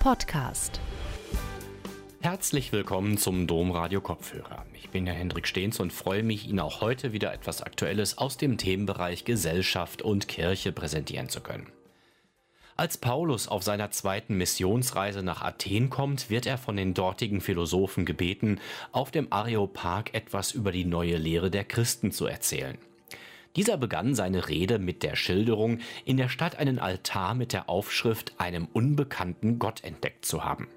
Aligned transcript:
Podcast. 0.00 0.80
Herzlich 2.22 2.72
willkommen 2.72 3.18
zum 3.18 3.46
Domradio 3.46 4.00
Kopfhörer. 4.00 4.64
Ich 4.72 4.88
bin 4.88 5.04
der 5.04 5.12
Hendrik 5.12 5.46
Stehns 5.46 5.78
und 5.78 5.92
freue 5.92 6.22
mich, 6.22 6.48
Ihnen 6.48 6.60
auch 6.60 6.80
heute 6.80 7.12
wieder 7.12 7.34
etwas 7.34 7.60
Aktuelles 7.60 8.16
aus 8.16 8.38
dem 8.38 8.56
Themenbereich 8.56 9.26
Gesellschaft 9.26 10.00
und 10.00 10.26
Kirche 10.26 10.72
präsentieren 10.72 11.28
zu 11.28 11.42
können. 11.42 11.66
Als 12.78 12.96
Paulus 12.96 13.46
auf 13.46 13.62
seiner 13.62 13.90
zweiten 13.90 14.38
Missionsreise 14.38 15.22
nach 15.22 15.42
Athen 15.42 15.90
kommt, 15.90 16.30
wird 16.30 16.46
er 16.46 16.56
von 16.56 16.78
den 16.78 16.94
dortigen 16.94 17.42
Philosophen 17.42 18.06
gebeten, 18.06 18.58
auf 18.92 19.10
dem 19.10 19.30
Areopag 19.30 20.14
etwas 20.14 20.52
über 20.52 20.72
die 20.72 20.86
neue 20.86 21.18
Lehre 21.18 21.50
der 21.50 21.64
Christen 21.64 22.10
zu 22.10 22.24
erzählen. 22.24 22.78
Dieser 23.56 23.76
begann 23.76 24.14
seine 24.14 24.48
Rede 24.48 24.78
mit 24.78 25.02
der 25.02 25.16
Schilderung, 25.16 25.80
in 26.04 26.16
der 26.16 26.28
Stadt 26.28 26.58
einen 26.58 26.78
Altar 26.78 27.34
mit 27.34 27.52
der 27.52 27.68
Aufschrift 27.68 28.34
einem 28.38 28.68
unbekannten 28.72 29.58
Gott 29.58 29.82
entdeckt 29.82 30.24
zu 30.24 30.44
haben. 30.44 30.68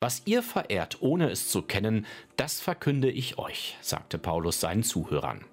Was 0.00 0.22
ihr 0.26 0.42
verehrt, 0.42 0.98
ohne 1.00 1.30
es 1.30 1.48
zu 1.48 1.62
kennen, 1.62 2.06
das 2.36 2.60
verkünde 2.60 3.10
ich 3.10 3.38
euch, 3.38 3.76
sagte 3.80 4.18
Paulus 4.18 4.60
seinen 4.60 4.84
Zuhörern. 4.84 5.44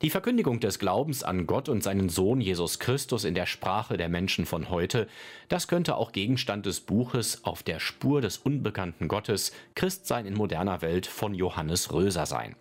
Die 0.00 0.10
Verkündigung 0.10 0.60
des 0.60 0.78
Glaubens 0.78 1.24
an 1.24 1.48
Gott 1.48 1.68
und 1.68 1.82
seinen 1.82 2.08
Sohn 2.08 2.40
Jesus 2.40 2.78
Christus 2.78 3.24
in 3.24 3.34
der 3.34 3.46
Sprache 3.46 3.96
der 3.96 4.08
Menschen 4.08 4.46
von 4.46 4.70
heute, 4.70 5.08
das 5.48 5.66
könnte 5.66 5.96
auch 5.96 6.12
Gegenstand 6.12 6.66
des 6.66 6.80
Buches 6.80 7.44
Auf 7.44 7.64
der 7.64 7.80
Spur 7.80 8.20
des 8.20 8.38
unbekannten 8.38 9.08
Gottes 9.08 9.50
Christsein 9.74 10.24
in 10.24 10.34
moderner 10.34 10.82
Welt 10.82 11.06
von 11.06 11.34
Johannes 11.34 11.92
Röser 11.92 12.26
sein. 12.26 12.54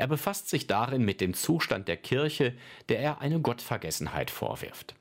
Er 0.00 0.08
befasst 0.08 0.48
sich 0.48 0.66
darin 0.66 1.04
mit 1.04 1.20
dem 1.20 1.34
Zustand 1.34 1.86
der 1.86 1.98
Kirche, 1.98 2.54
der 2.88 3.00
er 3.00 3.20
eine 3.20 3.38
Gottvergessenheit 3.38 4.30
vorwirft. 4.30 4.94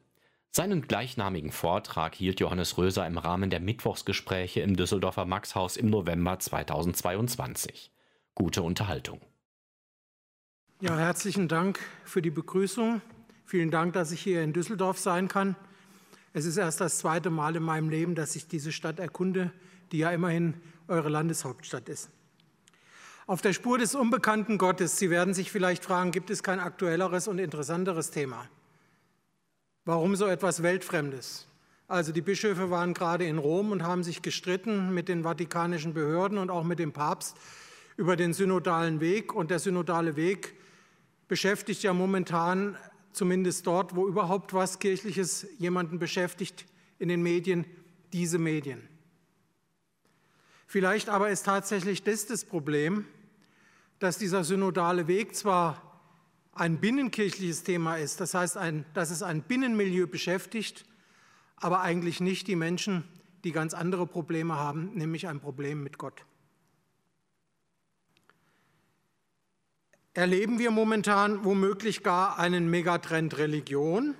Seinen 0.51 0.81
gleichnamigen 0.81 1.53
Vortrag 1.53 2.15
hielt 2.15 2.41
Johannes 2.41 2.77
Röser 2.77 3.07
im 3.07 3.17
Rahmen 3.17 3.49
der 3.49 3.61
Mittwochsgespräche 3.61 4.59
im 4.59 4.75
Düsseldorfer 4.75 5.23
Maxhaus 5.23 5.77
im 5.77 5.89
November 5.89 6.37
2022. 6.37 7.93
Gute 8.35 8.61
Unterhaltung. 8.61 9.21
Ja, 10.81 10.97
herzlichen 10.97 11.47
Dank 11.47 11.79
für 12.03 12.21
die 12.21 12.29
Begrüßung. 12.29 13.01
Vielen 13.45 13.71
Dank, 13.71 13.93
dass 13.93 14.11
ich 14.11 14.19
hier 14.19 14.43
in 14.43 14.51
Düsseldorf 14.51 14.99
sein 14.99 15.29
kann. 15.29 15.55
Es 16.33 16.43
ist 16.43 16.57
erst 16.57 16.81
das 16.81 16.97
zweite 16.97 17.29
Mal 17.29 17.55
in 17.55 17.63
meinem 17.63 17.89
Leben, 17.89 18.15
dass 18.15 18.35
ich 18.35 18.49
diese 18.49 18.73
Stadt 18.73 18.99
erkunde, 18.99 19.53
die 19.93 19.99
ja 19.99 20.11
immerhin 20.11 20.55
eure 20.89 21.07
Landeshauptstadt 21.07 21.87
ist. 21.87 22.09
Auf 23.29 23.43
der 23.43 23.53
Spur 23.53 23.77
des 23.77 23.93
unbekannten 23.93 24.57
Gottes. 24.57 24.97
Sie 24.97 25.11
werden 25.11 25.35
sich 25.35 25.51
vielleicht 25.51 25.85
fragen, 25.85 26.09
gibt 26.09 26.31
es 26.31 26.41
kein 26.41 26.59
aktuelleres 26.59 27.27
und 27.27 27.37
interessanteres 27.37 28.09
Thema? 28.09 28.49
Warum 29.85 30.15
so 30.15 30.25
etwas 30.25 30.63
Weltfremdes? 30.63 31.47
Also 31.87 32.11
die 32.11 32.23
Bischöfe 32.23 32.71
waren 32.71 32.95
gerade 32.95 33.25
in 33.25 33.37
Rom 33.37 33.69
und 33.69 33.83
haben 33.83 34.03
sich 34.03 34.23
gestritten 34.23 34.95
mit 34.95 35.09
den 35.09 35.21
vatikanischen 35.21 35.93
Behörden 35.93 36.39
und 36.39 36.49
auch 36.49 36.63
mit 36.63 36.79
dem 36.79 36.91
Papst 36.91 37.37
über 37.97 38.15
den 38.15 38.33
synodalen 38.33 38.99
Weg. 38.99 39.35
Und 39.35 39.51
der 39.51 39.59
synodale 39.59 40.15
Weg 40.15 40.55
beschäftigt 41.27 41.83
ja 41.83 41.93
momentan, 41.93 42.77
zumindest 43.11 43.67
dort, 43.67 43.95
wo 43.95 44.07
überhaupt 44.07 44.55
was 44.55 44.79
Kirchliches 44.79 45.45
jemanden 45.59 45.99
beschäftigt, 45.99 46.65
in 46.97 47.09
den 47.09 47.21
Medien, 47.21 47.65
diese 48.11 48.39
Medien. 48.39 48.89
Vielleicht 50.65 51.09
aber 51.09 51.29
ist 51.29 51.45
tatsächlich 51.45 52.01
das 52.01 52.25
das 52.25 52.43
Problem, 52.43 53.05
dass 53.99 54.17
dieser 54.17 54.43
synodale 54.43 55.07
Weg 55.07 55.35
zwar 55.35 56.01
ein 56.53 56.79
binnenkirchliches 56.79 57.63
Thema 57.63 57.95
ist, 57.95 58.19
das 58.19 58.33
heißt, 58.33 58.57
ein, 58.57 58.85
dass 58.93 59.11
es 59.11 59.23
ein 59.23 59.43
Binnenmilieu 59.43 60.07
beschäftigt, 60.07 60.85
aber 61.57 61.81
eigentlich 61.81 62.19
nicht 62.19 62.47
die 62.47 62.55
Menschen, 62.55 63.03
die 63.43 63.51
ganz 63.51 63.73
andere 63.73 64.07
Probleme 64.07 64.55
haben, 64.55 64.91
nämlich 64.93 65.27
ein 65.27 65.39
Problem 65.39 65.83
mit 65.83 65.97
Gott. 65.97 66.25
erleben 70.19 70.59
wir 70.59 70.69
momentan 70.69 71.45
womöglich 71.45 72.03
gar 72.03 72.39
einen 72.39 72.69
Megatrend 72.69 73.37
Religion. 73.37 74.15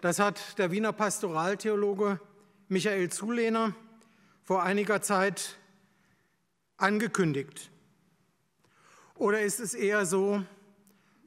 Das 0.00 0.20
hat 0.20 0.58
der 0.58 0.70
Wiener 0.70 0.92
Pastoraltheologe 0.92 2.20
Michael 2.68 3.10
Zulehner 3.10 3.74
vor 4.44 4.62
einiger 4.62 5.02
Zeit 5.02 5.56
angekündigt. 6.76 7.70
Oder 9.16 9.40
ist 9.40 9.60
es 9.60 9.72
eher 9.72 10.04
so, 10.04 10.42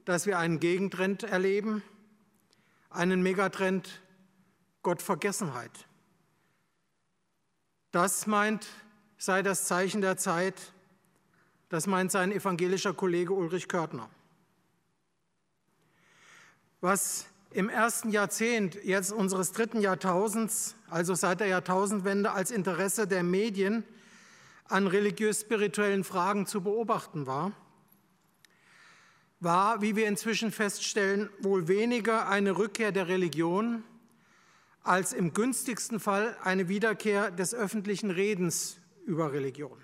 dass 0.04 0.26
wir 0.26 0.38
einen 0.38 0.60
Gegentrend 0.60 1.24
erleben, 1.24 1.82
einen 2.88 3.22
Megatrend 3.22 4.00
Gottvergessenheit? 4.82 5.72
Das 7.90 8.28
meint, 8.28 8.68
sei 9.18 9.42
das 9.42 9.66
Zeichen 9.66 10.00
der 10.00 10.16
Zeit, 10.16 10.72
das 11.68 11.88
meint 11.88 12.12
sein 12.12 12.30
evangelischer 12.30 12.94
Kollege 12.94 13.32
Ulrich 13.32 13.68
Körtner. 13.68 14.08
Was 16.80 17.26
im 17.50 17.68
ersten 17.68 18.10
Jahrzehnt 18.10 18.76
jetzt 18.84 19.12
unseres 19.12 19.50
dritten 19.50 19.80
Jahrtausends, 19.80 20.76
also 20.88 21.14
seit 21.14 21.40
der 21.40 21.48
Jahrtausendwende, 21.48 22.30
als 22.30 22.52
Interesse 22.52 23.08
der 23.08 23.24
Medien 23.24 23.82
an 24.68 24.86
religiös-spirituellen 24.86 26.04
Fragen 26.04 26.46
zu 26.46 26.62
beobachten 26.62 27.26
war, 27.26 27.52
war, 29.40 29.80
wie 29.80 29.96
wir 29.96 30.06
inzwischen 30.06 30.52
feststellen, 30.52 31.30
wohl 31.40 31.66
weniger 31.66 32.28
eine 32.28 32.56
Rückkehr 32.56 32.92
der 32.92 33.08
Religion 33.08 33.82
als 34.82 35.12
im 35.12 35.32
günstigsten 35.32 36.00
Fall 36.00 36.36
eine 36.42 36.68
Wiederkehr 36.68 37.30
des 37.30 37.54
öffentlichen 37.54 38.10
Redens 38.10 38.78
über 39.06 39.32
Religion. 39.32 39.78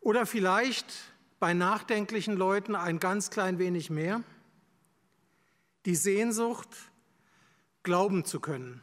Oder 0.00 0.26
vielleicht 0.26 0.92
bei 1.38 1.54
nachdenklichen 1.54 2.36
Leuten 2.36 2.74
ein 2.74 2.98
ganz 2.98 3.30
klein 3.30 3.58
wenig 3.58 3.90
mehr. 3.90 4.22
Die 5.86 5.96
Sehnsucht, 5.96 6.68
glauben 7.82 8.24
zu 8.24 8.40
können. 8.40 8.82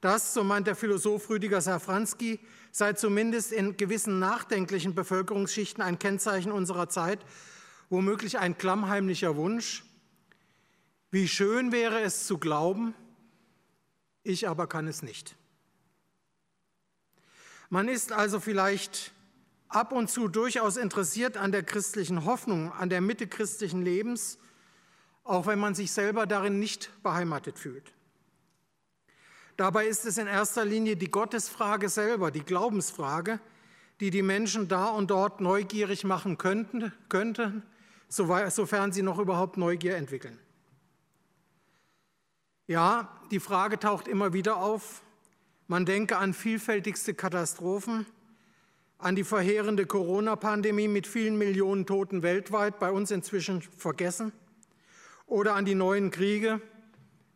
Das, 0.00 0.34
so 0.34 0.42
meint 0.44 0.66
der 0.66 0.76
Philosoph 0.76 1.28
Rüdiger 1.28 1.60
Safranski, 1.60 2.40
sei 2.72 2.92
zumindest 2.92 3.52
in 3.52 3.76
gewissen 3.76 4.18
nachdenklichen 4.18 4.94
Bevölkerungsschichten 4.94 5.82
ein 5.82 5.98
Kennzeichen 5.98 6.52
unserer 6.52 6.88
Zeit, 6.88 7.20
womöglich 7.88 8.38
ein 8.38 8.56
klammheimlicher 8.56 9.36
Wunsch. 9.36 9.84
Wie 11.10 11.26
schön 11.26 11.72
wäre 11.72 12.00
es 12.00 12.26
zu 12.26 12.38
glauben, 12.38 12.94
ich 14.22 14.48
aber 14.48 14.66
kann 14.66 14.86
es 14.86 15.02
nicht. 15.02 15.36
Man 17.68 17.88
ist 17.88 18.12
also 18.12 18.40
vielleicht 18.40 19.12
ab 19.68 19.92
und 19.92 20.10
zu 20.10 20.28
durchaus 20.28 20.76
interessiert 20.76 21.36
an 21.36 21.52
der 21.52 21.62
christlichen 21.62 22.24
Hoffnung, 22.24 22.72
an 22.72 22.90
der 22.90 23.00
Mitte 23.00 23.26
christlichen 23.26 23.82
Lebens, 23.82 24.38
auch 25.24 25.46
wenn 25.46 25.58
man 25.58 25.74
sich 25.74 25.92
selber 25.92 26.26
darin 26.26 26.58
nicht 26.58 26.90
beheimatet 27.02 27.58
fühlt. 27.58 27.92
Dabei 29.60 29.88
ist 29.88 30.06
es 30.06 30.16
in 30.16 30.26
erster 30.26 30.64
Linie 30.64 30.96
die 30.96 31.10
Gottesfrage 31.10 31.90
selber, 31.90 32.30
die 32.30 32.40
Glaubensfrage, 32.40 33.40
die 34.00 34.08
die 34.08 34.22
Menschen 34.22 34.68
da 34.68 34.88
und 34.88 35.10
dort 35.10 35.42
neugierig 35.42 36.02
machen 36.02 36.38
könnten, 36.38 36.94
könnten, 37.10 37.62
sofern 38.08 38.90
sie 38.90 39.02
noch 39.02 39.18
überhaupt 39.18 39.58
Neugier 39.58 39.96
entwickeln. 39.96 40.38
Ja, 42.68 43.20
die 43.30 43.38
Frage 43.38 43.78
taucht 43.78 44.08
immer 44.08 44.32
wieder 44.32 44.56
auf. 44.56 45.02
Man 45.66 45.84
denke 45.84 46.16
an 46.16 46.32
vielfältigste 46.32 47.12
Katastrophen, 47.12 48.06
an 48.96 49.14
die 49.14 49.24
verheerende 49.24 49.84
Corona-Pandemie 49.84 50.88
mit 50.88 51.06
vielen 51.06 51.36
Millionen 51.36 51.84
Toten 51.84 52.22
weltweit, 52.22 52.78
bei 52.78 52.90
uns 52.90 53.10
inzwischen 53.10 53.60
vergessen, 53.60 54.32
oder 55.26 55.54
an 55.54 55.66
die 55.66 55.74
neuen 55.74 56.10
Kriege. 56.10 56.62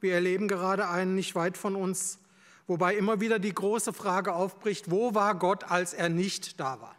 Wir 0.04 0.12
erleben 0.12 0.48
gerade 0.48 0.86
einen 0.90 1.14
nicht 1.14 1.34
weit 1.34 1.56
von 1.56 1.74
uns, 1.74 2.18
wobei 2.66 2.94
immer 2.94 3.20
wieder 3.20 3.38
die 3.38 3.54
große 3.54 3.94
Frage 3.94 4.34
aufbricht, 4.34 4.90
wo 4.90 5.14
war 5.14 5.34
Gott, 5.34 5.64
als 5.70 5.94
er 5.94 6.10
nicht 6.10 6.60
da 6.60 6.78
war? 6.82 6.94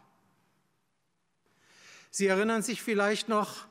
Sie 2.10 2.26
erinnern 2.26 2.62
sich 2.62 2.82
vielleicht 2.82 3.28
noch 3.28 3.68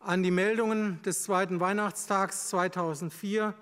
an 0.00 0.22
die 0.22 0.30
Meldungen 0.30 1.00
des 1.00 1.22
zweiten 1.22 1.60
Weihnachtstags 1.60 2.50
2004 2.50 3.54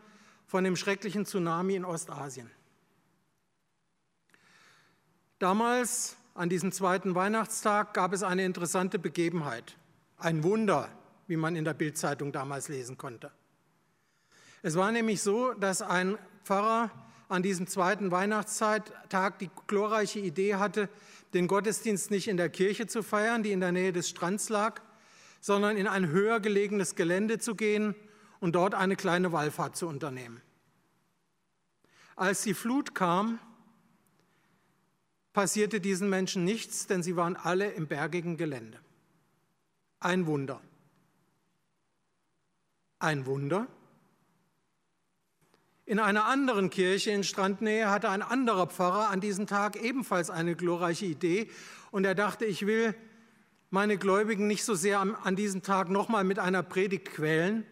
von 0.48 0.64
dem 0.64 0.75
schrecklichen 0.75 1.25
Tsunami 1.25 1.76
in 1.76 1.84
Ostasien. 1.84 2.50
Damals 5.38 6.16
an 6.34 6.48
diesem 6.48 6.72
zweiten 6.72 7.14
Weihnachtstag 7.14 7.94
gab 7.94 8.12
es 8.12 8.25
eine 8.25 8.44
interessante 8.44 8.98
Begebenheit, 8.98 9.76
ein 10.19 10.42
Wunder, 10.42 10.88
wie 11.28 11.37
man 11.37 11.54
in 11.54 11.64
der 11.64 11.75
Bildzeitung 11.75 12.32
damals 12.32 12.66
lesen 12.66 12.98
konnte. 12.98 13.31
Es 14.62 14.76
war 14.76 14.92
nämlich 14.92 15.22
so, 15.22 15.52
dass 15.54 15.80
ein 15.82 16.18
Pfarrer 16.44 16.90
an 17.28 17.42
diesem 17.42 17.66
zweiten 17.66 18.10
Weihnachtstag 18.10 19.38
die 19.38 19.50
glorreiche 19.66 20.18
Idee 20.18 20.56
hatte, 20.56 20.88
den 21.32 21.46
Gottesdienst 21.46 22.10
nicht 22.10 22.28
in 22.28 22.36
der 22.36 22.50
Kirche 22.50 22.86
zu 22.86 23.02
feiern, 23.02 23.42
die 23.42 23.52
in 23.52 23.60
der 23.60 23.72
Nähe 23.72 23.92
des 23.92 24.08
Strands 24.08 24.48
lag, 24.48 24.82
sondern 25.40 25.76
in 25.76 25.86
ein 25.86 26.08
höher 26.08 26.40
gelegenes 26.40 26.96
Gelände 26.96 27.38
zu 27.38 27.54
gehen 27.54 27.94
und 28.40 28.54
dort 28.54 28.74
eine 28.74 28.96
kleine 28.96 29.32
Wallfahrt 29.32 29.76
zu 29.76 29.86
unternehmen. 29.86 30.42
Als 32.16 32.42
die 32.42 32.52
Flut 32.52 32.94
kam, 32.94 33.38
passierte 35.32 35.80
diesen 35.80 36.10
Menschen 36.10 36.44
nichts, 36.44 36.86
denn 36.86 37.02
sie 37.02 37.16
waren 37.16 37.36
alle 37.36 37.70
im 37.70 37.86
bergigen 37.86 38.36
Gelände. 38.36 38.78
Ein 40.00 40.26
Wunder. 40.26 40.60
Ein 42.98 43.24
Wunder? 43.24 43.68
In 45.90 45.98
einer 45.98 46.26
anderen 46.26 46.70
Kirche 46.70 47.10
in 47.10 47.25
Strandnähe 47.25 47.90
hatte 47.90 48.10
ein 48.10 48.22
anderer 48.22 48.69
Pfarrer 48.69 49.10
an 49.10 49.20
diesem 49.20 49.48
Tag 49.48 49.75
ebenfalls 49.75 50.31
eine 50.31 50.54
glorreiche 50.54 51.04
Idee 51.04 51.50
und 51.90 52.04
er 52.04 52.14
dachte, 52.14 52.44
ich 52.44 52.64
will 52.64 52.94
meine 53.70 53.98
Gläubigen 53.98 54.46
nicht 54.46 54.62
so 54.62 54.76
sehr 54.76 55.00
an 55.00 55.34
diesem 55.34 55.64
Tag 55.64 55.88
nochmal 55.88 56.22
mit 56.22 56.38
einer 56.38 56.62
Predigt 56.62 57.10
quälen 57.10 57.66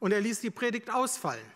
und 0.00 0.10
er 0.10 0.20
ließ 0.20 0.40
die 0.40 0.50
Predigt 0.50 0.92
ausfallen. 0.92 1.46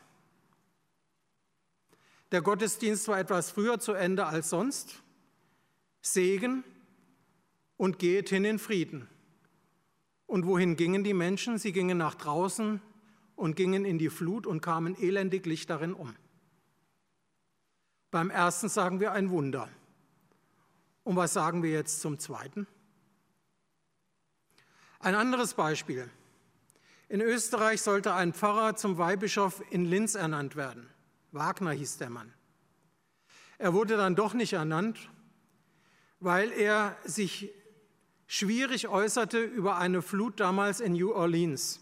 Der 2.30 2.42
Gottesdienst 2.42 3.08
war 3.08 3.18
etwas 3.18 3.50
früher 3.50 3.80
zu 3.80 3.92
Ende 3.94 4.26
als 4.26 4.50
sonst. 4.50 5.02
Segen 6.00 6.62
und 7.76 7.98
geht 7.98 8.28
hin 8.28 8.44
in 8.44 8.60
Frieden. 8.60 9.08
Und 10.28 10.46
wohin 10.46 10.76
gingen 10.76 11.02
die 11.02 11.12
Menschen? 11.12 11.58
Sie 11.58 11.72
gingen 11.72 11.98
nach 11.98 12.14
draußen 12.14 12.80
und 13.36 13.56
gingen 13.56 13.84
in 13.84 13.98
die 13.98 14.10
Flut 14.10 14.46
und 14.46 14.60
kamen 14.60 14.96
elendiglich 14.96 15.66
darin 15.66 15.94
um. 15.94 16.14
Beim 18.10 18.30
ersten 18.30 18.68
sagen 18.68 19.00
wir 19.00 19.12
ein 19.12 19.30
Wunder. 19.30 19.68
Und 21.02 21.16
was 21.16 21.32
sagen 21.32 21.62
wir 21.62 21.70
jetzt 21.70 22.00
zum 22.00 22.18
zweiten? 22.18 22.66
Ein 25.00 25.14
anderes 25.14 25.54
Beispiel. 25.54 26.10
In 27.08 27.20
Österreich 27.20 27.82
sollte 27.82 28.14
ein 28.14 28.32
Pfarrer 28.32 28.76
zum 28.76 28.96
Weihbischof 28.96 29.62
in 29.70 29.84
Linz 29.84 30.14
ernannt 30.14 30.56
werden. 30.56 30.88
Wagner 31.32 31.72
hieß 31.72 31.98
der 31.98 32.10
Mann. 32.10 32.32
Er 33.58 33.74
wurde 33.74 33.96
dann 33.96 34.16
doch 34.16 34.32
nicht 34.32 34.54
ernannt, 34.54 35.10
weil 36.20 36.50
er 36.52 36.96
sich 37.04 37.52
schwierig 38.26 38.88
äußerte 38.88 39.42
über 39.42 39.76
eine 39.76 40.00
Flut 40.00 40.40
damals 40.40 40.80
in 40.80 40.94
New 40.94 41.12
Orleans. 41.12 41.80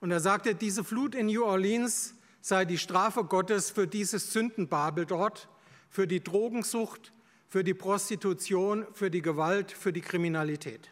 Und 0.00 0.10
er 0.10 0.20
sagte, 0.20 0.54
diese 0.54 0.84
Flut 0.84 1.14
in 1.14 1.26
New 1.26 1.44
Orleans 1.44 2.14
sei 2.40 2.64
die 2.64 2.78
Strafe 2.78 3.24
Gottes 3.24 3.70
für 3.70 3.86
dieses 3.86 4.32
Sündenbabel 4.32 5.06
dort, 5.06 5.48
für 5.90 6.06
die 6.06 6.22
Drogensucht, 6.22 7.12
für 7.48 7.64
die 7.64 7.74
Prostitution, 7.74 8.86
für 8.92 9.10
die 9.10 9.22
Gewalt, 9.22 9.72
für 9.72 9.92
die 9.92 10.00
Kriminalität. 10.00 10.90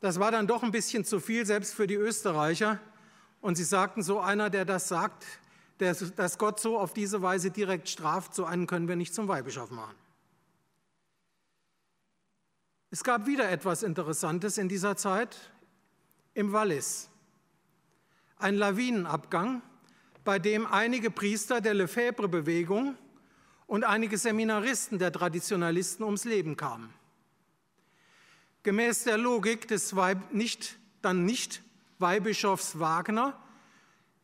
Das 0.00 0.18
war 0.18 0.30
dann 0.30 0.46
doch 0.46 0.62
ein 0.62 0.72
bisschen 0.72 1.04
zu 1.04 1.20
viel, 1.20 1.46
selbst 1.46 1.72
für 1.72 1.86
die 1.86 1.94
Österreicher. 1.94 2.78
Und 3.40 3.56
sie 3.56 3.64
sagten, 3.64 4.02
so 4.02 4.20
einer, 4.20 4.50
der 4.50 4.64
das 4.64 4.88
sagt, 4.88 5.24
der, 5.80 5.94
dass 5.94 6.38
Gott 6.38 6.60
so 6.60 6.78
auf 6.78 6.92
diese 6.92 7.22
Weise 7.22 7.50
direkt 7.50 7.88
straft, 7.88 8.34
so 8.34 8.44
einen 8.44 8.66
können 8.66 8.88
wir 8.88 8.96
nicht 8.96 9.14
zum 9.14 9.28
Weihbischof 9.28 9.70
machen. 9.70 9.94
Es 12.90 13.02
gab 13.02 13.26
wieder 13.26 13.50
etwas 13.50 13.82
Interessantes 13.82 14.58
in 14.58 14.68
dieser 14.68 14.96
Zeit 14.96 15.50
im 16.34 16.52
Wallis 16.52 17.08
ein 18.44 18.56
Lawinenabgang, 18.56 19.62
bei 20.22 20.38
dem 20.38 20.66
einige 20.66 21.10
Priester 21.10 21.62
der 21.62 21.72
Lefebvre-Bewegung 21.72 22.94
und 23.66 23.84
einige 23.84 24.18
Seminaristen 24.18 24.98
der 24.98 25.10
Traditionalisten 25.10 26.04
ums 26.04 26.24
Leben 26.24 26.56
kamen. 26.56 26.92
Gemäß 28.62 29.04
der 29.04 29.16
Logik 29.16 29.66
des 29.66 29.96
Weib, 29.96 30.32
nicht, 30.32 30.76
dann 31.00 31.24
nicht 31.24 31.62
Weihbischofs 31.98 32.78
Wagner 32.78 33.38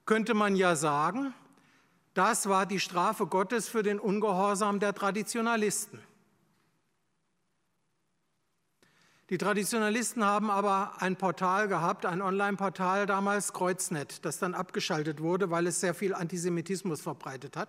könnte 0.04 0.34
man 0.34 0.54
ja 0.54 0.76
sagen, 0.76 1.32
das 2.12 2.48
war 2.48 2.66
die 2.66 2.80
Strafe 2.80 3.26
Gottes 3.26 3.68
für 3.68 3.82
den 3.82 3.98
Ungehorsam 3.98 4.80
der 4.80 4.94
Traditionalisten. 4.94 5.98
Die 9.30 9.38
Traditionalisten 9.38 10.24
haben 10.24 10.50
aber 10.50 11.00
ein 11.00 11.14
Portal 11.14 11.68
gehabt, 11.68 12.04
ein 12.04 12.20
Online-Portal 12.20 13.06
damals, 13.06 13.52
Kreuznet, 13.52 14.24
das 14.24 14.40
dann 14.40 14.54
abgeschaltet 14.54 15.22
wurde, 15.22 15.52
weil 15.52 15.68
es 15.68 15.78
sehr 15.78 15.94
viel 15.94 16.14
Antisemitismus 16.14 17.00
verbreitet 17.00 17.56
hat. 17.56 17.68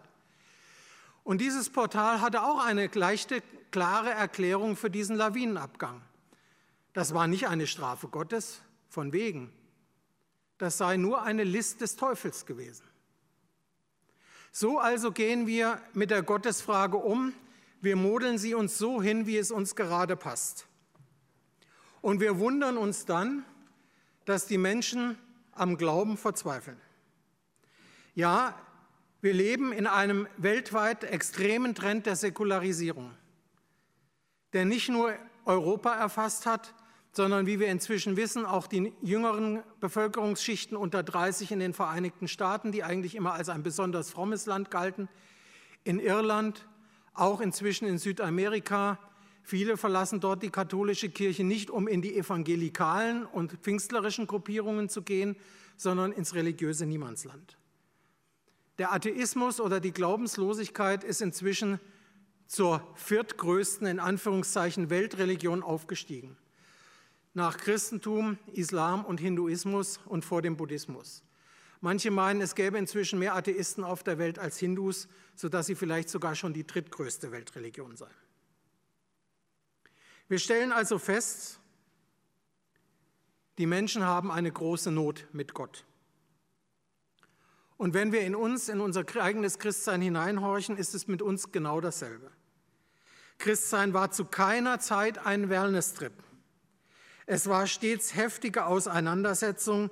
Und 1.24 1.40
dieses 1.40 1.70
Portal 1.70 2.20
hatte 2.20 2.42
auch 2.42 2.66
eine 2.66 2.88
leichte, 2.88 3.44
klare 3.70 4.10
Erklärung 4.10 4.76
für 4.76 4.90
diesen 4.90 5.16
Lawinenabgang. 5.16 6.02
Das 6.94 7.14
war 7.14 7.28
nicht 7.28 7.48
eine 7.48 7.68
Strafe 7.68 8.08
Gottes, 8.08 8.62
von 8.90 9.14
wegen. 9.14 9.54
Das 10.58 10.80
sei 10.80 10.98
nur 10.98 11.22
eine 11.22 11.44
List 11.44 11.82
des 11.82 11.96
Teufels 11.96 12.48
gewesen. 12.48 12.86
So 14.52 14.80
also 14.80 15.12
gehen 15.12 15.46
wir 15.46 15.80
mit 15.94 16.10
der 16.10 16.24
Gottesfrage 16.24 16.98
um. 16.98 17.34
Wir 17.82 17.96
modeln 17.96 18.40
sie 18.40 18.56
uns 18.56 18.80
so 18.80 19.00
hin, 19.00 19.28
wie 19.28 19.38
es 19.38 19.52
uns 19.52 19.76
gerade 19.76 20.16
passt. 20.16 20.66
Und 22.02 22.20
wir 22.20 22.40
wundern 22.40 22.78
uns 22.78 23.06
dann, 23.06 23.46
dass 24.26 24.48
die 24.48 24.58
Menschen 24.58 25.18
am 25.52 25.78
Glauben 25.78 26.18
verzweifeln. 26.18 26.78
Ja, 28.16 28.56
wir 29.22 29.34
leben 29.34 29.72
in 29.72 29.88
einem 29.88 30.28
weltweit 30.38 31.04
extremen 31.04 31.76
Trend 31.76 32.08
der 32.08 32.16
Säkularisierung, 32.16 33.12
der 34.54 34.66
nicht 34.66 34.90
nur 34.90 35.14
Europa 35.46 35.94
erfasst 35.94 36.46
hat, 36.46 36.74
sondern 37.14 37.46
wie 37.46 37.60
wir 37.60 37.68
inzwischen 37.68 38.16
wissen, 38.16 38.46
auch 38.46 38.68
die 38.68 38.94
jüngeren 39.02 39.64
Bevölkerungsschichten 39.80 40.78
unter 40.78 41.04
30 41.04 41.52
in 41.52 41.60
den 41.60 41.74
Vereinigten 41.74 42.28
Staaten, 42.28 42.72
die 42.72 42.84
eigentlich 42.84 43.16
immer 43.16 43.34
als 43.34 43.50
ein 43.50 43.64
besonders 43.64 44.10
frommes 44.10 44.46
Land 44.46 44.72
galten, 44.72 45.10
in 45.84 46.00
Irland, 46.00 46.68
auch 47.14 47.42
inzwischen 47.42 47.88
in 47.88 47.98
Südamerika, 47.98 48.98
Viele 49.44 49.78
verlassen 49.78 50.20
dort 50.20 50.44
die 50.44 50.50
katholische 50.50 51.10
Kirche 51.10 51.44
nicht, 51.44 51.70
um 51.70 51.88
in 51.88 52.02
die 52.02 52.16
evangelikalen 52.18 53.26
und 53.26 53.54
pfingstlerischen 53.54 54.28
Gruppierungen 54.28 54.90
zu 54.90 55.02
gehen, 55.02 55.36
sondern 55.78 56.12
ins 56.12 56.36
religiöse 56.36 56.86
Niemandsland. 56.86 57.58
Der 58.78 58.94
Atheismus 58.94 59.60
oder 59.60 59.80
die 59.80 59.92
Glaubenslosigkeit 59.92 61.04
ist 61.04 61.22
inzwischen 61.22 61.80
zur 62.48 62.86
viertgrößten, 62.96 63.88
in 63.88 64.00
Anführungszeichen, 64.00 64.90
Weltreligion 64.90 65.64
aufgestiegen. 65.64 66.38
Nach 67.34 67.58
Christentum, 67.58 68.38
Islam 68.54 69.06
und 69.06 69.20
Hinduismus 69.20 70.00
und 70.06 70.26
vor 70.26 70.42
dem 70.42 70.58
Buddhismus. 70.58 71.24
Manche 71.80 72.12
meinen, 72.12 72.42
es 72.42 72.56
gäbe 72.56 72.78
inzwischen 72.78 73.20
mehr 73.20 73.36
Atheisten 73.36 73.84
auf 73.84 74.04
der 74.04 74.18
Welt 74.18 74.38
als 74.38 74.60
Hindus, 74.60 75.08
sodass 75.36 75.66
sie 75.66 75.76
vielleicht 75.76 76.10
sogar 76.10 76.36
schon 76.36 76.54
die 76.54 76.68
drittgrößte 76.68 77.32
Weltreligion 77.32 77.96
seien. 77.96 78.10
Wir 80.32 80.40
stellen 80.40 80.72
also 80.72 80.98
fest, 80.98 81.60
die 83.58 83.66
Menschen 83.66 84.06
haben 84.06 84.32
eine 84.32 84.50
große 84.50 84.90
Not 84.90 85.28
mit 85.34 85.54
Gott. 85.54 85.84
Und 87.76 87.94
wenn 87.94 88.14
wir 88.14 88.22
in 88.22 88.34
uns, 88.34 88.70
in 88.70 88.80
unser 88.80 89.04
eigenes 89.22 89.60
Christsein 89.60 90.00
hineinhorchen, 90.00 90.78
ist 90.78 90.96
es 90.96 91.10
mit 91.10 91.22
uns 91.22 91.52
genau 91.52 91.82
dasselbe. 91.82 92.32
Christsein 93.40 93.94
war 93.94 94.12
zu 94.12 94.24
keiner 94.24 94.80
Zeit 94.80 95.18
ein 95.18 95.50
Wellness-Trip. 95.50 96.14
Es 97.26 97.50
war 97.50 97.68
stets 97.68 98.16
heftige 98.16 98.68
Auseinandersetzung. 98.68 99.92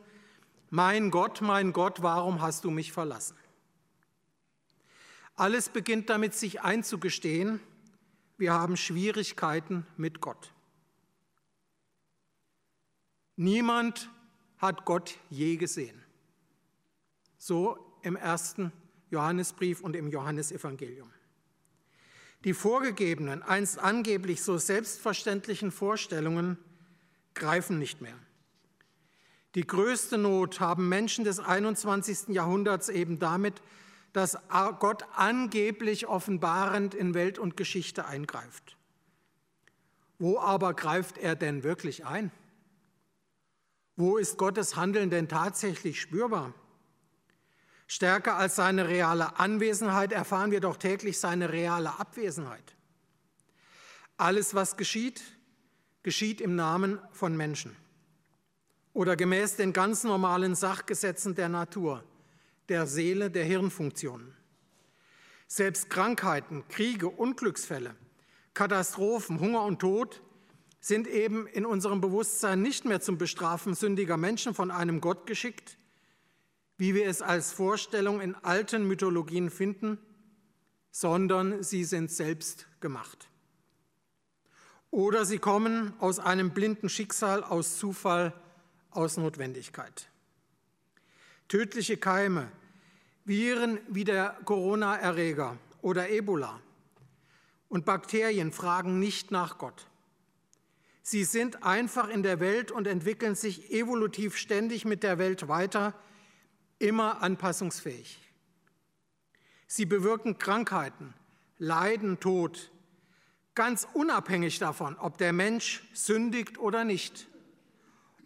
Mein 0.70 1.12
Gott, 1.12 1.42
mein 1.42 1.74
Gott, 1.74 2.02
warum 2.02 2.42
hast 2.42 2.64
du 2.64 2.72
mich 2.72 2.94
verlassen? 2.94 3.36
Alles 5.36 5.68
beginnt 5.68 6.10
damit, 6.10 6.34
sich 6.34 6.62
einzugestehen, 6.62 7.60
wir 8.40 8.54
haben 8.54 8.78
Schwierigkeiten 8.78 9.86
mit 9.98 10.22
Gott. 10.22 10.54
Niemand 13.36 14.10
hat 14.58 14.86
Gott 14.86 15.18
je 15.30 15.58
gesehen. 15.58 16.02
So 17.38 17.78
im 18.02 18.16
ersten 18.16 18.72
Johannesbrief 19.12 19.82
und 19.82 19.96
im 19.96 20.10
Johannesevangelium. 20.10 21.12
Die 22.46 22.54
vorgegebenen, 22.54 23.44
einst 23.44 23.80
angeblich 23.80 24.42
so 24.42 24.58
selbstverständlichen 24.58 25.72
Vorstellungen 25.72 26.58
greifen 27.34 27.78
nicht 27.78 28.02
mehr. 28.02 28.18
Die 29.56 29.66
größte 29.66 30.18
Not 30.18 30.60
haben 30.60 30.88
Menschen 30.88 31.26
des 31.26 31.40
21. 31.40 32.30
Jahrhunderts 32.30 32.88
eben 32.88 33.20
damit, 33.20 33.62
dass 34.14 34.38
Gott 34.80 35.04
angeblich 35.16 36.08
offenbarend 36.08 36.94
in 36.94 37.14
Welt 37.14 37.38
und 37.38 37.58
Geschichte 37.58 38.06
eingreift. 38.06 38.78
Wo 40.18 40.40
aber 40.40 40.74
greift 40.74 41.18
er 41.18 41.36
denn 41.36 41.64
wirklich 41.64 42.06
ein? 42.06 42.32
Wo 43.96 44.18
ist 44.18 44.38
Gottes 44.38 44.76
Handeln 44.76 45.10
denn 45.10 45.28
tatsächlich 45.28 46.02
spürbar? 46.02 46.54
Stärker 47.88 48.36
als 48.36 48.56
seine 48.56 48.88
reale 48.88 49.40
Anwesenheit 49.40 50.12
erfahren 50.12 50.52
wir 50.52 50.60
doch 50.60 50.78
täglich 50.78 51.20
seine 51.20 51.52
reale 51.52 52.00
Abwesenheit. 52.00 52.76
Alles, 54.16 54.54
was 54.54 54.78
geschieht, 54.78 55.22
geschieht 56.04 56.40
im 56.40 56.56
Namen 56.56 57.00
von 57.12 57.36
Menschen 57.36 57.76
oder 58.94 59.16
gemäß 59.16 59.56
den 59.56 59.74
ganz 59.74 60.04
normalen 60.04 60.56
Sachgesetzen 60.56 61.36
der 61.36 61.50
Natur 61.50 62.04
der 62.70 62.88
Seele, 62.88 63.30
der 63.32 63.44
Hirnfunktionen. 63.44 64.34
Selbst 65.48 65.90
Krankheiten, 65.90 66.68
Kriege, 66.68 67.10
Unglücksfälle, 67.10 67.96
Katastrophen, 68.54 69.40
Hunger 69.40 69.64
und 69.64 69.80
Tod 69.80 70.22
sind 70.80 71.08
eben 71.08 71.48
in 71.48 71.66
unserem 71.66 72.02
Bewusstsein 72.02 72.62
nicht 72.62 72.86
mehr 72.86 73.02
zum 73.02 73.18
Bestrafen 73.18 73.74
sündiger 73.74 74.18
Menschen 74.18 74.54
von 74.54 74.72
einem 74.72 75.02
Gott 75.02 75.26
geschickt, 75.26 75.78
wie 76.78 76.96
wir 76.96 77.08
es 77.08 77.22
als 77.22 77.52
Vorstellung 77.52 78.22
in 78.22 78.36
alten 78.36 78.88
Mythologien 78.88 79.50
finden, 79.50 79.98
sondern 80.92 81.64
sie 81.64 81.84
sind 81.84 82.12
selbst 82.12 82.68
gemacht. 82.80 83.30
Oder 84.92 85.26
sie 85.26 85.38
kommen 85.38 85.94
aus 86.00 86.20
einem 86.20 86.52
blinden 86.52 86.90
Schicksal, 86.90 87.44
aus 87.44 87.78
Zufall, 87.78 88.34
aus 88.92 89.18
Notwendigkeit. 89.18 90.10
Tödliche 91.48 91.98
Keime, 91.98 92.52
Viren 93.26 93.80
wie 93.88 94.04
der 94.04 94.38
Corona-Erreger 94.46 95.58
oder 95.82 96.10
Ebola 96.10 96.62
und 97.70 97.86
Bakterien 97.86 98.52
fragen 98.52 99.00
nicht 99.00 99.32
nach 99.32 99.58
Gott. 99.58 99.88
Sie 101.02 101.24
sind 101.24 101.64
einfach 101.64 102.10
in 102.10 102.24
der 102.24 102.40
Welt 102.40 102.72
und 102.72 102.88
entwickeln 102.88 103.36
sich 103.36 103.72
evolutiv 103.72 104.36
ständig 104.36 104.86
mit 104.86 105.04
der 105.04 105.18
Welt 105.18 105.48
weiter, 105.48 105.94
immer 106.78 107.22
anpassungsfähig. 107.22 108.20
Sie 109.68 109.86
bewirken 109.86 110.38
Krankheiten, 110.38 111.14
Leiden, 111.58 112.20
Tod, 112.20 112.72
ganz 113.56 113.88
unabhängig 113.94 114.60
davon, 114.60 114.98
ob 114.98 115.18
der 115.18 115.34
Mensch 115.34 115.84
sündigt 115.94 116.58
oder 116.58 116.84
nicht, 116.84 117.28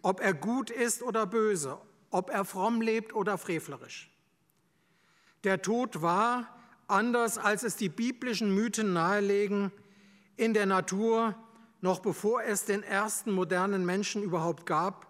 ob 0.02 0.20
er 0.20 0.32
gut 0.34 0.70
ist 0.70 1.02
oder 1.02 1.26
böse, 1.26 1.78
ob 2.10 2.30
er 2.30 2.44
fromm 2.44 2.80
lebt 2.80 3.14
oder 3.14 3.36
frevlerisch. 3.38 4.13
Der 5.44 5.60
Tod 5.60 6.02
war, 6.02 6.48
anders 6.88 7.38
als 7.38 7.62
es 7.62 7.76
die 7.76 7.90
biblischen 7.90 8.54
Mythen 8.54 8.92
nahelegen, 8.92 9.72
in 10.36 10.54
der 10.54 10.66
Natur, 10.66 11.36
noch 11.80 12.00
bevor 12.00 12.42
es 12.42 12.64
den 12.64 12.82
ersten 12.82 13.30
modernen 13.30 13.84
Menschen 13.84 14.22
überhaupt 14.22 14.66
gab, 14.66 15.06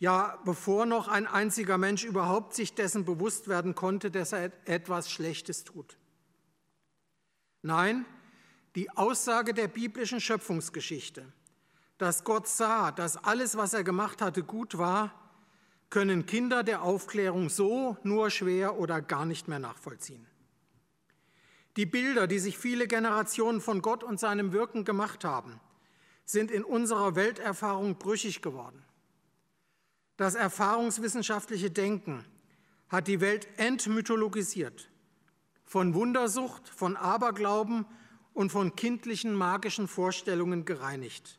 ja 0.00 0.38
bevor 0.44 0.86
noch 0.86 1.08
ein 1.08 1.26
einziger 1.26 1.78
Mensch 1.78 2.04
überhaupt 2.04 2.54
sich 2.54 2.74
dessen 2.74 3.04
bewusst 3.04 3.48
werden 3.48 3.74
konnte, 3.74 4.10
dass 4.10 4.32
er 4.32 4.50
etwas 4.66 5.10
Schlechtes 5.10 5.62
tut. 5.64 5.98
Nein, 7.62 8.06
die 8.74 8.90
Aussage 8.90 9.54
der 9.54 9.68
biblischen 9.68 10.20
Schöpfungsgeschichte, 10.20 11.32
dass 11.98 12.24
Gott 12.24 12.48
sah, 12.48 12.90
dass 12.90 13.16
alles, 13.16 13.56
was 13.56 13.74
er 13.74 13.84
gemacht 13.84 14.22
hatte, 14.22 14.42
gut 14.42 14.78
war, 14.78 15.19
können 15.90 16.24
Kinder 16.24 16.62
der 16.62 16.82
Aufklärung 16.82 17.48
so 17.50 17.96
nur 18.04 18.30
schwer 18.30 18.78
oder 18.78 19.02
gar 19.02 19.26
nicht 19.26 19.48
mehr 19.48 19.58
nachvollziehen. 19.58 20.26
Die 21.76 21.86
Bilder, 21.86 22.26
die 22.26 22.38
sich 22.38 22.58
viele 22.58 22.86
Generationen 22.86 23.60
von 23.60 23.82
Gott 23.82 24.02
und 24.02 24.18
seinem 24.18 24.52
Wirken 24.52 24.84
gemacht 24.84 25.24
haben, 25.24 25.60
sind 26.24 26.50
in 26.50 26.64
unserer 26.64 27.16
Welterfahrung 27.16 27.96
brüchig 27.96 28.40
geworden. 28.40 28.84
Das 30.16 30.34
erfahrungswissenschaftliche 30.34 31.70
Denken 31.70 32.24
hat 32.88 33.08
die 33.08 33.20
Welt 33.20 33.48
entmythologisiert, 33.56 34.90
von 35.64 35.94
Wundersucht, 35.94 36.68
von 36.68 36.96
Aberglauben 36.96 37.86
und 38.32 38.50
von 38.50 38.76
kindlichen 38.76 39.34
magischen 39.34 39.88
Vorstellungen 39.88 40.64
gereinigt 40.64 41.38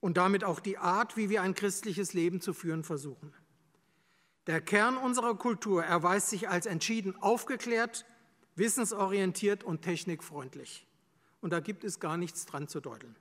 und 0.00 0.16
damit 0.16 0.42
auch 0.44 0.60
die 0.60 0.78
Art, 0.78 1.16
wie 1.16 1.28
wir 1.30 1.42
ein 1.42 1.54
christliches 1.54 2.12
Leben 2.12 2.40
zu 2.40 2.54
führen 2.54 2.84
versuchen. 2.84 3.32
Der 4.46 4.60
Kern 4.60 4.96
unserer 4.96 5.36
Kultur 5.36 5.84
erweist 5.84 6.30
sich 6.30 6.48
als 6.48 6.66
entschieden 6.66 7.14
aufgeklärt, 7.22 8.04
wissensorientiert 8.56 9.62
und 9.62 9.82
technikfreundlich. 9.82 10.86
Und 11.40 11.52
da 11.52 11.60
gibt 11.60 11.84
es 11.84 12.00
gar 12.00 12.16
nichts 12.16 12.46
dran 12.46 12.68
zu 12.68 12.80
deuteln. 12.80 13.16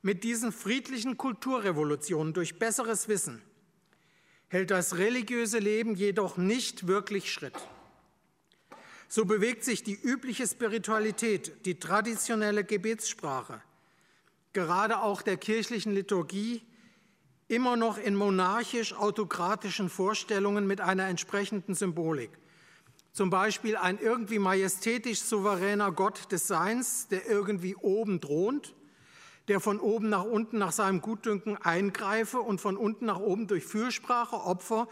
Mit 0.00 0.22
diesen 0.22 0.52
friedlichen 0.52 1.16
Kulturrevolutionen 1.16 2.32
durch 2.32 2.58
besseres 2.58 3.08
Wissen 3.08 3.42
hält 4.48 4.70
das 4.70 4.96
religiöse 4.96 5.58
Leben 5.58 5.96
jedoch 5.96 6.36
nicht 6.36 6.86
wirklich 6.86 7.32
Schritt. 7.32 7.56
So 9.08 9.24
bewegt 9.24 9.64
sich 9.64 9.82
die 9.82 9.98
übliche 10.00 10.46
Spiritualität, 10.46 11.64
die 11.66 11.78
traditionelle 11.78 12.62
Gebetssprache, 12.62 13.60
gerade 14.52 15.00
auch 15.00 15.22
der 15.22 15.36
kirchlichen 15.36 15.92
Liturgie, 15.94 16.62
immer 17.48 17.76
noch 17.76 17.98
in 17.98 18.14
monarchisch-autokratischen 18.14 19.88
Vorstellungen 19.88 20.66
mit 20.66 20.80
einer 20.80 21.08
entsprechenden 21.08 21.74
Symbolik. 21.74 22.30
Zum 23.12 23.30
Beispiel 23.30 23.76
ein 23.76 23.98
irgendwie 23.98 24.38
majestätisch 24.38 25.20
souveräner 25.22 25.90
Gott 25.90 26.30
des 26.30 26.46
Seins, 26.46 27.08
der 27.08 27.26
irgendwie 27.26 27.74
oben 27.74 28.20
thront, 28.20 28.74
der 29.48 29.60
von 29.60 29.80
oben 29.80 30.10
nach 30.10 30.24
unten 30.24 30.58
nach 30.58 30.72
seinem 30.72 31.00
Gutdünken 31.00 31.56
eingreife 31.56 32.40
und 32.40 32.60
von 32.60 32.76
unten 32.76 33.06
nach 33.06 33.18
oben 33.18 33.46
durch 33.46 33.64
Fürsprache, 33.64 34.36
Opfer 34.36 34.86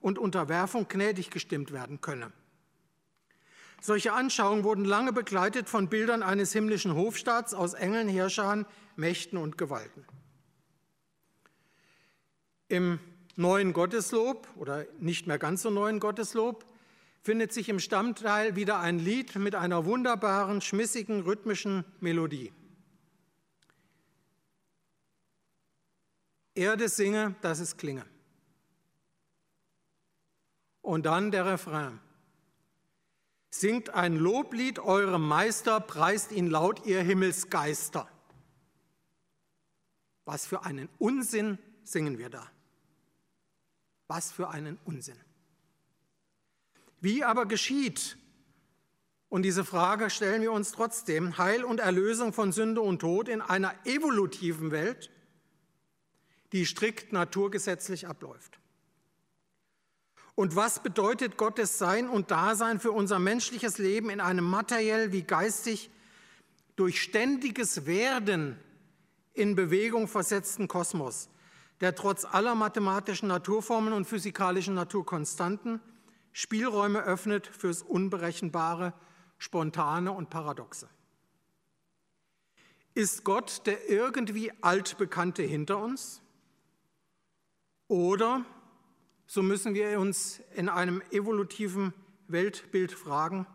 und 0.00 0.18
Unterwerfung 0.18 0.86
gnädig 0.88 1.30
gestimmt 1.30 1.72
werden 1.72 2.00
könne. 2.00 2.30
Solche 3.80 4.12
Anschauungen 4.12 4.62
wurden 4.62 4.84
lange 4.84 5.12
begleitet 5.12 5.68
von 5.68 5.88
Bildern 5.88 6.22
eines 6.22 6.52
himmlischen 6.52 6.94
Hofstaats 6.94 7.52
aus 7.52 7.74
Engeln, 7.74 8.06
Herrschern, 8.06 8.66
Mächten 8.94 9.38
und 9.38 9.58
Gewalten. 9.58 10.04
Im 12.72 13.00
neuen 13.36 13.74
Gotteslob 13.74 14.48
oder 14.56 14.86
nicht 14.98 15.26
mehr 15.26 15.38
ganz 15.38 15.60
so 15.60 15.68
neuen 15.68 16.00
Gotteslob 16.00 16.64
findet 17.20 17.52
sich 17.52 17.68
im 17.68 17.78
Stammteil 17.78 18.56
wieder 18.56 18.78
ein 18.78 18.98
Lied 18.98 19.36
mit 19.36 19.54
einer 19.54 19.84
wunderbaren, 19.84 20.62
schmissigen, 20.62 21.20
rhythmischen 21.20 21.84
Melodie. 22.00 22.50
Erde 26.54 26.88
singe, 26.88 27.34
dass 27.42 27.60
es 27.60 27.76
klinge. 27.76 28.06
Und 30.80 31.04
dann 31.04 31.30
der 31.30 31.44
Refrain. 31.44 32.00
Singt 33.50 33.90
ein 33.90 34.16
Loblied 34.16 34.78
eurem 34.78 35.28
Meister, 35.28 35.78
preist 35.78 36.32
ihn 36.32 36.46
laut, 36.46 36.86
ihr 36.86 37.02
Himmelsgeister. 37.02 38.08
Was 40.24 40.46
für 40.46 40.64
einen 40.64 40.88
Unsinn 40.98 41.58
singen 41.84 42.16
wir 42.16 42.30
da. 42.30 42.50
Was 44.14 44.30
für 44.30 44.50
einen 44.50 44.78
Unsinn. 44.84 45.16
Wie 47.00 47.24
aber 47.24 47.46
geschieht, 47.46 48.18
und 49.30 49.42
diese 49.42 49.64
Frage 49.64 50.10
stellen 50.10 50.42
wir 50.42 50.52
uns 50.52 50.72
trotzdem, 50.72 51.38
Heil 51.38 51.64
und 51.64 51.80
Erlösung 51.80 52.34
von 52.34 52.52
Sünde 52.52 52.82
und 52.82 52.98
Tod 52.98 53.30
in 53.30 53.40
einer 53.40 53.74
evolutiven 53.86 54.70
Welt, 54.70 55.10
die 56.52 56.66
strikt 56.66 57.14
naturgesetzlich 57.14 58.06
abläuft? 58.06 58.60
Und 60.34 60.56
was 60.56 60.82
bedeutet 60.82 61.38
Gottes 61.38 61.78
Sein 61.78 62.06
und 62.06 62.30
Dasein 62.30 62.80
für 62.80 62.92
unser 62.92 63.18
menschliches 63.18 63.78
Leben 63.78 64.10
in 64.10 64.20
einem 64.20 64.44
materiell 64.44 65.12
wie 65.12 65.22
geistig 65.22 65.90
durch 66.76 67.00
ständiges 67.00 67.86
Werden 67.86 68.58
in 69.32 69.54
Bewegung 69.54 70.06
versetzten 70.06 70.68
Kosmos, 70.68 71.30
der 71.82 71.96
trotz 71.96 72.24
aller 72.24 72.54
mathematischen 72.54 73.28
Naturformen 73.28 73.92
und 73.92 74.06
physikalischen 74.06 74.74
Naturkonstanten 74.74 75.80
Spielräume 76.32 77.02
öffnet 77.02 77.46
fürs 77.46 77.82
Unberechenbare, 77.82 78.94
Spontane 79.36 80.12
und 80.12 80.30
Paradoxe? 80.30 80.88
Ist 82.94 83.24
Gott 83.24 83.66
der 83.66 83.90
irgendwie 83.90 84.52
altbekannte 84.62 85.42
hinter 85.42 85.78
uns? 85.78 86.22
Oder 87.88 88.44
so 89.26 89.42
müssen 89.42 89.74
wir 89.74 89.98
uns 89.98 90.40
in 90.54 90.68
einem 90.68 91.02
evolutiven 91.10 91.92
Weltbild 92.28 92.92
fragen, 92.92 93.46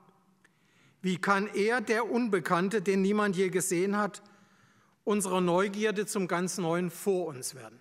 wie 1.01 1.17
kann 1.17 1.47
er, 1.47 1.79
der 1.79 2.11
Unbekannte, 2.11 2.81
den 2.81 3.01
niemand 3.01 3.37
je 3.37 3.49
gesehen 3.49 3.95
hat, 3.95 4.21
unserer 5.05 5.39
Neugierde 5.39 6.05
zum 6.05 6.27
ganz 6.27 6.57
Neuen 6.57 6.89
vor 6.89 7.27
uns 7.27 7.55
werden? 7.55 7.79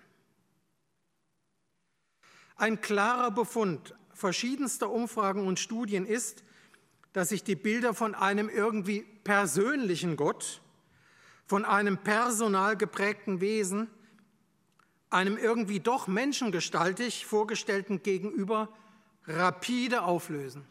Ein 2.57 2.81
klarer 2.81 3.31
Befund 3.31 3.95
verschiedenster 4.13 4.89
Umfragen 4.89 5.45
und 5.45 5.59
Studien 5.59 6.05
ist, 6.05 6.43
dass 7.13 7.29
sich 7.29 7.43
die 7.43 7.55
Bilder 7.55 7.93
von 7.93 8.15
einem 8.15 8.49
irgendwie 8.49 9.01
persönlichen 9.23 10.17
Gott, 10.17 10.61
von 11.45 11.65
einem 11.65 11.97
personal 11.97 12.75
geprägten 12.75 13.41
Wesen 13.41 13.89
einem 15.09 15.37
irgendwie 15.37 15.79
doch 15.79 16.07
menschengestaltig 16.07 17.25
vorgestellten 17.25 18.03
Gegenüber 18.03 18.69
rapide 19.25 20.03
auflösen. 20.03 20.65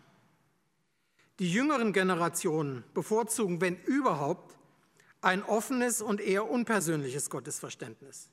Die 1.38 1.50
jüngeren 1.50 1.92
Generationen 1.92 2.84
bevorzugen, 2.94 3.60
wenn 3.60 3.76
überhaupt, 3.82 4.56
ein 5.22 5.42
offenes 5.42 6.02
und 6.02 6.20
eher 6.20 6.48
unpersönliches 6.48 7.30
Gottesverständnis. 7.30 8.30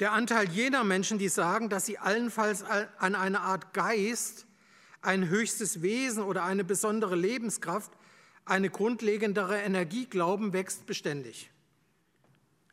Der 0.00 0.12
Anteil 0.12 0.48
jener 0.50 0.84
Menschen, 0.84 1.18
die 1.18 1.28
sagen, 1.28 1.68
dass 1.68 1.86
sie 1.86 1.98
allenfalls 1.98 2.62
an 2.62 3.14
eine 3.14 3.40
Art 3.40 3.74
Geist, 3.74 4.46
ein 5.02 5.28
höchstes 5.28 5.82
Wesen 5.82 6.22
oder 6.22 6.44
eine 6.44 6.64
besondere 6.64 7.16
Lebenskraft, 7.16 7.90
eine 8.44 8.70
grundlegendere 8.70 9.58
Energie 9.58 10.06
glauben, 10.06 10.52
wächst 10.52 10.86
beständig. 10.86 11.50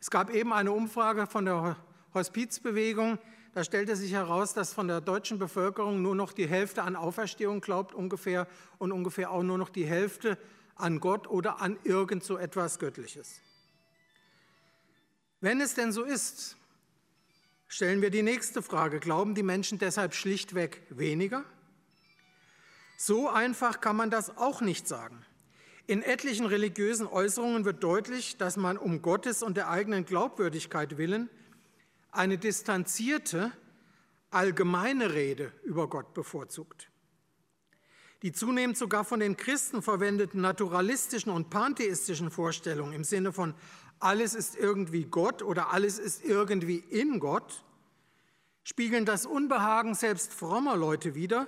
Es 0.00 0.10
gab 0.10 0.30
eben 0.30 0.52
eine 0.52 0.72
Umfrage 0.72 1.26
von 1.26 1.44
der 1.44 1.76
Hospizbewegung, 2.14 3.18
da 3.54 3.64
stellte 3.64 3.96
sich 3.96 4.12
heraus, 4.12 4.52
dass 4.52 4.74
von 4.74 4.86
der 4.86 5.00
deutschen 5.00 5.38
Bevölkerung 5.38 6.02
nur 6.02 6.14
noch 6.14 6.32
die 6.32 6.46
Hälfte 6.46 6.82
an 6.82 6.94
Auferstehung 6.94 7.62
glaubt 7.62 7.94
ungefähr 7.94 8.46
und 8.76 8.92
ungefähr 8.92 9.30
auch 9.30 9.42
nur 9.42 9.56
noch 9.56 9.70
die 9.70 9.86
Hälfte 9.86 10.36
an 10.74 11.00
Gott 11.00 11.26
oder 11.26 11.62
an 11.62 11.78
irgend 11.82 12.22
so 12.22 12.36
etwas 12.36 12.78
Göttliches. 12.78 13.40
Wenn 15.40 15.62
es 15.62 15.74
denn 15.74 15.90
so 15.90 16.02
ist, 16.04 16.58
stellen 17.68 18.02
wir 18.02 18.10
die 18.10 18.22
nächste 18.22 18.62
Frage. 18.62 19.00
Glauben 19.00 19.34
die 19.34 19.42
Menschen 19.42 19.78
deshalb 19.78 20.14
schlichtweg 20.14 20.82
weniger? 20.90 21.44
So 22.96 23.28
einfach 23.28 23.80
kann 23.80 23.96
man 23.96 24.10
das 24.10 24.36
auch 24.36 24.60
nicht 24.60 24.88
sagen. 24.88 25.24
In 25.86 26.02
etlichen 26.02 26.46
religiösen 26.46 27.06
Äußerungen 27.06 27.64
wird 27.64 27.82
deutlich, 27.84 28.38
dass 28.38 28.56
man 28.56 28.76
um 28.76 29.02
Gottes 29.02 29.42
und 29.42 29.56
der 29.56 29.70
eigenen 29.70 30.04
Glaubwürdigkeit 30.04 30.96
willen 30.96 31.30
eine 32.10 32.38
distanzierte, 32.38 33.52
allgemeine 34.30 35.12
Rede 35.12 35.52
über 35.62 35.88
Gott 35.88 36.14
bevorzugt. 36.14 36.90
Die 38.22 38.32
zunehmend 38.32 38.78
sogar 38.78 39.04
von 39.04 39.20
den 39.20 39.36
Christen 39.36 39.82
verwendeten 39.82 40.40
naturalistischen 40.40 41.30
und 41.30 41.50
pantheistischen 41.50 42.30
Vorstellungen 42.30 42.94
im 42.94 43.04
Sinne 43.04 43.32
von 43.32 43.54
alles 43.98 44.34
ist 44.34 44.56
irgendwie 44.56 45.04
Gott 45.04 45.42
oder 45.42 45.72
alles 45.72 45.98
ist 45.98 46.24
irgendwie 46.24 46.78
in 46.78 47.20
Gott 47.20 47.64
spiegeln 48.66 49.04
das 49.04 49.26
Unbehagen 49.26 49.94
selbst 49.94 50.32
frommer 50.32 50.76
Leute 50.76 51.14
wider, 51.14 51.46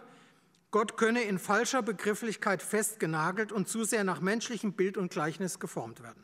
Gott 0.70 0.96
könne 0.96 1.22
in 1.22 1.40
falscher 1.40 1.82
Begrifflichkeit 1.82 2.62
festgenagelt 2.62 3.50
und 3.50 3.68
zu 3.68 3.82
sehr 3.82 4.04
nach 4.04 4.20
menschlichem 4.20 4.72
Bild 4.72 4.96
und 4.96 5.10
Gleichnis 5.10 5.58
geformt 5.58 6.00
werden. 6.00 6.22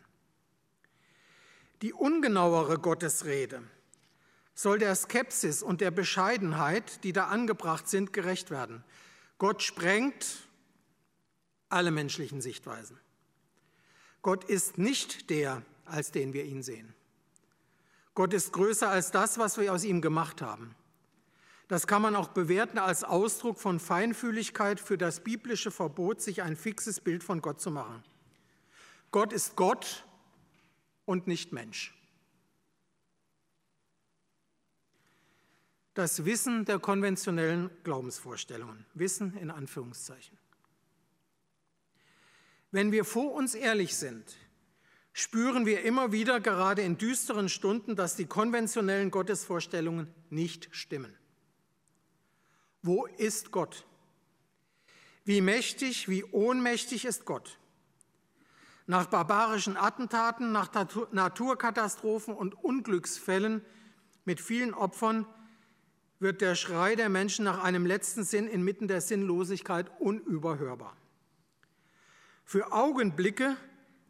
Die 1.83 1.93
ungenauere 1.93 2.79
Gottesrede 2.79 3.61
soll 4.55 4.79
der 4.79 4.95
Skepsis 4.95 5.65
und 5.65 5.81
der 5.81 5.91
Bescheidenheit, 5.91 7.03
die 7.03 7.13
da 7.13 7.27
angebracht 7.27 7.89
sind, 7.89 8.13
gerecht 8.13 8.53
werden. 8.53 8.85
Gott 9.39 9.65
sprengt 9.65 10.47
alle 11.71 11.91
menschlichen 11.91 12.41
Sichtweisen. 12.41 13.01
Gott 14.23 14.45
ist 14.45 14.79
nicht 14.79 15.29
der, 15.29 15.63
als 15.87 16.11
den 16.11 16.33
wir 16.33 16.45
ihn 16.45 16.63
sehen. 16.63 16.95
Gott 18.15 18.33
ist 18.33 18.53
größer 18.53 18.89
als 18.89 19.11
das, 19.11 19.39
was 19.39 19.59
wir 19.59 19.73
aus 19.73 19.85
ihm 19.85 20.01
gemacht 20.01 20.43
haben. 20.43 20.75
Das 21.69 21.87
kann 21.87 22.03
man 22.03 22.15
auch 22.15 22.29
bewerten 22.29 22.79
als 22.79 23.05
Ausdruck 23.05 23.59
von 23.59 23.81
Feinfühligkeit 23.81 24.79
für 24.79 24.99
das 24.99 25.21
biblische 25.21 25.71
Verbot, 25.71 26.21
sich 26.21 26.43
ein 26.43 26.57
fixes 26.57 27.01
Bild 27.01 27.25
von 27.25 27.41
Gott 27.41 27.61
zu 27.61 27.71
machen. 27.71 28.05
Gott 29.11 29.33
ist 29.33 29.57
Gott 29.57 30.05
und 31.07 31.27
nicht 31.27 31.53
Mensch. 31.53 31.95
das 35.95 36.25
Wissen 36.25 36.65
der 36.65 36.81
konventionellen 36.81 37.71
Glaubensvorstellungen. 37.85 38.85
Wissen 38.95 39.37
in 39.37 39.51
Anführungszeichen. 39.51 40.37
Wenn 42.73 42.91
wir 42.91 43.05
vor 43.05 43.33
uns 43.33 43.55
ehrlich 43.55 43.97
sind, 43.97 44.37
spüren 45.15 45.65
wir 45.65 45.83
immer 45.83 46.13
wieder, 46.13 46.41
gerade 46.41 46.83
in 46.83 46.99
düsteren 46.99 47.49
Stunden, 47.49 47.97
dass 47.97 48.17
die 48.17 48.27
konventionellen 48.27 49.11
Gottesvorstellungen 49.11 50.13
nicht 50.29 50.69
stimmen. 50.73 51.15
Wo 52.83 53.07
ist 53.07 53.53
Gott? 53.53 53.87
Wie 55.25 55.41
mächtig, 55.41 56.09
wie 56.09 56.25
ohnmächtig 56.25 57.07
ist 57.07 57.25
Gott? 57.25 57.59
Nach 58.87 59.07
barbarischen 59.07 59.79
Attentaten, 59.79 60.53
nach 60.53 60.71
Naturkatastrophen 61.13 62.35
und 62.35 62.53
Unglücksfällen 62.63 63.65
mit 64.27 64.41
vielen 64.41 64.75
Opfern 64.75 65.27
wird 66.19 66.41
der 66.41 66.57
Schrei 66.57 66.97
der 66.97 67.09
Menschen 67.09 67.45
nach 67.45 67.63
einem 67.63 67.87
letzten 67.87 68.25
Sinn 68.25 68.49
inmitten 68.49 68.89
der 68.89 69.01
Sinnlosigkeit 69.01 69.91
unüberhörbar. 70.01 70.97
Für 72.45 72.73
Augenblicke 72.73 73.57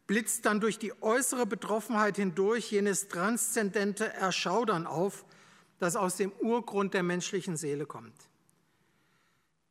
blitzt 0.07 0.45
dann 0.45 0.59
durch 0.59 0.77
die 0.77 0.93
äußere 1.01 1.45
Betroffenheit 1.45 2.17
hindurch 2.17 2.71
jenes 2.71 3.07
transzendente 3.07 4.13
Erschaudern 4.13 4.85
auf, 4.85 5.25
das 5.79 5.95
aus 5.95 6.17
dem 6.17 6.31
Urgrund 6.31 6.93
der 6.93 7.03
menschlichen 7.03 7.57
Seele 7.57 7.85
kommt. 7.85 8.15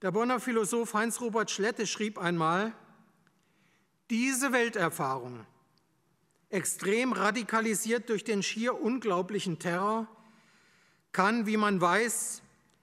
Der 0.02 0.10
Bonner 0.10 0.40
Philosoph 0.40 0.92
Heinz-Robert 0.92 1.50
Schlette 1.50 1.86
schrieb 1.86 2.18
einmal, 2.18 2.74
diese 4.10 4.52
Welterfahrung, 4.52 5.46
extrem 6.50 7.12
radikalisiert 7.12 8.10
durch 8.10 8.22
den 8.22 8.42
schier 8.42 8.80
unglaublichen 8.80 9.58
Terror, 9.58 10.06
kann, 11.12 11.46
wie 11.46 11.56
man 11.56 11.80
weiß, 11.80 12.42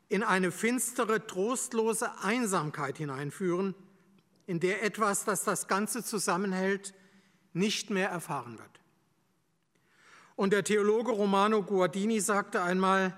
in 0.09 0.23
eine 0.23 0.51
finstere, 0.51 1.27
trostlose 1.27 2.19
Einsamkeit 2.23 2.97
hineinführen, 2.97 3.75
in 4.47 4.59
der 4.59 4.83
etwas, 4.83 5.23
das 5.23 5.43
das 5.43 5.67
Ganze 5.67 6.03
zusammenhält, 6.03 6.93
nicht 7.53 7.89
mehr 7.89 8.09
erfahren 8.09 8.57
wird. 8.57 8.69
Und 10.35 10.53
der 10.53 10.63
Theologe 10.63 11.11
Romano 11.11 11.63
Guardini 11.63 12.19
sagte 12.19 12.61
einmal, 12.61 13.17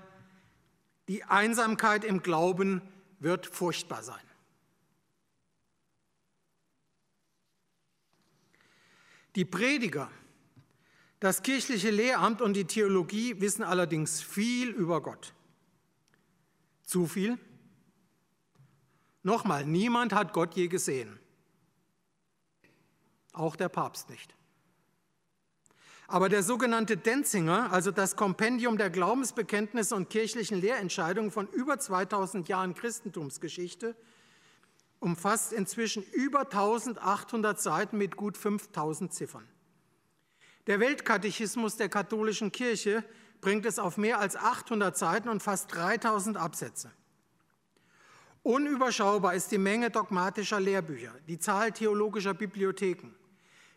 die 1.08 1.24
Einsamkeit 1.24 2.04
im 2.04 2.22
Glauben 2.22 2.82
wird 3.18 3.46
furchtbar 3.46 4.02
sein. 4.02 4.18
Die 9.36 9.44
Prediger 9.44 10.10
das 11.24 11.42
kirchliche 11.42 11.90
Lehramt 11.90 12.42
und 12.42 12.52
die 12.52 12.66
Theologie 12.66 13.40
wissen 13.40 13.62
allerdings 13.62 14.20
viel 14.20 14.68
über 14.68 15.00
Gott. 15.00 15.32
Zu 16.82 17.06
viel? 17.06 17.38
Nochmal, 19.22 19.64
niemand 19.64 20.12
hat 20.12 20.34
Gott 20.34 20.54
je 20.54 20.68
gesehen. 20.68 21.18
Auch 23.34 23.56
der 23.56 23.68
Papst 23.68 24.08
nicht. 24.08 24.34
Aber 26.06 26.28
der 26.28 26.42
sogenannte 26.42 26.96
Denzinger, 26.96 27.72
also 27.72 27.90
das 27.90 28.16
Kompendium 28.16 28.78
der 28.78 28.90
Glaubensbekenntnisse 28.90 29.94
und 29.94 30.10
kirchlichen 30.10 30.60
Lehrentscheidungen 30.60 31.30
von 31.30 31.48
über 31.48 31.78
2000 31.78 32.48
Jahren 32.48 32.74
Christentumsgeschichte, 32.74 33.96
umfasst 35.00 35.52
inzwischen 35.52 36.02
über 36.12 36.40
1800 36.40 37.60
Seiten 37.60 37.98
mit 37.98 38.16
gut 38.16 38.36
5000 38.36 39.12
Ziffern. 39.12 39.46
Der 40.66 40.80
Weltkatechismus 40.80 41.76
der 41.76 41.88
katholischen 41.88 42.52
Kirche 42.52 43.04
bringt 43.40 43.66
es 43.66 43.78
auf 43.78 43.98
mehr 43.98 44.18
als 44.18 44.36
800 44.36 44.96
Seiten 44.96 45.28
und 45.28 45.42
fast 45.42 45.74
3000 45.74 46.36
Absätze. 46.36 46.90
Unüberschaubar 48.42 49.34
ist 49.34 49.52
die 49.52 49.58
Menge 49.58 49.90
dogmatischer 49.90 50.60
Lehrbücher, 50.60 51.14
die 51.28 51.38
Zahl 51.38 51.72
theologischer 51.72 52.34
Bibliotheken, 52.34 53.14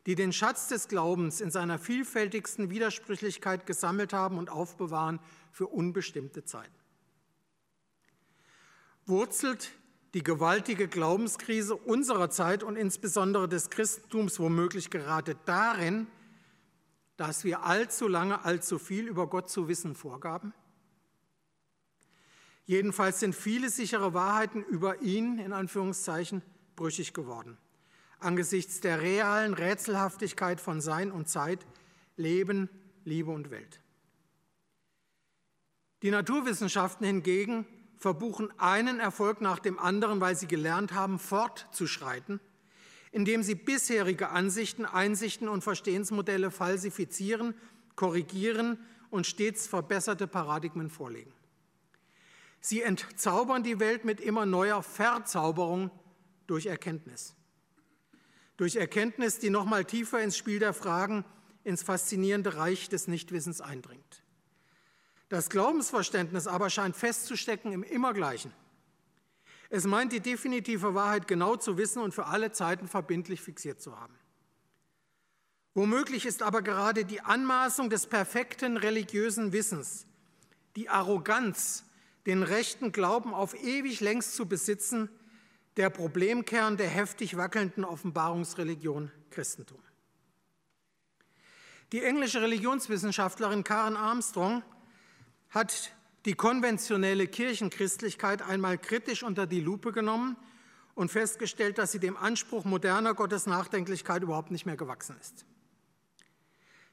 die 0.08 0.16
den 0.16 0.32
Schatz 0.32 0.70
des 0.70 0.88
Glaubens 0.88 1.42
in 1.42 1.52
seiner 1.52 1.78
vielfältigsten 1.78 2.70
Widersprüchlichkeit 2.70 3.66
gesammelt 3.66 4.14
haben 4.14 4.38
und 4.38 4.50
aufbewahren 4.50 5.20
für 5.52 5.68
unbestimmte 5.68 6.46
Zeiten. 6.46 6.74
Wurzelt 9.06 9.70
die 10.14 10.24
gewaltige 10.24 10.88
Glaubenskrise 10.88 11.76
unserer 11.76 12.30
Zeit 12.30 12.64
und 12.64 12.78
insbesondere 12.78 13.50
des 13.50 13.70
Christentums 13.70 14.40
womöglich 14.40 14.90
gerade 14.90 15.36
darin, 15.44 16.08
dass 17.18 17.44
wir 17.44 17.64
allzu 17.64 18.08
lange 18.08 18.46
allzu 18.46 18.80
viel 18.80 19.10
über 19.10 19.28
Gott 19.28 19.50
zu 19.50 19.68
wissen 19.68 19.94
vorgaben? 19.94 20.54
Jedenfalls 22.64 23.20
sind 23.20 23.36
viele 23.36 23.70
sichere 23.70 24.14
Wahrheiten 24.14 24.64
über 24.64 25.02
ihn, 25.02 25.38
in 25.38 25.52
Anführungszeichen, 25.52 26.44
brüchig 26.78 27.14
geworden. 27.14 27.58
Angesichts 28.20 28.82
der 28.82 29.02
realen 29.02 29.54
Rätselhaftigkeit 29.54 30.60
von 30.60 30.82
Sein 30.82 31.12
und 31.12 31.30
Zeit, 31.30 31.66
Leben, 32.16 32.70
Liebe 33.06 33.32
und 33.32 33.52
Welt. 33.52 33.80
Die 36.02 36.12
Naturwissenschaften 36.12 37.06
hingegen 37.06 37.66
verbuchen 37.98 38.52
einen 38.60 39.00
Erfolg 39.00 39.42
nach 39.42 39.60
dem 39.60 39.80
anderen, 39.80 40.22
weil 40.22 40.36
sie 40.36 40.48
gelernt 40.48 40.94
haben, 40.94 41.20
fortzuschreiten 41.20 42.40
indem 43.12 43.44
sie 43.44 43.56
bisherige 43.56 44.30
Ansichten, 44.30 44.86
Einsichten 44.86 45.48
und 45.48 45.64
Verstehensmodelle 45.64 46.52
falsifizieren, 46.52 47.56
korrigieren 47.96 48.78
und 49.10 49.26
stets 49.26 49.68
verbesserte 49.68 50.28
Paradigmen 50.28 50.90
vorlegen. 50.90 51.34
Sie 52.60 52.82
entzaubern 52.82 53.64
die 53.64 53.80
Welt 53.80 54.04
mit 54.04 54.20
immer 54.20 54.46
neuer 54.46 54.84
Verzauberung 54.84 55.92
durch 56.48 56.66
Erkenntnis. 56.66 57.36
Durch 58.58 58.76
Erkenntnis, 58.76 59.40
die 59.40 59.50
nochmal 59.50 59.86
tiefer 59.86 60.22
ins 60.22 60.36
Spiel 60.36 60.60
der 60.60 60.74
Fragen, 60.74 61.24
ins 61.64 61.84
faszinierende 61.84 62.58
Reich 62.58 62.90
des 62.90 63.08
Nichtwissens 63.08 63.62
eindringt. 63.62 64.24
Das 65.30 65.50
Glaubensverständnis 65.50 66.48
aber 66.48 66.70
scheint 66.70 66.96
festzustecken 66.96 67.72
im 67.72 67.84
Immergleichen. 67.84 68.54
Es 69.70 69.86
meint, 69.86 70.14
die 70.14 70.22
definitive 70.22 70.96
Wahrheit 70.96 71.28
genau 71.28 71.58
zu 71.58 71.78
wissen 71.78 72.02
und 72.02 72.14
für 72.14 72.28
alle 72.28 72.52
Zeiten 72.52 72.88
verbindlich 72.88 73.42
fixiert 73.42 73.82
zu 73.82 74.00
haben. 74.00 74.18
Womöglich 75.74 76.26
ist 76.26 76.42
aber 76.42 76.62
gerade 76.62 77.06
die 77.06 77.22
Anmaßung 77.22 77.90
des 77.90 78.08
perfekten 78.08 78.78
religiösen 78.78 79.52
Wissens, 79.52 80.08
die 80.76 80.90
Arroganz, 80.90 81.84
den 82.26 82.42
rechten 82.42 82.92
Glauben 82.92 83.34
auf 83.34 83.54
ewig 83.62 84.00
längst 84.00 84.36
zu 84.36 84.48
besitzen, 84.48 85.10
der 85.78 85.90
Problemkern 85.92 86.76
der 86.76 86.90
heftig 86.90 87.38
wackelnden 87.38 87.86
Offenbarungsreligion 87.86 89.12
Christentum. 89.30 89.80
Die 91.92 92.04
englische 92.04 92.42
Religionswissenschaftlerin 92.42 93.64
Karen 93.64 93.96
Armstrong 93.96 94.64
hat 95.50 95.94
die 96.26 96.34
konventionelle 96.34 97.28
Kirchenchristlichkeit 97.28 98.42
einmal 98.42 98.78
kritisch 98.78 99.24
unter 99.24 99.48
die 99.48 99.62
Lupe 99.62 99.94
genommen 99.94 100.36
und 100.96 101.12
festgestellt, 101.12 101.78
dass 101.78 101.92
sie 101.92 102.00
dem 102.00 102.18
Anspruch 102.18 102.66
moderner 102.66 103.14
Gottesnachdenklichkeit 103.14 104.24
überhaupt 104.24 104.52
nicht 104.52 104.66
mehr 104.66 104.76
gewachsen 104.76 105.16
ist. 105.22 105.46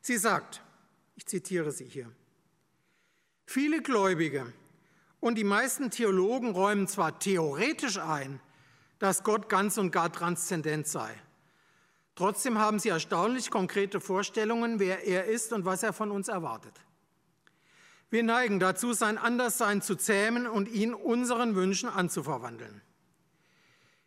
Sie 0.01 0.18
sagt, 0.18 0.62
ich 1.16 1.27
zitiere 1.27 1.73
sie 1.73 1.87
hier, 1.87 2.12
viele 3.47 3.83
Gläubige 3.83 4.53
und 5.20 5.37
die 5.37 5.44
meisten 5.44 5.90
Theologen 5.90 6.51
räumen 6.51 6.87
zwar 6.87 7.18
theoretisch 7.18 7.99
ein, 7.99 8.40
dass 9.05 9.23
Gott 9.23 9.51
ganz 9.51 9.77
und 9.77 9.90
gar 9.90 10.11
transzendent 10.11 10.88
sei. 10.88 11.14
Trotzdem 12.14 12.59
haben 12.59 12.79
sie 12.79 12.88
erstaunlich 12.88 13.51
konkrete 13.51 14.01
Vorstellungen, 14.01 14.81
wer 14.81 15.05
er 15.07 15.27
ist 15.27 15.53
und 15.53 15.67
was 15.67 15.83
er 15.83 15.93
von 15.93 16.11
uns 16.11 16.29
erwartet. 16.29 16.73
Wir 18.09 18.23
neigen 18.23 18.61
dazu, 18.61 18.95
sein 18.95 19.19
Anderssein 19.19 19.83
zu 19.83 19.95
zähmen 19.95 20.47
und 20.47 20.69
ihn 20.69 20.95
unseren 20.95 21.55
Wünschen 21.55 21.90
anzuverwandeln. 21.90 22.81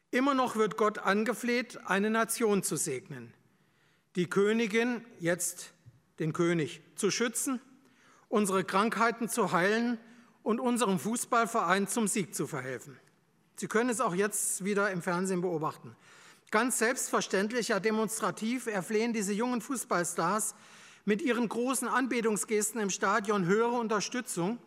Immer 0.10 0.34
noch 0.34 0.56
wird 0.56 0.78
Gott 0.78 0.98
angefleht, 0.98 1.80
eine 1.86 2.10
Nation 2.10 2.64
zu 2.64 2.76
segnen, 2.76 3.36
die 4.16 4.28
Königin, 4.28 5.06
jetzt 5.20 5.74
den 6.18 6.34
König, 6.34 6.82
zu 6.96 7.12
schützen, 7.12 7.62
unsere 8.30 8.64
Krankheiten 8.64 9.30
zu 9.30 9.52
heilen 9.52 10.00
und 10.42 10.60
unserem 10.60 10.98
Fußballverein 10.98 11.88
zum 11.88 12.08
Sieg 12.08 12.34
zu 12.34 12.48
verhelfen. 12.48 13.00
Sie 13.60 13.67
können 13.67 13.89
es 13.89 14.02
auch 14.02 14.13
jetzt 14.13 14.63
wieder 14.63 14.91
im 14.91 15.02
Fernsehen 15.02 15.41
beobachten. 15.41 15.96
Ganz 16.52 16.78
selbstverständlich, 16.78 17.70
ja 17.70 17.80
demonstrativ 17.80 18.67
erflehen 18.67 19.13
diese 19.13 19.34
jungen 19.34 19.62
Fußballstars 19.62 20.56
mit 21.06 21.22
ihren 21.22 21.50
großen 21.50 21.88
Anbetungsgesten 21.88 22.80
im 22.80 22.89
Stadion 22.89 23.46
höhere 23.46 23.78
Unterstützung, 23.78 24.60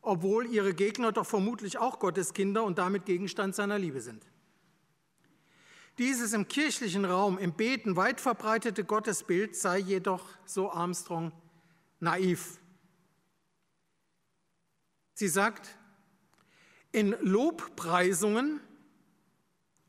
obwohl 0.00 0.46
ihre 0.46 0.72
Gegner 0.72 1.12
doch 1.12 1.26
vermutlich 1.26 1.78
auch 1.78 1.98
Gottes 1.98 2.32
Kinder 2.32 2.64
und 2.64 2.78
damit 2.78 3.04
Gegenstand 3.06 3.54
seiner 3.54 3.78
Liebe 3.78 4.00
sind. 4.00 4.24
Dieses 5.98 6.32
im 6.32 6.48
kirchlichen 6.48 7.04
Raum, 7.04 7.38
im 7.38 7.52
Beten 7.52 7.96
weit 7.96 8.20
verbreitete 8.20 8.84
Gottesbild 8.84 9.54
sei 9.54 9.78
jedoch, 9.78 10.26
so 10.46 10.70
Armstrong, 10.70 11.32
naiv. 12.00 12.58
Sie 15.14 15.28
sagt, 15.28 15.76
in 16.92 17.16
Lobpreisungen 17.20 18.60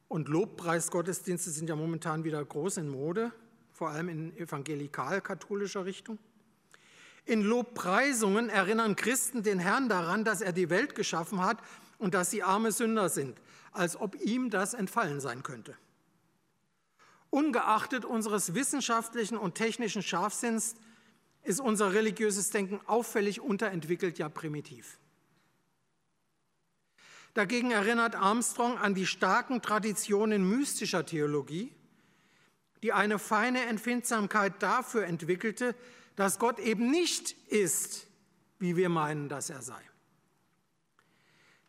und 0.08 0.30
Lobpreisgottesdienste 0.30 1.52
sind 1.52 1.70
ja 1.70 1.76
momentan 1.76 2.24
wieder 2.24 2.44
groß 2.44 2.78
in 2.78 2.88
Mode, 2.88 3.32
vor 3.72 3.90
allem 3.90 4.10
in 4.10 4.38
evangelikal-katholischer 4.38 5.86
Richtung. 5.86 6.18
In 7.26 7.42
Lobpreisungen 7.42 8.50
erinnern 8.50 8.96
Christen 8.96 9.44
den 9.44 9.60
Herrn 9.60 9.90
daran, 9.90 10.24
dass 10.24 10.42
er 10.42 10.54
die 10.54 10.70
Welt 10.70 10.96
geschaffen 10.96 11.42
hat 11.42 11.58
und 11.98 12.14
dass 12.14 12.32
sie 12.32 12.44
arme 12.44 12.72
Sünder 12.72 13.10
sind, 13.10 13.40
als 13.72 13.96
ob 13.96 14.16
ihm 14.22 14.50
das 14.50 14.74
entfallen 14.74 15.20
sein 15.20 15.44
könnte. 15.44 15.78
Ungeachtet 17.30 18.06
unseres 18.06 18.54
wissenschaftlichen 18.54 19.38
und 19.38 19.56
technischen 19.56 20.04
Scharfsinns 20.04 20.76
ist 21.44 21.60
unser 21.60 21.94
religiöses 21.94 22.50
Denken 22.52 22.80
auffällig 22.86 23.42
unterentwickelt, 23.42 24.20
ja 24.20 24.30
primitiv. 24.30 25.00
Dagegen 27.34 27.72
erinnert 27.72 28.16
Armstrong 28.16 28.78
an 28.78 28.94
die 28.94 29.08
starken 29.08 29.62
Traditionen 29.62 30.48
mystischer 30.48 31.06
Theologie, 31.06 31.74
die 32.84 32.94
eine 32.94 33.18
feine 33.18 33.66
Empfindsamkeit 33.66 34.62
dafür 34.62 35.06
entwickelte, 35.06 35.76
dass 36.16 36.38
Gott 36.38 36.60
eben 36.60 36.92
nicht 36.92 37.32
ist, 37.48 38.08
wie 38.60 38.76
wir 38.76 38.90
meinen, 38.90 39.30
dass 39.30 39.50
er 39.50 39.62
sei. 39.62 39.82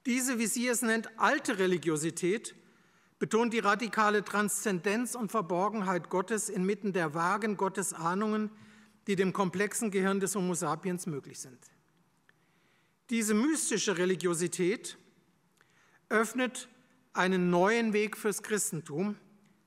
Diese, 0.07 0.38
wie 0.38 0.46
sie 0.46 0.68
es 0.68 0.83
nennt, 0.83 1.18
alte 1.18 1.59
Religiosität 1.59 2.55
betont 3.18 3.55
die 3.55 3.61
radikale 3.61 4.22
Transzendenz 4.22 5.14
und 5.14 5.31
Verborgenheit 5.31 6.11
Gottes 6.11 6.50
inmitten 6.50 6.92
der 6.92 7.14
vagen 7.14 7.57
Gottesahnungen, 7.57 8.50
die 9.07 9.16
dem 9.16 9.33
komplexen 9.33 9.90
Gehirn 9.90 10.20
des 10.20 10.35
Homo 10.35 10.53
sapiens 10.53 11.07
möglich 11.07 11.38
sind. 11.38 11.59
Diese 13.09 13.33
mystische 13.33 13.96
Religiosität 13.96 14.98
öffnet 16.09 16.69
einen 17.12 17.51
neuen 17.51 17.93
Weg 17.93 18.17
fürs 18.17 18.43
Christentum, 18.43 19.17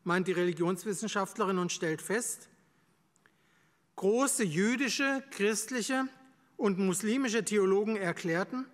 meint 0.04 0.28
die 0.28 0.34
Religionswissenschaftlerin 0.34 1.58
und 1.58 1.72
stellt 1.72 2.02
fest, 2.02 2.50
große 3.96 4.44
jüdische, 4.44 5.24
christliche 5.32 6.08
und 6.56 6.78
muslimische 6.78 7.44
Theologen 7.44 7.96
erklärten, 7.96 8.66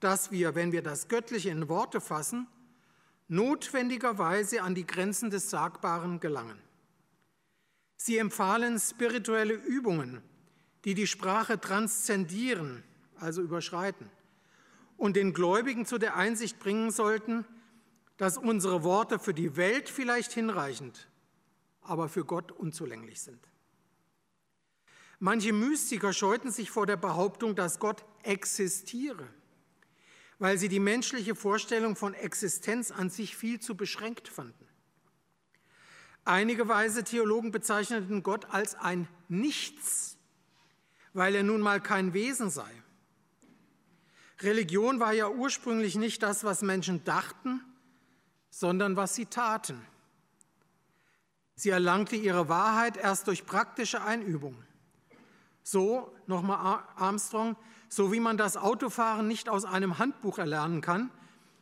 dass 0.00 0.30
wir, 0.30 0.54
wenn 0.54 0.72
wir 0.72 0.82
das 0.82 1.08
Göttliche 1.08 1.50
in 1.50 1.68
Worte 1.68 2.00
fassen, 2.00 2.46
notwendigerweise 3.28 4.62
an 4.62 4.74
die 4.74 4.86
Grenzen 4.86 5.30
des 5.30 5.50
Sagbaren 5.50 6.20
gelangen. 6.20 6.58
Sie 7.96 8.18
empfahlen 8.18 8.78
spirituelle 8.78 9.54
Übungen, 9.54 10.20
die 10.84 10.94
die 10.94 11.06
Sprache 11.06 11.58
transzendieren, 11.58 12.82
also 13.16 13.40
überschreiten 13.40 14.10
und 15.04 15.16
den 15.16 15.34
Gläubigen 15.34 15.84
zu 15.84 15.98
der 15.98 16.16
Einsicht 16.16 16.58
bringen 16.58 16.90
sollten, 16.90 17.44
dass 18.16 18.38
unsere 18.38 18.84
Worte 18.84 19.18
für 19.18 19.34
die 19.34 19.54
Welt 19.54 19.90
vielleicht 19.90 20.32
hinreichend, 20.32 21.10
aber 21.82 22.08
für 22.08 22.24
Gott 22.24 22.52
unzulänglich 22.52 23.20
sind. 23.20 23.38
Manche 25.18 25.52
Mystiker 25.52 26.14
scheuten 26.14 26.50
sich 26.50 26.70
vor 26.70 26.86
der 26.86 26.96
Behauptung, 26.96 27.54
dass 27.54 27.80
Gott 27.80 28.02
existiere, 28.22 29.28
weil 30.38 30.56
sie 30.56 30.70
die 30.70 30.80
menschliche 30.80 31.34
Vorstellung 31.34 31.96
von 31.96 32.14
Existenz 32.14 32.90
an 32.90 33.10
sich 33.10 33.36
viel 33.36 33.60
zu 33.60 33.76
beschränkt 33.76 34.28
fanden. 34.28 34.66
Einige 36.24 36.66
weise 36.66 37.04
Theologen 37.04 37.50
bezeichneten 37.50 38.22
Gott 38.22 38.46
als 38.54 38.74
ein 38.74 39.06
Nichts, 39.28 40.16
weil 41.12 41.34
er 41.34 41.42
nun 41.42 41.60
mal 41.60 41.82
kein 41.82 42.14
Wesen 42.14 42.48
sei. 42.48 42.83
Religion 44.40 45.00
war 45.00 45.12
ja 45.12 45.28
ursprünglich 45.28 45.96
nicht 45.96 46.22
das, 46.22 46.44
was 46.44 46.62
Menschen 46.62 47.04
dachten, 47.04 47.60
sondern 48.50 48.96
was 48.96 49.14
sie 49.14 49.26
taten. 49.26 49.80
Sie 51.54 51.70
erlangte 51.70 52.16
ihre 52.16 52.48
Wahrheit 52.48 52.96
erst 52.96 53.28
durch 53.28 53.46
praktische 53.46 54.02
Einübung. 54.02 54.56
So, 55.62 56.12
nochmal 56.26 56.82
Armstrong, 56.96 57.56
so 57.88 58.12
wie 58.12 58.20
man 58.20 58.36
das 58.36 58.56
Autofahren 58.56 59.28
nicht 59.28 59.48
aus 59.48 59.64
einem 59.64 59.98
Handbuch 59.98 60.38
erlernen 60.38 60.80
kann 60.80 61.10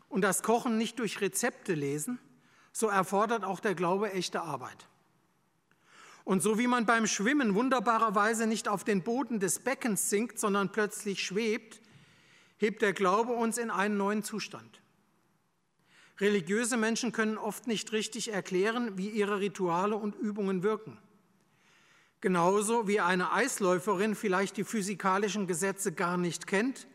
und 0.09 0.23
das 0.23 0.43
Kochen 0.43 0.79
nicht 0.79 0.99
durch 0.99 1.21
Rezepte 1.21 1.75
lesen, 1.75 2.19
so 2.73 2.89
erfordert 2.89 3.45
auch 3.45 3.61
der 3.61 3.75
Glaube 3.75 4.13
echte 4.13 4.41
Arbeit. 4.41 4.89
Und 6.25 6.43
so 6.43 6.59
wie 6.59 6.67
man 6.67 6.87
beim 6.87 7.07
Schwimmen 7.07 7.55
wunderbarerweise 7.55 8.47
nicht 8.47 8.67
auf 8.67 8.85
den 8.85 9.03
Boden 9.03 9.41
des 9.41 9.59
Beckens 9.59 10.09
sinkt, 10.09 10.39
sondern 10.39 10.73
plötzlich 10.73 11.23
schwebt, 11.23 11.82
hebt 12.63 12.81
der 12.81 12.93
Glaube 12.93 13.33
uns 13.33 13.59
in 13.59 13.73
einen 13.73 13.97
neuen 13.97 14.23
Zustand. 14.23 14.81
Religiöse 16.21 16.77
Menschen 16.77 17.11
können 17.11 17.37
oft 17.37 17.67
nicht 17.67 17.91
richtig 17.91 18.33
erklären, 18.33 18.97
wie 18.97 19.09
ihre 19.09 19.41
Rituale 19.41 19.97
und 19.97 20.15
Übungen 20.15 20.63
wirken. 20.63 20.97
Genauso 22.21 22.87
wie 22.87 23.01
eine 23.01 23.33
Eisläuferin 23.33 24.15
vielleicht 24.15 24.57
die 24.57 24.63
physikalischen 24.63 25.49
Gesetze 25.49 25.91
gar 25.91 26.17
nicht 26.17 26.47
kennt, 26.47 26.87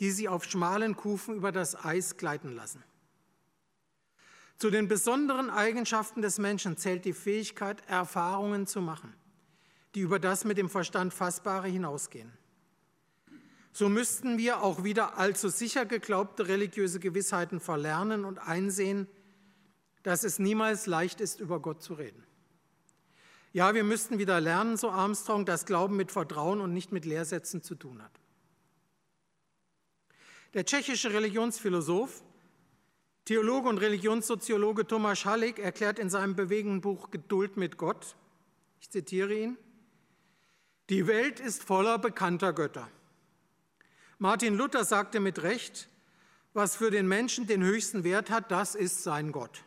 die 0.00 0.10
sie 0.10 0.26
auf 0.26 0.44
schmalen 0.44 0.96
Kufen 0.96 1.34
über 1.34 1.52
das 1.52 1.84
Eis 1.84 2.16
gleiten 2.16 2.54
lassen. 2.54 2.82
Zu 4.56 4.70
den 4.70 4.88
besonderen 4.88 5.50
Eigenschaften 5.50 6.22
des 6.22 6.38
Menschen 6.38 6.78
zählt 6.78 7.04
die 7.04 7.12
Fähigkeit, 7.12 7.82
Erfahrungen 7.88 8.66
zu 8.66 8.80
machen, 8.80 9.12
die 9.94 10.00
über 10.00 10.18
das 10.18 10.46
mit 10.46 10.56
dem 10.56 10.70
Verstand 10.70 11.12
Fassbare 11.12 11.68
hinausgehen 11.68 12.32
so 13.74 13.88
müssten 13.88 14.38
wir 14.38 14.62
auch 14.62 14.84
wieder 14.84 15.18
allzu 15.18 15.48
sicher 15.48 15.84
geglaubte 15.84 16.46
religiöse 16.46 17.00
Gewissheiten 17.00 17.58
verlernen 17.58 18.24
und 18.24 18.38
einsehen, 18.38 19.08
dass 20.04 20.22
es 20.22 20.38
niemals 20.38 20.86
leicht 20.86 21.20
ist, 21.20 21.40
über 21.40 21.58
Gott 21.58 21.82
zu 21.82 21.94
reden. 21.94 22.24
Ja, 23.52 23.74
wir 23.74 23.82
müssten 23.82 24.18
wieder 24.18 24.40
lernen, 24.40 24.76
so 24.76 24.90
Armstrong, 24.90 25.44
dass 25.44 25.66
Glauben 25.66 25.96
mit 25.96 26.12
Vertrauen 26.12 26.60
und 26.60 26.72
nicht 26.72 26.92
mit 26.92 27.04
Lehrsätzen 27.04 27.62
zu 27.62 27.74
tun 27.74 28.00
hat. 28.00 28.12
Der 30.54 30.64
tschechische 30.64 31.12
Religionsphilosoph 31.12 32.22
Theologe 33.24 33.68
und 33.68 33.78
Religionssoziologe 33.78 34.86
Thomas 34.86 35.24
Halleck 35.24 35.58
erklärt 35.58 35.98
in 35.98 36.10
seinem 36.10 36.36
bewegenden 36.36 36.80
Buch 36.80 37.10
Geduld 37.10 37.56
mit 37.56 37.76
Gott, 37.76 38.14
ich 38.80 38.90
zitiere 38.90 39.34
ihn, 39.34 39.58
die 40.90 41.08
Welt 41.08 41.40
ist 41.40 41.64
voller 41.64 41.98
bekannter 41.98 42.52
Götter. 42.52 42.88
Martin 44.24 44.54
Luther 44.54 44.86
sagte 44.86 45.20
mit 45.20 45.42
Recht, 45.42 45.90
was 46.54 46.76
für 46.76 46.90
den 46.90 47.06
Menschen 47.06 47.46
den 47.46 47.62
höchsten 47.62 48.04
Wert 48.04 48.30
hat, 48.30 48.50
das 48.50 48.74
ist 48.74 49.02
sein 49.02 49.32
Gott. 49.32 49.64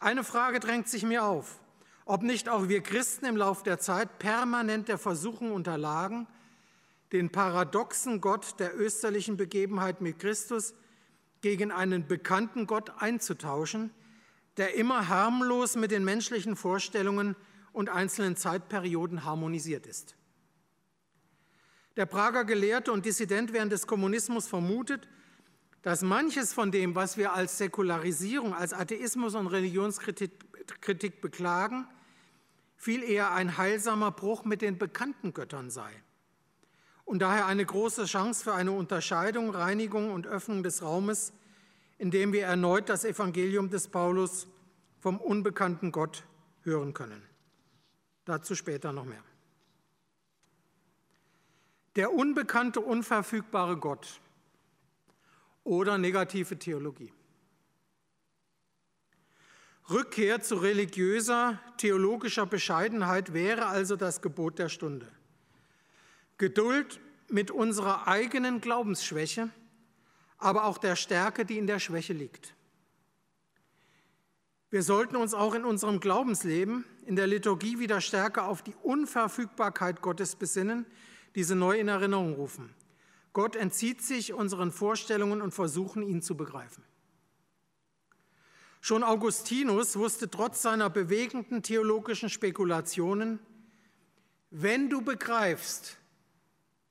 Eine 0.00 0.24
Frage 0.24 0.58
drängt 0.58 0.88
sich 0.88 1.04
mir 1.04 1.22
auf, 1.22 1.60
ob 2.04 2.22
nicht 2.22 2.48
auch 2.48 2.66
wir 2.66 2.82
Christen 2.82 3.26
im 3.26 3.36
Lauf 3.36 3.62
der 3.62 3.78
Zeit 3.78 4.18
permanent 4.18 4.88
der 4.88 4.98
Versuchung 4.98 5.52
unterlagen, 5.52 6.26
den 7.12 7.30
paradoxen 7.30 8.20
Gott 8.20 8.58
der 8.58 8.76
österlichen 8.76 9.36
Begebenheit 9.36 10.00
mit 10.00 10.18
Christus 10.18 10.74
gegen 11.42 11.70
einen 11.70 12.08
bekannten 12.08 12.66
Gott 12.66 12.90
einzutauschen, 13.00 13.92
der 14.56 14.74
immer 14.74 15.06
harmlos 15.06 15.76
mit 15.76 15.92
den 15.92 16.04
menschlichen 16.04 16.56
Vorstellungen 16.56 17.36
und 17.72 17.88
einzelnen 17.88 18.34
Zeitperioden 18.34 19.24
harmonisiert 19.24 19.86
ist. 19.86 20.16
Der 21.96 22.06
Prager 22.06 22.44
Gelehrte 22.44 22.92
und 22.92 23.04
Dissident 23.04 23.52
während 23.52 23.72
des 23.72 23.86
Kommunismus 23.86 24.46
vermutet, 24.46 25.08
dass 25.82 26.02
manches 26.02 26.52
von 26.52 26.70
dem, 26.70 26.94
was 26.94 27.16
wir 27.16 27.32
als 27.32 27.58
Säkularisierung, 27.58 28.54
als 28.54 28.72
Atheismus 28.72 29.34
und 29.34 29.46
Religionskritik 29.46 31.20
beklagen, 31.20 31.86
viel 32.76 33.02
eher 33.02 33.32
ein 33.32 33.58
heilsamer 33.58 34.10
Bruch 34.10 34.44
mit 34.44 34.62
den 34.62 34.78
bekannten 34.78 35.34
Göttern 35.34 35.70
sei 35.70 35.90
und 37.10 37.22
daher 37.22 37.46
eine 37.46 37.66
große 37.66 38.04
Chance 38.04 38.44
für 38.44 38.54
eine 38.54 38.70
Unterscheidung, 38.70 39.50
Reinigung 39.50 40.12
und 40.12 40.28
Öffnung 40.28 40.62
des 40.62 40.80
Raumes, 40.80 41.32
indem 41.98 42.32
wir 42.32 42.44
erneut 42.44 42.88
das 42.88 43.04
Evangelium 43.04 43.68
des 43.68 43.88
Paulus 43.88 44.46
vom 45.00 45.18
unbekannten 45.18 45.90
Gott 45.90 46.24
hören 46.62 46.94
können. 46.94 47.20
Dazu 48.26 48.54
später 48.54 48.92
noch 48.92 49.06
mehr. 49.06 49.24
Der 51.96 52.12
unbekannte, 52.12 52.80
unverfügbare 52.80 53.76
Gott 53.76 54.20
oder 55.64 55.98
negative 55.98 56.58
Theologie. 56.58 57.12
Rückkehr 59.90 60.40
zu 60.40 60.56
religiöser, 60.56 61.58
theologischer 61.76 62.46
Bescheidenheit 62.46 63.32
wäre 63.32 63.66
also 63.66 63.96
das 63.96 64.22
Gebot 64.22 64.58
der 64.60 64.68
Stunde. 64.68 65.08
Geduld 66.38 67.00
mit 67.28 67.50
unserer 67.50 68.06
eigenen 68.06 68.60
Glaubensschwäche, 68.60 69.50
aber 70.38 70.64
auch 70.64 70.78
der 70.78 70.94
Stärke, 70.94 71.44
die 71.44 71.58
in 71.58 71.66
der 71.66 71.80
Schwäche 71.80 72.12
liegt. 72.12 72.54
Wir 74.70 74.84
sollten 74.84 75.16
uns 75.16 75.34
auch 75.34 75.54
in 75.54 75.64
unserem 75.64 75.98
Glaubensleben, 75.98 76.84
in 77.04 77.16
der 77.16 77.26
Liturgie 77.26 77.80
wieder 77.80 78.00
stärker 78.00 78.46
auf 78.46 78.62
die 78.62 78.76
Unverfügbarkeit 78.82 80.00
Gottes 80.00 80.36
besinnen, 80.36 80.86
diese 81.34 81.54
neu 81.54 81.78
in 81.78 81.88
Erinnerung 81.88 82.34
rufen. 82.34 82.74
Gott 83.32 83.56
entzieht 83.56 84.02
sich 84.02 84.32
unseren 84.32 84.72
Vorstellungen 84.72 85.40
und 85.40 85.52
versuchen, 85.52 86.02
ihn 86.02 86.22
zu 86.22 86.36
begreifen. 86.36 86.84
Schon 88.80 89.02
Augustinus 89.02 89.96
wusste 89.96 90.30
trotz 90.30 90.62
seiner 90.62 90.88
bewegenden 90.90 91.62
theologischen 91.62 92.30
Spekulationen, 92.30 93.38
wenn 94.50 94.88
du 94.88 95.02
begreifst, 95.02 95.98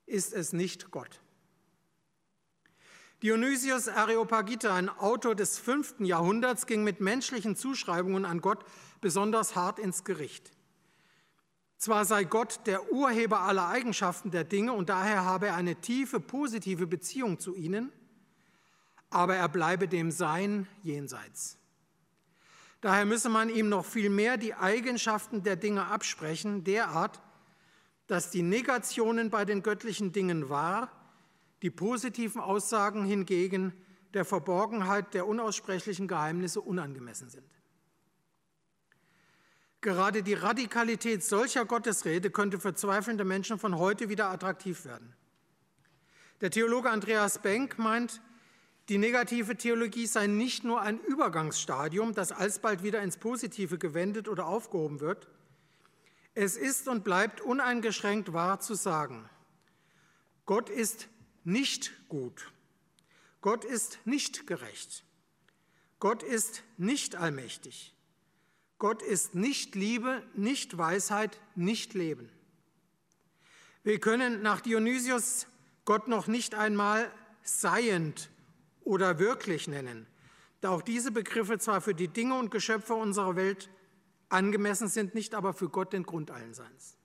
ist 0.05 0.33
es 0.33 0.53
nicht 0.53 0.91
Gott. 0.91 1.19
Dionysius 3.21 3.89
Areopagita, 3.89 4.73
ein 4.73 4.87
Autor 4.87 5.35
des 5.35 5.59
fünften 5.59 6.05
Jahrhunderts, 6.05 6.67
ging 6.67 6.85
mit 6.85 7.01
menschlichen 7.01 7.57
Zuschreibungen 7.57 8.23
an 8.23 8.39
Gott 8.39 8.63
besonders 9.01 9.55
hart 9.55 9.77
ins 9.77 10.05
Gericht. 10.05 10.51
Zwar 11.79 12.03
sei 12.03 12.25
Gott 12.25 12.59
der 12.65 12.91
Urheber 12.91 13.39
aller 13.39 13.69
Eigenschaften 13.69 14.31
der 14.31 14.43
Dinge 14.43 14.73
und 14.73 14.89
daher 14.89 15.23
habe 15.23 15.47
er 15.47 15.55
eine 15.55 15.77
tiefe 15.77 16.19
positive 16.19 16.87
Beziehung 16.87 17.39
zu 17.39 17.55
ihnen, 17.55 17.93
aber 19.09 19.37
er 19.37 19.47
bleibe 19.47 19.87
dem 19.87 20.11
Sein 20.11 20.67
jenseits. 20.83 21.57
Daher 22.81 23.05
müsse 23.05 23.29
man 23.29 23.47
ihm 23.47 23.69
noch 23.69 23.85
viel 23.85 24.09
mehr 24.09 24.35
die 24.35 24.55
Eigenschaften 24.55 25.41
der 25.41 25.55
Dinge 25.55 25.85
absprechen, 25.85 26.65
derart, 26.65 27.21
dass 28.07 28.29
die 28.29 28.41
Negationen 28.41 29.29
bei 29.29 29.45
den 29.45 29.63
göttlichen 29.63 30.11
Dingen 30.11 30.49
wahr, 30.49 30.91
die 31.61 31.69
positiven 31.69 32.41
Aussagen 32.41 33.05
hingegen 33.05 33.71
der 34.13 34.25
Verborgenheit 34.25 35.13
der 35.13 35.25
unaussprechlichen 35.27 36.09
Geheimnisse 36.09 36.59
unangemessen 36.59 37.29
sind. 37.29 37.58
Gerade 39.81 40.23
die 40.23 40.33
Radikalität 40.33 41.23
solcher 41.23 41.65
Gottesrede 41.65 42.31
könnte 42.31 42.59
für 42.59 42.73
zweifelnde 42.73 43.23
Menschen 43.23 43.59
von 43.59 43.77
heute 43.77 44.09
wieder 44.09 44.29
attraktiv 44.29 44.83
werden. 44.85 45.13
Der 46.41 46.51
Theologe 46.51 46.89
Andreas 46.89 47.41
Benck 47.41 47.77
meint, 47.77 48.21
die 48.89 48.97
negative 48.97 49.55
Theologie 49.55 50.07
sei 50.07 50.27
nicht 50.27 50.63
nur 50.63 50.81
ein 50.81 50.99
Übergangsstadium, 50.99 52.13
das 52.13 52.31
alsbald 52.31 52.83
wieder 52.83 53.01
ins 53.01 53.17
Positive 53.17 53.77
gewendet 53.77 54.27
oder 54.27 54.47
aufgehoben 54.47 54.99
wird, 54.99 55.27
es 56.33 56.57
ist 56.57 56.87
und 56.87 57.03
bleibt 57.03 57.41
uneingeschränkt 57.41 58.33
wahr 58.33 58.59
zu 58.59 58.73
sagen, 58.73 59.29
Gott 60.45 60.69
ist 60.69 61.07
nicht 61.43 61.91
gut. 62.09 62.51
Gott 63.41 63.63
ist 63.63 63.99
nicht 64.05 64.47
gerecht. 64.47 65.03
Gott 65.99 66.23
ist 66.23 66.63
nicht 66.77 67.15
allmächtig. 67.15 67.93
Gott 68.79 69.01
ist 69.01 69.35
nicht 69.35 69.75
Liebe, 69.75 70.23
nicht 70.35 70.77
Weisheit, 70.77 71.39
nicht 71.55 71.93
Leben. 71.93 72.31
Wir 73.83 73.99
können 73.99 74.41
nach 74.41 74.61
Dionysius 74.61 75.47
Gott 75.83 76.07
noch 76.07 76.27
nicht 76.27 76.55
einmal 76.55 77.11
seiend 77.43 78.29
oder 78.81 79.19
wirklich 79.19 79.67
nennen, 79.67 80.07
da 80.61 80.69
auch 80.69 80.81
diese 80.81 81.11
Begriffe 81.11 81.59
zwar 81.59 81.81
für 81.81 81.93
die 81.93 82.07
Dinge 82.07 82.35
und 82.35 82.51
Geschöpfe 82.51 82.93
unserer 82.93 83.35
Welt 83.35 83.69
angemessen 84.29 84.87
sind, 84.87 85.13
nicht 85.13 85.35
aber 85.35 85.53
für 85.53 85.69
Gott 85.69 85.91
den 85.91 86.03
Grund 86.03 86.31
allen 86.31 86.53
Seins. 86.53 86.95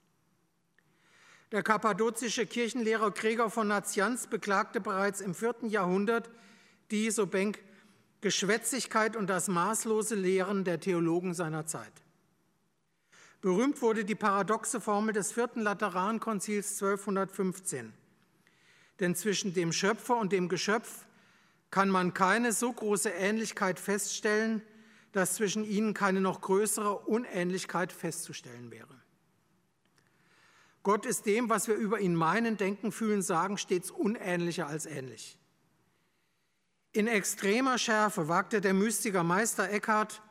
Der 1.51 1.61
kappadozische 1.61 2.45
Kirchenlehrer 2.45 3.11
Gregor 3.11 3.49
von 3.49 3.67
Nazianz 3.67 4.27
beklagte 4.27 4.79
bereits 4.79 5.21
im 5.21 5.33
vierten 5.33 5.67
Jahrhundert 5.67 6.29
die, 6.91 7.11
so 7.11 7.27
Benck, 7.27 7.59
Geschwätzigkeit 8.25 9.15
und 9.15 9.27
das 9.27 9.47
maßlose 9.49 10.15
Lehren 10.15 10.63
der 10.63 10.79
Theologen 10.79 11.35
seiner 11.35 11.67
Zeit. 11.67 11.91
Berühmt 13.39 13.83
wurde 13.83 14.03
die 14.03 14.15
paradoxe 14.15 14.81
Formel 14.81 15.13
des 15.13 15.31
vierten 15.31 15.61
Laterankonzils 15.61 16.81
1215. 16.81 17.93
Denn 18.99 19.13
zwischen 19.13 19.53
dem 19.53 19.71
Schöpfer 19.71 20.17
und 20.17 20.31
dem 20.31 20.49
Geschöpf 20.49 21.05
kann 21.69 21.91
man 21.91 22.15
keine 22.15 22.51
so 22.51 22.73
große 22.73 23.11
Ähnlichkeit 23.11 23.79
feststellen, 23.79 24.63
dass 25.11 25.35
zwischen 25.35 25.63
ihnen 25.63 25.93
keine 25.93 26.19
noch 26.19 26.41
größere 26.41 26.97
Unähnlichkeit 26.97 27.91
festzustellen 27.91 28.71
wäre. 28.71 28.99
Gott 30.81 31.05
ist 31.05 31.27
dem, 31.27 31.47
was 31.49 31.67
wir 31.67 31.75
über 31.75 31.99
ihn 31.99 32.15
meinen, 32.15 32.57
denken, 32.57 32.91
fühlen, 32.91 33.21
sagen, 33.21 33.59
stets 33.59 33.91
unähnlicher 33.91 34.65
als 34.65 34.87
ähnlich. 34.87 35.37
In 36.95 37.07
extremer 37.07 37.77
Schärfe 37.77 38.29
wagte 38.29 38.61
der 38.61 38.73
Mystiker 38.73 39.21
Meister 39.21 39.69
Eckhart 39.69 40.21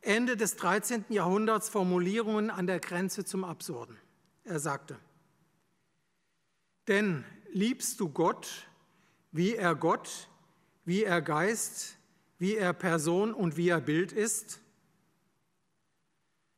Ende 0.00 0.38
des 0.38 0.56
13. 0.56 1.04
Jahrhunderts 1.10 1.68
Formulierungen 1.68 2.48
an 2.48 2.66
der 2.66 2.80
Grenze 2.80 3.26
zum 3.26 3.44
Absurden. 3.44 3.98
Er 4.44 4.60
sagte, 4.60 4.98
denn 6.88 7.22
liebst 7.52 8.00
du 8.00 8.08
Gott, 8.08 8.66
wie 9.30 9.54
er 9.54 9.74
Gott, 9.74 10.30
wie 10.86 11.04
er 11.04 11.20
Geist, 11.20 11.98
wie 12.38 12.56
er 12.56 12.72
Person 12.72 13.34
und 13.34 13.58
wie 13.58 13.68
er 13.68 13.82
Bild 13.82 14.10
ist. 14.10 14.58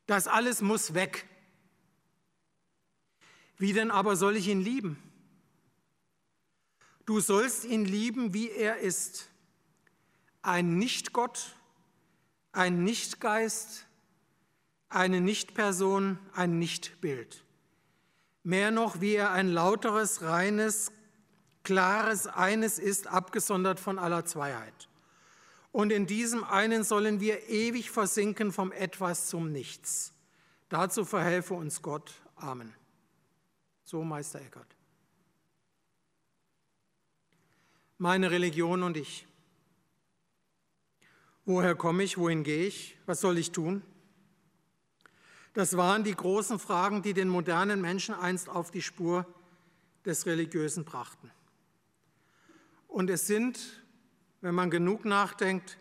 Das 0.07 0.28
alles 0.28 0.62
muss 0.62 0.94
weg. 0.94 1.26
Wie 3.57 3.72
denn 3.72 3.90
aber 3.90 4.14
soll 4.14 4.37
ich 4.37 4.46
ihn 4.46 4.61
lieben? 4.61 5.02
Du 7.07 7.18
sollst 7.18 7.64
ihn 7.64 7.85
lieben, 7.85 8.35
wie 8.35 8.48
er 8.48 8.78
ist. 8.78 9.31
Ein 10.42 10.76
Nichtgott, 10.76 11.57
ein 12.52 12.85
Nichtgeist, 12.85 13.87
eine 14.88 15.20
Nichtperson, 15.20 16.18
ein 16.35 16.59
Nichtbild. 16.59 17.44
Mehr 18.42 18.70
noch, 18.70 19.00
wie 19.00 19.14
er 19.14 19.31
ein 19.31 19.48
lauteres, 19.48 20.22
reines, 20.22 20.92
klares 21.62 22.26
Eines 22.26 22.78
ist, 22.78 23.07
abgesondert 23.07 23.78
von 23.78 23.98
aller 23.98 24.24
Zweiheit. 24.24 24.88
Und 25.70 25.90
in 25.90 26.07
diesem 26.07 26.44
einen 26.44 26.85
sollen 26.85 27.20
wir 27.20 27.48
ewig 27.48 27.90
versinken 27.90 28.52
vom 28.52 28.72
Etwas 28.72 29.28
zum 29.28 29.52
Nichts. 29.52 30.12
Dazu 30.68 31.05
verhelfe 31.05 31.55
uns 31.55 31.81
Gott. 31.81 32.12
Amen. 32.37 32.74
So 33.85 34.02
Meister 34.02 34.40
Eckert. 34.40 34.76
Meine 37.96 38.31
Religion 38.31 38.83
und 38.83 38.96
ich. 38.96 39.26
Woher 41.44 41.74
komme 41.74 42.05
ich? 42.05 42.18
Wohin 42.18 42.44
gehe 42.44 42.66
ich? 42.66 42.96
Was 43.07 43.20
soll 43.20 43.37
ich 43.38 43.50
tun? 43.50 43.83
Das 45.55 45.76
waren 45.76 46.05
die 46.05 46.14
großen 46.14 46.59
Fragen, 46.59 47.02
die 47.02 47.14
den 47.14 47.28
modernen 47.28 47.81
Menschen 47.81 48.14
einst 48.14 48.48
auf 48.48 48.70
die 48.70 48.81
Spur 48.81 49.26
des 50.07 50.26
Religiösen 50.26 50.85
brachten. 50.85 51.31
Und 52.88 53.11
es 53.11 53.26
sind, 53.26 53.83
wenn 54.40 54.55
man 54.55 54.70
genug 54.70 55.05
nachdenkt, 55.05 55.78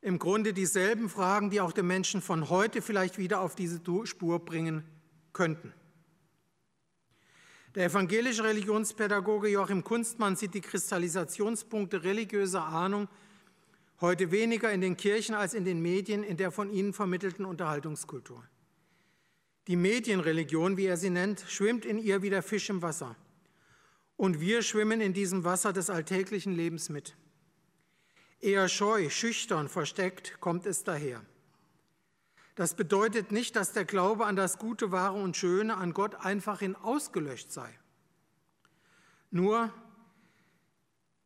im 0.00 0.18
Grunde 0.18 0.52
dieselben 0.52 1.08
Fragen, 1.08 1.50
die 1.50 1.60
auch 1.60 1.72
den 1.72 1.86
Menschen 1.86 2.20
von 2.20 2.50
heute 2.50 2.82
vielleicht 2.82 3.18
wieder 3.18 3.40
auf 3.40 3.54
diese 3.54 3.80
Spur 4.04 4.44
bringen 4.44 4.84
könnten. 5.32 5.72
Der 7.76 7.86
evangelische 7.86 8.44
Religionspädagoge 8.44 9.48
Joachim 9.48 9.84
Kunstmann 9.84 10.36
sieht 10.36 10.54
die 10.54 10.60
Kristallisationspunkte 10.60 12.02
religiöser 12.02 12.64
Ahnung 12.64 13.08
heute 14.02 14.30
weniger 14.30 14.70
in 14.70 14.80
den 14.80 14.96
Kirchen 14.96 15.34
als 15.34 15.54
in 15.54 15.64
den 15.64 15.80
Medien 15.80 16.22
in 16.22 16.36
der 16.36 16.50
von 16.50 16.70
ihnen 16.70 16.92
vermittelten 16.92 17.44
Unterhaltungskultur. 17.44 18.44
Die 19.68 19.76
Medienreligion, 19.76 20.76
wie 20.76 20.86
er 20.86 20.96
sie 20.96 21.10
nennt, 21.10 21.44
schwimmt 21.48 21.84
in 21.84 21.98
ihr 21.98 22.20
wie 22.20 22.30
der 22.30 22.42
Fisch 22.42 22.68
im 22.68 22.82
Wasser. 22.82 23.16
Und 24.16 24.40
wir 24.40 24.62
schwimmen 24.62 25.00
in 25.00 25.12
diesem 25.12 25.44
Wasser 25.44 25.72
des 25.72 25.88
alltäglichen 25.88 26.54
Lebens 26.54 26.88
mit. 26.88 27.16
Eher 28.40 28.68
scheu, 28.68 29.08
schüchtern, 29.08 29.68
versteckt 29.68 30.40
kommt 30.40 30.66
es 30.66 30.82
daher. 30.84 31.24
Das 32.56 32.74
bedeutet 32.74 33.32
nicht, 33.32 33.56
dass 33.56 33.72
der 33.72 33.84
Glaube 33.84 34.26
an 34.26 34.36
das 34.36 34.58
Gute, 34.58 34.90
Wahre 34.90 35.18
und 35.18 35.36
Schöne, 35.36 35.76
an 35.76 35.94
Gott 35.94 36.16
einfach 36.16 36.58
hin 36.58 36.76
ausgelöscht 36.76 37.50
sei. 37.50 37.78
Nur 39.30 39.72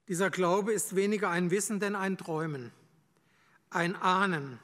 dieser 0.08 0.30
Glaube 0.30 0.72
ist 0.72 0.96
weniger 0.96 1.30
ein 1.30 1.50
Wissen 1.50 1.80
denn 1.80 1.96
ein 1.96 2.16
Träumen, 2.16 2.72
ein 3.70 3.96
Ahnen, 3.96 4.58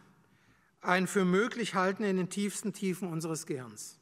ein 0.80 1.06
für 1.06 1.24
möglich 1.24 1.74
halten 1.74 2.04
in 2.04 2.16
den 2.16 2.30
tiefsten 2.30 2.72
Tiefen 2.72 3.08
unseres 3.08 3.46
Gehirns. 3.46 3.98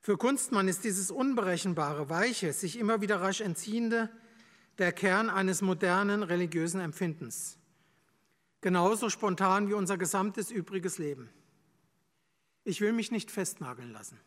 Für 0.00 0.16
Kunstmann 0.16 0.68
ist 0.68 0.84
dieses 0.84 1.10
unberechenbare, 1.10 2.08
weiche, 2.08 2.52
sich 2.52 2.78
immer 2.78 3.00
wieder 3.00 3.20
rasch 3.20 3.40
entziehende 3.40 4.08
der 4.78 4.92
Kern 4.92 5.30
eines 5.30 5.62
modernen 5.62 6.22
religiösen 6.22 6.80
Empfindens. 6.80 7.58
Genauso 8.60 9.10
spontan 9.10 9.68
wie 9.68 9.74
unser 9.74 9.98
gesamtes 9.98 10.50
übriges 10.50 10.98
Leben. 10.98 11.28
Ich 12.64 12.80
will 12.80 12.92
mich 12.92 13.10
nicht 13.10 13.30
festnageln 13.30 13.92
lassen. 13.92 14.18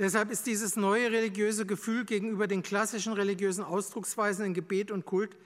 Deshalb 0.00 0.30
ist 0.30 0.46
dieses 0.46 0.76
neue 0.76 1.12
religiöse 1.12 1.66
Gefühl 1.66 2.06
gegenüber 2.06 2.46
den 2.46 2.62
klassischen 2.62 3.12
religiösen 3.12 3.62
Ausdrucksweisen 3.62 4.46
in 4.46 4.54
Gebet 4.54 4.90
und 4.90 5.04
Kult 5.04 5.36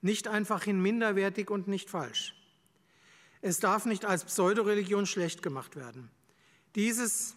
nicht 0.00 0.28
einfach 0.28 0.62
hin 0.62 0.80
minderwertig 0.80 1.50
und 1.50 1.66
nicht 1.66 1.90
falsch. 1.90 2.32
Es 3.42 3.58
darf 3.58 3.84
nicht 3.84 4.04
als 4.04 4.24
Pseudoreligion 4.24 5.06
schlecht 5.06 5.42
gemacht 5.42 5.74
werden. 5.74 6.08
Dieses, 6.76 7.34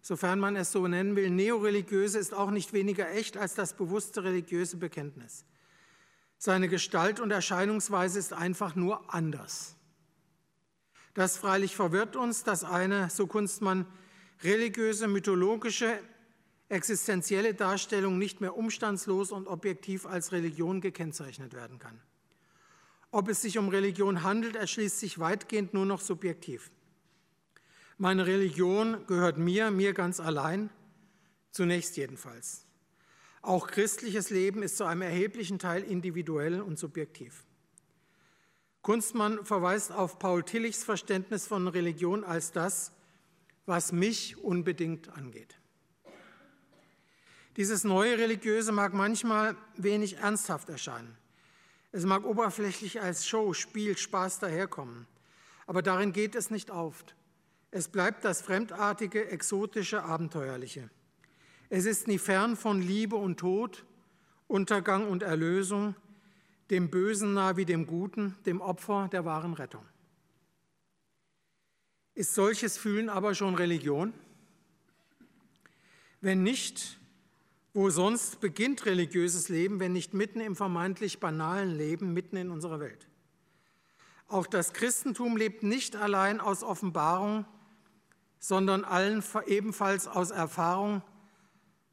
sofern 0.00 0.38
man 0.38 0.54
es 0.54 0.70
so 0.70 0.86
nennen 0.86 1.16
will, 1.16 1.28
neoreligiöse 1.28 2.20
ist 2.20 2.34
auch 2.34 2.52
nicht 2.52 2.72
weniger 2.72 3.10
echt 3.10 3.36
als 3.36 3.56
das 3.56 3.74
bewusste 3.76 4.22
religiöse 4.22 4.76
Bekenntnis. 4.76 5.44
Seine 6.38 6.68
Gestalt 6.68 7.18
und 7.18 7.32
Erscheinungsweise 7.32 8.20
ist 8.20 8.32
einfach 8.32 8.76
nur 8.76 9.12
anders. 9.12 9.74
Das 11.14 11.36
freilich 11.36 11.74
verwirrt 11.74 12.14
uns, 12.14 12.44
dass 12.44 12.62
eine, 12.62 13.10
so 13.10 13.26
Kunstmann, 13.26 13.86
religiöse, 14.44 15.08
mythologische, 15.08 15.98
existenzielle 16.72 17.54
Darstellung 17.54 18.18
nicht 18.18 18.40
mehr 18.40 18.56
umstandslos 18.56 19.30
und 19.30 19.46
objektiv 19.46 20.06
als 20.06 20.32
Religion 20.32 20.80
gekennzeichnet 20.80 21.54
werden 21.54 21.78
kann. 21.78 22.00
Ob 23.10 23.28
es 23.28 23.42
sich 23.42 23.58
um 23.58 23.68
Religion 23.68 24.22
handelt, 24.22 24.56
erschließt 24.56 24.98
sich 24.98 25.18
weitgehend 25.18 25.74
nur 25.74 25.84
noch 25.84 26.00
subjektiv. 26.00 26.70
Meine 27.98 28.26
Religion 28.26 29.06
gehört 29.06 29.36
mir, 29.36 29.70
mir 29.70 29.92
ganz 29.92 30.18
allein, 30.18 30.70
zunächst 31.50 31.96
jedenfalls. 31.98 32.64
Auch 33.42 33.66
christliches 33.66 34.30
Leben 34.30 34.62
ist 34.62 34.78
zu 34.78 34.84
einem 34.84 35.02
erheblichen 35.02 35.58
Teil 35.58 35.82
individuell 35.82 36.62
und 36.62 36.78
subjektiv. 36.78 37.44
Kunstmann 38.80 39.44
verweist 39.44 39.92
auf 39.92 40.18
Paul 40.18 40.42
Tillichs 40.42 40.82
Verständnis 40.82 41.46
von 41.46 41.68
Religion 41.68 42.24
als 42.24 42.50
das, 42.50 42.92
was 43.66 43.92
mich 43.92 44.38
unbedingt 44.38 45.10
angeht. 45.10 45.61
Dieses 47.56 47.84
neue 47.84 48.16
Religiöse 48.16 48.72
mag 48.72 48.94
manchmal 48.94 49.56
wenig 49.76 50.16
ernsthaft 50.16 50.70
erscheinen. 50.70 51.16
Es 51.90 52.06
mag 52.06 52.24
oberflächlich 52.24 53.02
als 53.02 53.26
Show, 53.26 53.52
Spiel, 53.52 53.98
Spaß 53.98 54.38
daherkommen, 54.38 55.06
aber 55.66 55.82
darin 55.82 56.12
geht 56.12 56.34
es 56.34 56.50
nicht 56.50 56.70
auf. 56.70 57.04
Es 57.70 57.88
bleibt 57.88 58.24
das 58.24 58.40
Fremdartige, 58.40 59.28
Exotische, 59.28 60.02
Abenteuerliche. 60.02 60.88
Es 61.68 61.84
ist 61.84 62.08
nie 62.08 62.18
fern 62.18 62.56
von 62.56 62.80
Liebe 62.80 63.16
und 63.16 63.38
Tod, 63.38 63.84
Untergang 64.46 65.08
und 65.08 65.22
Erlösung, 65.22 65.94
dem 66.70 66.90
Bösen 66.90 67.34
nah 67.34 67.56
wie 67.58 67.66
dem 67.66 67.86
Guten, 67.86 68.36
dem 68.46 68.62
Opfer 68.62 69.08
der 69.12 69.26
wahren 69.26 69.52
Rettung. 69.52 69.84
Ist 72.14 72.34
solches 72.34 72.78
Fühlen 72.78 73.10
aber 73.10 73.34
schon 73.34 73.54
Religion? 73.54 74.14
Wenn 76.20 76.42
nicht, 76.42 76.98
wo 77.74 77.88
sonst 77.90 78.40
beginnt 78.40 78.84
religiöses 78.84 79.48
Leben, 79.48 79.80
wenn 79.80 79.92
nicht 79.92 80.12
mitten 80.12 80.40
im 80.40 80.56
vermeintlich 80.56 81.20
banalen 81.20 81.70
Leben, 81.70 82.12
mitten 82.12 82.36
in 82.36 82.50
unserer 82.50 82.80
Welt? 82.80 83.08
Auch 84.28 84.46
das 84.46 84.72
Christentum 84.72 85.36
lebt 85.36 85.62
nicht 85.62 85.96
allein 85.96 86.40
aus 86.40 86.62
Offenbarung, 86.62 87.44
sondern 88.38 88.84
allen 88.84 89.22
ebenfalls 89.46 90.06
aus 90.06 90.30
Erfahrung, 90.30 91.02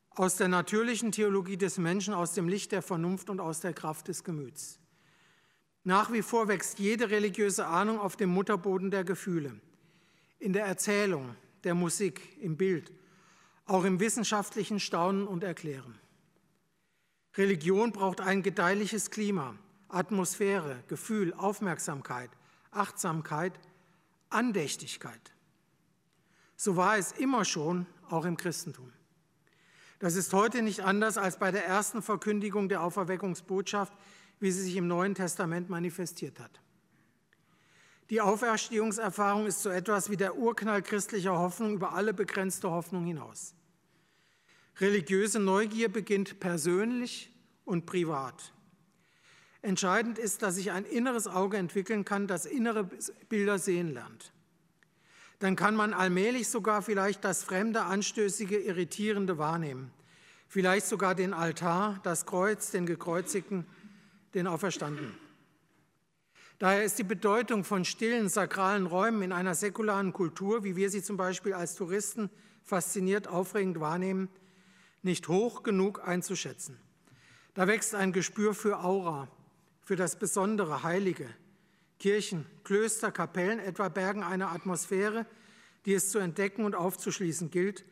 aus 0.09 0.35
der 0.35 0.49
natürlichen 0.49 1.11
Theologie 1.11 1.57
des 1.57 1.77
Menschen, 1.77 2.13
aus 2.13 2.33
dem 2.33 2.49
Licht 2.49 2.71
der 2.71 2.81
Vernunft 2.81 3.29
und 3.29 3.39
aus 3.39 3.61
der 3.61 3.73
Kraft 3.73 4.09
des 4.09 4.23
Gemüts. 4.23 4.79
Nach 5.83 6.11
wie 6.11 6.21
vor 6.21 6.47
wächst 6.49 6.79
jede 6.79 7.09
religiöse 7.09 7.65
Ahnung 7.65 7.99
auf 7.99 8.17
dem 8.17 8.29
Mutterboden 8.29 8.91
der 8.91 9.05
Gefühle, 9.05 9.59
in 10.39 10.51
der 10.51 10.65
Erzählung, 10.65 11.35
der 11.63 11.73
Musik, 11.73 12.37
im 12.41 12.57
Bild 12.57 12.91
auch 13.69 13.83
im 13.83 13.99
wissenschaftlichen 13.99 14.79
Staunen 14.79 15.27
und 15.27 15.43
Erklären. 15.43 15.99
Religion 17.35 17.91
braucht 17.91 18.19
ein 18.19 18.41
gedeihliches 18.41 19.11
Klima, 19.11 19.55
Atmosphäre, 19.87 20.83
Gefühl, 20.87 21.33
Aufmerksamkeit, 21.33 22.31
Achtsamkeit, 22.71 23.59
Andächtigkeit. 24.29 25.21
So 26.55 26.75
war 26.75 26.97
es 26.97 27.11
immer 27.13 27.45
schon, 27.45 27.85
auch 28.09 28.25
im 28.25 28.37
Christentum. 28.37 28.91
Das 29.99 30.15
ist 30.15 30.33
heute 30.33 30.61
nicht 30.61 30.81
anders 30.81 31.17
als 31.17 31.37
bei 31.37 31.51
der 31.51 31.65
ersten 31.65 32.01
Verkündigung 32.01 32.69
der 32.69 32.83
Auferweckungsbotschaft, 32.83 33.93
wie 34.39 34.51
sie 34.51 34.63
sich 34.63 34.75
im 34.77 34.87
Neuen 34.87 35.13
Testament 35.13 35.69
manifestiert 35.69 36.39
hat. 36.39 36.59
Die 38.09 38.21
Auferstehungserfahrung 38.21 39.45
ist 39.45 39.61
so 39.61 39.69
etwas 39.69 40.09
wie 40.09 40.17
der 40.17 40.35
Urknall 40.37 40.81
christlicher 40.81 41.37
Hoffnung 41.37 41.73
über 41.73 41.93
alle 41.93 42.13
begrenzte 42.13 42.71
Hoffnung 42.71 43.05
hinaus. 43.05 43.53
Religiöse 44.79 45.39
Neugier 45.39 45.89
beginnt 45.89 46.39
persönlich 46.39 47.31
und 47.65 47.85
privat. 47.85 48.53
Entscheidend 49.61 50.17
ist, 50.17 50.41
dass 50.41 50.55
sich 50.55 50.71
ein 50.71 50.85
inneres 50.85 51.27
Auge 51.27 51.57
entwickeln 51.57 52.05
kann, 52.05 52.27
das 52.27 52.45
innere 52.45 52.89
Bilder 53.27 53.59
sehen 53.59 53.93
lernt. 53.93 54.31
Dann 55.39 55.55
kann 55.55 55.75
man 55.75 55.93
allmählich 55.93 56.47
sogar 56.47 56.81
vielleicht 56.81 57.23
das 57.25 57.43
Fremde, 57.43 57.83
Anstößige, 57.83 58.57
Irritierende 58.57 59.37
wahrnehmen. 59.37 59.91
Vielleicht 60.47 60.87
sogar 60.87 61.13
den 61.13 61.33
Altar, 61.33 61.99
das 62.03 62.25
Kreuz, 62.25 62.71
den 62.71 62.85
Gekreuzigten, 62.85 63.65
den 64.33 64.47
Auferstandenen. 64.47 65.17
Daher 66.57 66.83
ist 66.83 66.99
die 66.99 67.03
Bedeutung 67.03 67.63
von 67.63 67.85
stillen, 67.85 68.27
sakralen 68.27 68.85
Räumen 68.85 69.21
in 69.21 69.31
einer 69.31 69.55
säkularen 69.55 70.11
Kultur, 70.11 70.63
wie 70.63 70.75
wir 70.75 70.89
sie 70.89 71.01
zum 71.01 71.15
Beispiel 71.15 71.53
als 71.53 71.75
Touristen 71.75 72.29
fasziniert, 72.63 73.27
aufregend 73.27 73.79
wahrnehmen, 73.79 74.27
nicht 75.01 75.27
hoch 75.27 75.63
genug 75.63 76.07
einzuschätzen. 76.07 76.77
Da 77.53 77.67
wächst 77.67 77.95
ein 77.95 78.13
Gespür 78.13 78.53
für 78.53 78.83
Aura, 78.83 79.27
für 79.83 79.95
das 79.95 80.17
Besondere, 80.17 80.83
Heilige. 80.83 81.27
Kirchen, 81.99 82.45
Klöster, 82.63 83.11
Kapellen 83.11 83.59
etwa 83.59 83.89
bergen 83.89 84.23
eine 84.23 84.47
Atmosphäre, 84.49 85.25
die 85.85 85.93
es 85.93 86.09
zu 86.09 86.19
entdecken 86.19 86.63
und 86.63 86.75
aufzuschließen 86.75 87.51
gilt 87.51 87.83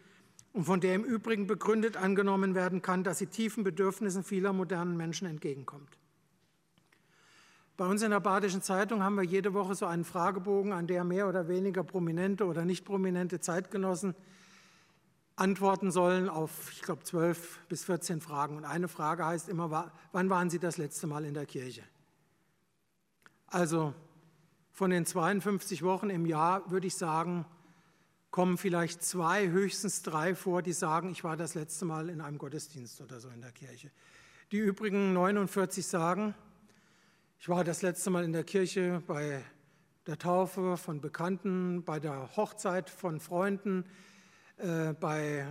und 0.53 0.65
von 0.65 0.79
der 0.79 0.95
im 0.95 1.03
Übrigen 1.03 1.47
begründet 1.47 1.97
angenommen 1.97 2.55
werden 2.55 2.81
kann, 2.81 3.03
dass 3.03 3.19
sie 3.19 3.27
tiefen 3.27 3.63
Bedürfnissen 3.63 4.23
vieler 4.23 4.53
modernen 4.53 4.95
Menschen 4.95 5.27
entgegenkommt. 5.27 5.97
Bei 7.75 7.85
uns 7.85 8.01
in 8.01 8.09
der 8.09 8.19
Badischen 8.19 8.63
Zeitung 8.63 9.03
haben 9.03 9.15
wir 9.15 9.23
jede 9.23 9.53
Woche 9.53 9.75
so 9.75 9.85
einen 9.85 10.03
Fragebogen, 10.03 10.71
an 10.71 10.87
der 10.87 11.03
mehr 11.03 11.29
oder 11.29 11.47
weniger 11.47 11.83
prominente 11.83 12.45
oder 12.45 12.65
nicht 12.65 12.85
prominente 12.85 13.39
Zeitgenossen 13.39 14.15
antworten 15.37 15.91
sollen 15.91 16.27
auf, 16.27 16.71
ich 16.73 16.81
glaube, 16.81 17.03
zwölf 17.03 17.59
bis 17.69 17.85
14 17.85 18.19
Fragen. 18.19 18.57
Und 18.57 18.65
eine 18.65 18.89
Frage 18.89 19.25
heißt 19.25 19.47
immer, 19.47 19.91
wann 20.11 20.29
waren 20.29 20.49
Sie 20.49 20.59
das 20.59 20.77
letzte 20.77 21.07
Mal 21.07 21.23
in 21.23 21.33
der 21.33 21.45
Kirche? 21.45 21.83
Also 23.47 23.93
Von 24.77 24.91
den 24.91 25.07
52 25.07 25.81
Wochen 25.81 26.11
im 26.11 26.27
Jahr 26.27 26.69
würde 26.69 26.85
ich 26.85 26.95
sagen, 26.95 27.45
kommen 28.29 28.59
vielleicht 28.59 29.01
zwei, 29.01 29.49
höchstens 29.49 30.03
drei 30.03 30.35
vor, 30.35 30.61
die 30.61 30.73
sagen, 30.73 31.09
ich 31.09 31.23
war 31.23 31.35
das 31.35 31.55
letzte 31.55 31.85
Mal 31.85 32.09
in 32.09 32.21
einem 32.21 32.37
Gottesdienst 32.37 33.01
oder 33.01 33.19
so 33.19 33.29
in 33.29 33.41
der 33.41 33.51
Kirche. 33.51 33.89
Die 34.51 34.59
übrigen 34.59 35.13
49 35.13 35.83
sagen, 35.83 36.35
ich 37.39 37.49
war 37.49 37.63
das 37.63 37.81
letzte 37.81 38.11
Mal 38.11 38.23
in 38.23 38.33
der 38.33 38.43
Kirche 38.43 39.01
bei 39.07 39.43
der 40.05 40.19
Taufe 40.19 40.77
von 40.77 41.01
Bekannten, 41.01 41.83
bei 41.83 41.99
der 41.99 42.35
Hochzeit 42.37 42.91
von 42.91 43.19
Freunden, 43.19 43.83
äh, 44.57 44.93
bei 44.93 45.45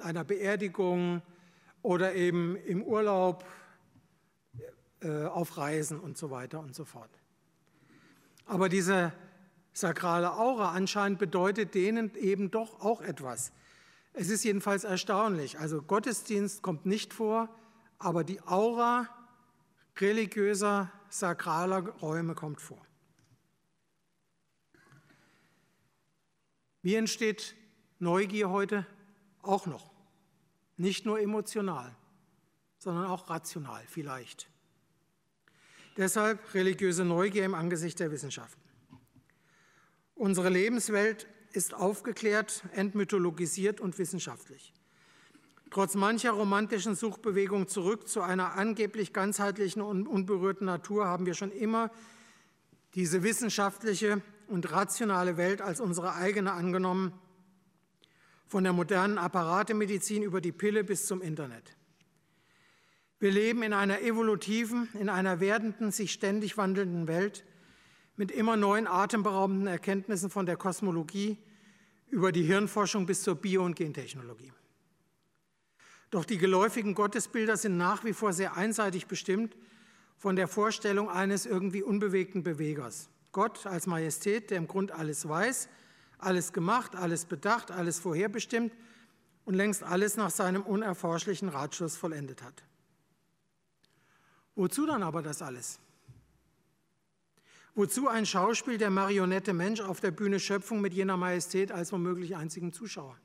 einer 0.00 0.24
Beerdigung 0.24 1.22
oder 1.82 2.14
eben 2.14 2.56
im 2.56 2.82
Urlaub, 2.82 3.44
äh, 5.02 5.24
auf 5.24 5.56
Reisen 5.56 5.98
und 5.98 6.18
so 6.18 6.30
weiter 6.30 6.60
und 6.60 6.74
so 6.74 6.84
fort. 6.84 7.10
Aber 8.44 8.68
diese 8.68 9.12
sakrale 9.72 10.32
Aura 10.32 10.72
anscheinend 10.72 11.18
bedeutet 11.18 11.74
denen 11.74 12.14
eben 12.16 12.50
doch 12.50 12.80
auch 12.80 13.00
etwas. 13.00 13.52
Es 14.12 14.28
ist 14.28 14.44
jedenfalls 14.44 14.84
erstaunlich. 14.84 15.58
Also 15.58 15.80
Gottesdienst 15.80 16.62
kommt 16.62 16.84
nicht 16.84 17.14
vor, 17.14 17.48
aber 17.98 18.24
die 18.24 18.42
Aura 18.42 19.08
religiöser, 19.98 20.92
sakraler 21.08 21.88
Räume 22.00 22.34
kommt 22.34 22.60
vor. 22.60 22.84
Wie 26.82 26.94
entsteht 26.94 27.54
Neugier 28.00 28.48
heute? 28.50 28.86
Auch 29.42 29.66
noch. 29.66 29.90
Nicht 30.76 31.04
nur 31.04 31.20
emotional, 31.20 31.94
sondern 32.78 33.04
auch 33.06 33.28
rational 33.28 33.82
vielleicht. 33.86 34.48
Deshalb 35.98 36.54
religiöse 36.54 37.04
Neugier 37.04 37.44
im 37.44 37.54
Angesicht 37.54 38.00
der 38.00 38.10
Wissenschaften. 38.10 38.60
Unsere 40.14 40.48
Lebenswelt 40.48 41.26
ist 41.52 41.74
aufgeklärt, 41.74 42.62
entmythologisiert 42.72 43.80
und 43.80 43.98
wissenschaftlich. 43.98 44.72
Trotz 45.70 45.94
mancher 45.94 46.32
romantischen 46.32 46.94
Suchbewegung 46.94 47.68
zurück 47.68 48.08
zu 48.08 48.22
einer 48.22 48.54
angeblich 48.54 49.12
ganzheitlichen 49.12 49.82
und 49.82 50.06
unberührten 50.06 50.66
Natur 50.66 51.06
haben 51.06 51.26
wir 51.26 51.34
schon 51.34 51.52
immer 51.52 51.90
diese 52.94 53.22
wissenschaftliche 53.22 54.22
und 54.48 54.72
rationale 54.72 55.36
Welt 55.36 55.60
als 55.60 55.80
unsere 55.80 56.14
eigene 56.14 56.52
angenommen, 56.52 57.12
von 58.50 58.64
der 58.64 58.72
modernen 58.72 59.16
Apparatemedizin 59.16 60.24
über 60.24 60.40
die 60.40 60.50
Pille 60.50 60.82
bis 60.82 61.06
zum 61.06 61.22
Internet. 61.22 61.76
Wir 63.20 63.30
leben 63.30 63.62
in 63.62 63.72
einer 63.72 64.00
evolutiven, 64.00 64.88
in 64.94 65.08
einer 65.08 65.38
werdenden, 65.38 65.92
sich 65.92 66.10
ständig 66.10 66.56
wandelnden 66.56 67.06
Welt 67.06 67.44
mit 68.16 68.32
immer 68.32 68.56
neuen 68.56 68.88
atemberaubenden 68.88 69.68
Erkenntnissen 69.68 70.30
von 70.30 70.46
der 70.46 70.56
Kosmologie 70.56 71.38
über 72.08 72.32
die 72.32 72.42
Hirnforschung 72.42 73.06
bis 73.06 73.22
zur 73.22 73.36
Bio- 73.36 73.64
und 73.64 73.76
Gentechnologie. 73.76 74.52
Doch 76.10 76.24
die 76.24 76.38
geläufigen 76.38 76.96
Gottesbilder 76.96 77.56
sind 77.56 77.76
nach 77.76 78.02
wie 78.02 78.14
vor 78.14 78.32
sehr 78.32 78.56
einseitig 78.56 79.06
bestimmt 79.06 79.56
von 80.18 80.34
der 80.34 80.48
Vorstellung 80.48 81.08
eines 81.08 81.46
irgendwie 81.46 81.84
unbewegten 81.84 82.42
Bewegers. 82.42 83.10
Gott 83.30 83.64
als 83.64 83.86
Majestät, 83.86 84.50
der 84.50 84.58
im 84.58 84.66
Grund 84.66 84.90
alles 84.90 85.28
weiß, 85.28 85.68
alles 86.22 86.52
gemacht, 86.52 86.96
alles 86.96 87.24
bedacht, 87.24 87.70
alles 87.70 87.98
vorherbestimmt 87.98 88.72
und 89.44 89.54
längst 89.54 89.82
alles 89.82 90.16
nach 90.16 90.30
seinem 90.30 90.62
unerforschlichen 90.62 91.48
Ratschluss 91.48 91.96
vollendet 91.96 92.42
hat. 92.42 92.62
Wozu 94.54 94.86
dann 94.86 95.02
aber 95.02 95.22
das 95.22 95.42
alles? 95.42 95.78
Wozu 97.74 98.08
ein 98.08 98.26
Schauspiel 98.26 98.78
der 98.78 98.90
Marionette 98.90 99.52
Mensch 99.52 99.80
auf 99.80 100.00
der 100.00 100.10
Bühne 100.10 100.40
Schöpfung 100.40 100.80
mit 100.80 100.92
jener 100.92 101.16
Majestät 101.16 101.72
als 101.72 101.92
womöglich 101.92 102.36
einzigen 102.36 102.72
Zuschauer? 102.72 103.16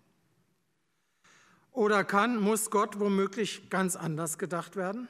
Oder 1.72 2.06
kann, 2.06 2.40
muss 2.40 2.72
Gott 2.72 3.00
womöglich 3.00 3.70
ganz 3.70 3.96
anders 3.96 4.38
gedacht 4.38 4.76
werden? 4.76 5.10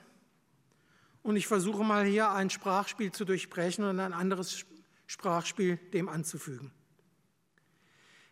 Und 1.21 1.35
ich 1.35 1.47
versuche 1.47 1.83
mal 1.83 2.05
hier 2.05 2.31
ein 2.31 2.49
Sprachspiel 2.49 3.11
zu 3.11 3.25
durchbrechen 3.25 3.83
und 3.83 3.99
ein 3.99 4.13
anderes 4.13 4.65
Sprachspiel 5.05 5.77
dem 5.93 6.09
anzufügen. 6.09 6.71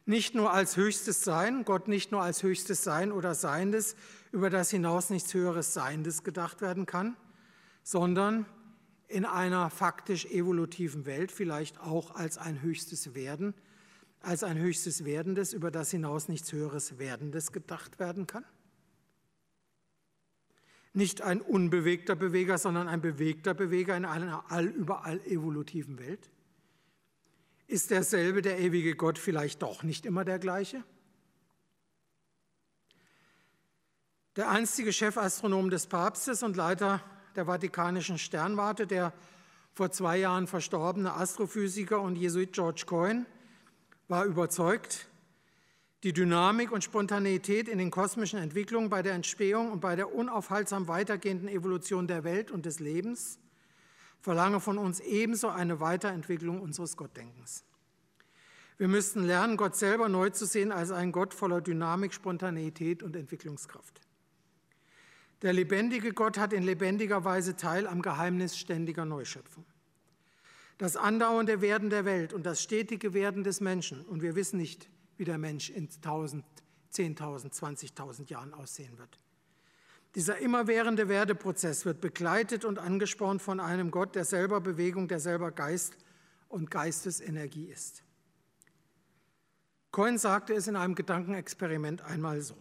Nicht 0.06 0.36
nur 0.36 0.52
als 0.52 0.76
höchstes 0.76 1.24
Sein, 1.24 1.64
Gott 1.64 1.88
nicht 1.88 2.12
nur 2.12 2.22
als 2.22 2.44
höchstes 2.44 2.84
Sein 2.84 3.14
oder 3.14 3.36
Seiendes, 3.36 3.96
über 4.34 4.50
das 4.50 4.70
hinaus 4.70 5.10
nichts 5.10 5.34
Höheres 5.34 5.74
Seiendes 5.74 6.24
gedacht 6.24 6.60
werden 6.62 6.86
kann, 6.86 7.16
sondern 7.84 8.46
in 9.08 9.26
einer 9.26 9.70
faktisch 9.70 10.26
evolutiven 10.26 11.06
Welt 11.06 11.32
vielleicht 11.32 11.80
auch 11.80 12.16
als 12.16 12.38
ein 12.38 12.62
höchstes 12.62 13.16
Werden, 13.16 13.54
als 14.20 14.44
ein 14.44 14.58
höchstes 14.58 15.06
Werdendes, 15.06 15.54
über 15.54 15.72
das 15.72 15.92
hinaus 15.92 16.28
nichts 16.28 16.52
Höheres 16.52 16.98
Werdendes 16.98 17.54
gedacht 17.54 18.00
werden 18.00 18.28
kann? 18.28 18.44
Nicht 20.92 21.22
ein 21.22 21.42
unbewegter 21.42 22.16
Beweger, 22.16 22.58
sondern 22.58 22.90
ein 22.90 23.02
bewegter 23.02 23.54
Beweger 23.54 23.96
in 23.96 24.06
einer 24.06 24.52
allüberall 24.52 25.22
evolutiven 25.26 25.98
Welt? 25.98 26.30
Ist 27.68 27.92
derselbe, 27.92 28.42
der 28.42 28.60
ewige 28.60 28.96
Gott, 28.96 29.18
vielleicht 29.18 29.62
doch 29.62 29.84
nicht 29.84 30.06
immer 30.06 30.26
der 30.26 30.40
gleiche? 30.40 30.84
Der 34.36 34.50
einstige 34.50 34.92
Chefastronom 34.92 35.70
des 35.70 35.88
Papstes 35.88 36.44
und 36.44 36.56
Leiter 36.56 37.02
der 37.36 37.46
Vatikanischen 37.46 38.18
Sternwarte, 38.18 38.88
der 38.88 39.14
vor 39.74 39.92
zwei 39.92 40.18
Jahren 40.18 40.48
verstorbene 40.48 41.14
Astrophysiker 41.14 42.02
und 42.02 42.16
Jesuit 42.16 42.54
George 42.54 42.84
Coyne, 42.86 43.26
war 44.08 44.26
überzeugt, 44.26 45.08
die 46.04 46.14
Dynamik 46.14 46.72
und 46.72 46.84
Spontaneität 46.84 47.68
in 47.70 47.78
den 47.78 47.90
kosmischen 47.90 48.38
Entwicklungen 48.40 48.90
bei 48.90 49.02
der 49.02 49.14
Entstehung 49.14 49.72
und 49.72 49.80
bei 49.80 49.96
der 49.96 50.14
unaufhaltsam 50.14 50.88
weitergehenden 50.88 51.48
Evolution 51.48 52.08
der 52.08 52.24
Welt 52.24 52.52
und 52.52 52.66
des 52.66 52.80
Lebens 52.80 53.40
verlange 54.24 54.62
von 54.62 54.78
uns 54.78 55.02
ebenso 55.02 55.50
eine 55.50 55.82
Weiterentwicklung 55.82 56.62
unseres 56.62 56.96
Gottdenkens. 56.96 57.66
Wir 58.78 58.88
müssten 58.88 59.24
lernen, 59.26 59.58
Gott 59.58 59.76
selber 59.76 60.08
neu 60.08 60.30
zu 60.30 60.46
sehen 60.46 60.72
als 60.72 60.92
einen 60.92 61.12
Gott 61.12 61.34
voller 61.34 61.60
Dynamik, 61.60 62.14
Spontaneität 62.14 63.04
und 63.04 63.18
Entwicklungskraft. 63.18 64.00
Der 65.42 65.52
lebendige 65.52 66.14
Gott 66.14 66.38
hat 66.38 66.54
in 66.54 66.64
lebendiger 66.64 67.26
Weise 67.26 67.58
Teil 67.58 67.86
am 67.86 68.02
Geheimnis 68.02 68.58
ständiger 68.58 69.04
Neuschöpfung. 69.04 69.66
Das 70.78 70.96
andauernde 70.96 71.60
Werden 71.60 71.90
der 71.90 72.06
Welt 72.06 72.32
und 72.32 72.46
das 72.46 72.64
stetige 72.64 73.14
Werden 73.14 73.44
des 73.44 73.60
Menschen, 73.60 74.06
und 74.06 74.22
wir 74.22 74.36
wissen 74.36 74.58
nicht, 74.58 74.90
wie 75.18 75.26
der 75.26 75.38
Mensch 75.38 75.70
in 75.70 75.90
1000, 75.90 76.46
10.000, 76.94 77.54
20.000 77.54 78.30
Jahren 78.30 78.54
aussehen 78.54 78.98
wird. 78.98 79.20
Dieser 80.16 80.38
immerwährende 80.38 81.10
Werdeprozess 81.10 81.86
wird 81.86 82.00
begleitet 82.00 82.66
und 82.66 82.78
angespornt 82.78 83.42
von 83.42 83.60
einem 83.60 83.90
Gott, 83.90 84.16
der 84.16 84.26
selber 84.26 84.62
Bewegung, 84.62 85.08
der 85.08 85.20
selber 85.20 85.52
Geist 85.52 85.98
und 86.50 86.70
Geistesenergie 86.70 87.66
ist. 87.66 88.04
Cohen 89.92 90.18
sagte 90.18 90.54
es 90.54 90.68
in 90.68 90.76
einem 90.76 90.96
Gedankenexperiment 90.96 92.02
einmal 92.04 92.42
so. 92.42 92.56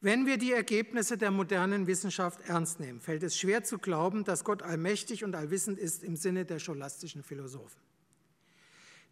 Wenn 0.00 0.26
wir 0.26 0.36
die 0.38 0.52
Ergebnisse 0.52 1.16
der 1.16 1.30
modernen 1.30 1.86
Wissenschaft 1.86 2.40
ernst 2.48 2.78
nehmen, 2.78 3.00
fällt 3.00 3.22
es 3.22 3.38
schwer 3.38 3.64
zu 3.64 3.78
glauben, 3.78 4.24
dass 4.24 4.44
Gott 4.44 4.62
allmächtig 4.62 5.24
und 5.24 5.34
allwissend 5.34 5.78
ist 5.78 6.04
im 6.04 6.16
Sinne 6.16 6.44
der 6.44 6.58
scholastischen 6.58 7.22
Philosophen. 7.22 7.80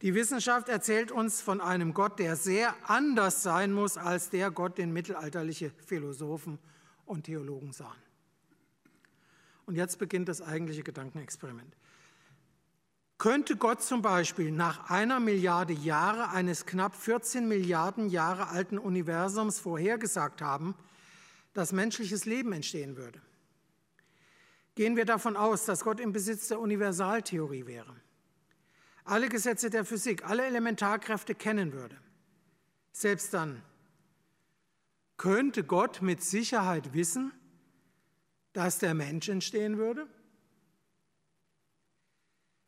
Die 0.03 0.15
Wissenschaft 0.15 0.69
erzählt 0.69 1.13
uns 1.13 1.41
von 1.41 1.61
einem 1.61 1.95
Gott, 1.95 2.19
der 2.19 2.35
sehr 2.35 2.75
anders 2.91 3.45
sein 3.45 3.73
muss 3.73 3.97
als 3.97 4.31
der 4.31 4.51
Gott, 4.51 4.77
den 4.77 4.93
mittelalterliche 4.93 5.71
Philosophen 5.87 6.59
und 7.07 7.25
Theologen 7.25 7.73
sahen. 7.73 8.03
Und 9.65 9.77
jetzt 9.77 10.01
beginnt 10.01 10.29
das 10.29 10.43
eigentliche 10.43 10.83
Gedankenexperiment. 10.83 11.77
Könnte 13.17 13.55
Gott 13.55 13.81
zum 13.81 14.03
Beispiel 14.03 14.51
nach 14.51 14.91
einer 14.91 15.21
Milliarde 15.21 15.73
Jahre 15.73 16.31
eines 16.31 16.67
knapp 16.67 16.97
14 16.97 17.47
Milliarden 17.47 18.09
Jahre 18.09 18.49
alten 18.49 18.79
Universums 18.79 19.61
vorhergesagt 19.61 20.43
haben, 20.43 20.75
dass 21.55 21.71
menschliches 21.71 22.25
Leben 22.25 22.53
entstehen 22.53 22.97
würde? 22.97 23.23
Gehen 24.75 24.97
wir 24.97 25.05
davon 25.05 25.37
aus, 25.37 25.65
dass 25.65 25.85
Gott 25.85 26.01
im 26.01 26.13
Besitz 26.13 26.49
der 26.49 26.59
Universaltheorie 26.59 27.67
wäre, 27.67 27.95
alle 29.05 29.29
Gesetze 29.29 29.71
der 29.71 29.85
Physik, 29.85 30.25
alle 30.25 30.45
Elementarkräfte 30.45 31.35
kennen 31.35 31.73
würde. 31.73 31.97
Selbst 32.93 33.33
dann 33.35 33.63
könnte 35.17 35.65
Gott 35.65 36.03
mit 36.03 36.23
Sicherheit 36.23 36.95
wissen, 36.95 37.33
dass 38.53 38.79
der 38.79 38.95
Mensch 38.95 39.29
entstehen 39.29 39.79
würde? 39.79 40.07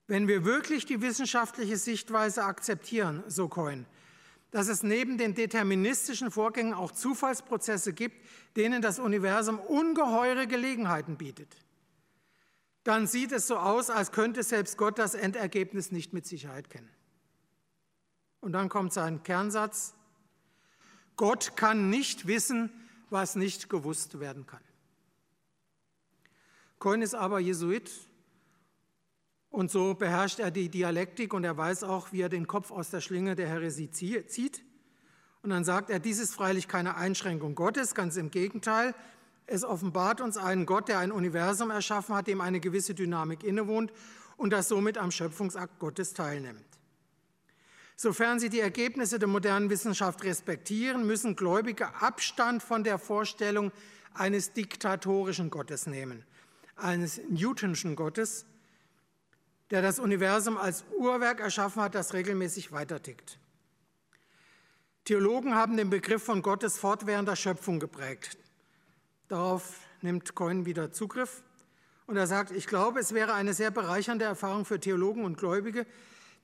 Wenn 0.07 0.29
wir 0.29 0.45
wirklich 0.45 0.87
die 0.87 1.01
wissenschaftliche 1.01 1.77
Sichtweise 1.77 2.45
akzeptieren, 2.45 3.25
so 3.27 3.49
Cohen, 3.49 3.87
dass 4.51 4.69
es 4.69 4.83
neben 4.83 5.19
den 5.19 5.35
deterministischen 5.35 6.31
Vorgängen 6.31 6.75
auch 6.75 6.93
Zufallsprozesse 6.93 7.93
gibt, 7.93 8.25
denen 8.57 8.83
das 8.83 8.99
Universum 8.99 9.59
ungeheure 9.59 10.47
Gelegenheiten 10.47 11.17
bietet, 11.17 11.57
dann 12.85 13.07
sieht 13.07 13.33
es 13.33 13.47
so 13.47 13.57
aus, 13.57 13.91
als 13.91 14.13
könnte 14.13 14.43
selbst 14.43 14.77
Gott 14.77 14.99
das 14.99 15.15
Endergebnis 15.15 15.91
nicht 15.91 16.13
mit 16.13 16.27
Sicherheit 16.27 16.71
kennen. 16.71 16.91
Und 18.41 18.53
dann 18.53 18.69
kommt 18.69 18.93
sein 18.93 19.23
Kernsatz, 19.23 19.95
Gott 21.17 21.57
kann 21.57 21.91
nicht 21.91 22.27
wissen, 22.27 22.71
was 23.09 23.37
nicht 23.37 23.71
gewusst 23.71 24.21
werden 24.21 24.47
kann. 24.47 24.61
Cohen 26.79 27.01
ist 27.01 27.15
aber 27.15 27.41
Jesuit 27.41 27.91
und 29.49 29.71
so 29.71 29.95
beherrscht 29.95 30.41
er 30.41 30.51
die 30.51 30.69
Dialektik 30.69 31.33
und 31.33 31.45
er 31.45 31.57
weiß 31.57 31.85
auch, 31.85 32.13
wie 32.13 32.21
er 32.21 32.29
den 32.29 32.47
Kopf 32.47 32.71
aus 32.71 32.91
der 32.91 33.01
Schlinge 33.01 33.37
der 33.37 33.49
Heresie 33.49 33.91
zieht. 33.91 34.63
Und 35.43 35.51
dann 35.51 35.65
sagt 35.65 35.91
er, 35.91 36.01
dies 36.01 36.19
ist 36.19 36.35
freilich 36.35 36.69
keine 36.69 36.97
Einschränkung 36.97 37.55
Gottes, 37.55 37.95
ganz 37.95 38.17
im 38.17 38.31
Gegenteil. 38.31 38.95
Es 39.47 39.65
offenbart 39.65 40.21
uns 40.21 40.37
einen 40.37 40.67
Gott, 40.67 40.89
der 40.89 40.99
ein 40.99 41.13
Universum 41.13 41.71
erschaffen 41.71 42.15
hat, 42.15 42.27
dem 42.27 42.41
eine 42.41 42.61
gewisse 42.61 42.95
Dynamik 42.95 43.45
innewohnt 43.45 43.93
und 44.37 44.51
das 44.51 44.69
somit 44.69 44.99
am 44.99 45.11
Schöpfungsakt 45.11 45.79
Gottes 45.79 46.15
teilnimmt. 46.15 46.65
Sofern 47.97 48.41
sie 48.41 48.49
die 48.49 48.61
Ergebnisse 48.61 49.19
der 49.19 49.29
modernen 49.29 49.71
Wissenschaft 49.71 50.25
respektieren, 50.25 51.07
müssen 51.07 51.37
Gläubige 51.37 51.95
Abstand 52.01 52.63
von 52.63 52.83
der 52.83 52.99
Vorstellung 52.99 53.71
eines 54.15 54.53
diktatorischen 54.53 55.51
Gottes 55.51 55.87
nehmen, 55.87 56.25
eines 56.77 57.21
Newtonschen 57.29 57.95
Gottes, 57.95 58.47
der 59.71 59.83
das 59.83 59.99
Universum 59.99 60.57
als 60.57 60.85
Uhrwerk 60.99 61.41
erschaffen 61.41 61.83
hat, 61.83 61.95
das 61.95 62.15
regelmäßig 62.15 62.73
weitertickt. 62.73 63.39
Theologen 65.05 65.55
haben 65.55 65.77
den 65.77 65.91
Begriff 65.91 66.23
von 66.23 66.43
Gottes 66.43 66.79
fortwährender 66.79 67.37
Schöpfung 67.37 67.79
geprägt. 67.79 68.39
Darauf 69.29 69.81
nimmt 70.03 70.35
Cohen 70.35 70.67
wieder 70.67 70.93
Zugriff 70.93 71.43
und 72.07 72.17
er 72.17 72.27
sagt, 72.27 72.51
ich 72.51 72.67
glaube, 72.67 73.01
es 73.01 73.15
wäre 73.15 73.33
eine 73.35 73.55
sehr 73.55 73.71
bereichernde 73.71 74.25
Erfahrung 74.25 74.65
für 74.65 74.79
Theologen 74.79 75.25
und 75.25 75.39
Gläubige, 75.39 75.87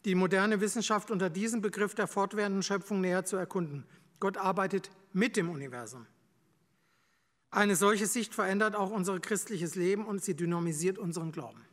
die 0.05 0.14
moderne 0.14 0.61
Wissenschaft 0.61 1.11
unter 1.11 1.28
diesem 1.28 1.61
Begriff 1.61 1.95
der 1.95 2.07
fortwährenden 2.07 2.62
Schöpfung 2.62 3.01
näher 3.01 3.24
zu 3.24 3.37
erkunden. 3.37 3.85
Gott 4.18 4.39
arbeitet 4.39 4.91
mit 5.12 5.37
dem 5.37 5.51
Universum. 5.51 6.07
Eine 7.51 7.76
solche 7.76 8.07
Sicht 8.07 8.35
verändert 8.35 8.76
auch 8.76 8.91
unser 8.91 9.18
christliches 9.18 9.74
Leben 9.74 10.07
und 10.07 10.22
sie 10.22 10.37
dynamisiert 10.37 10.99
unseren 10.99 11.33
Glauben. 11.33 11.64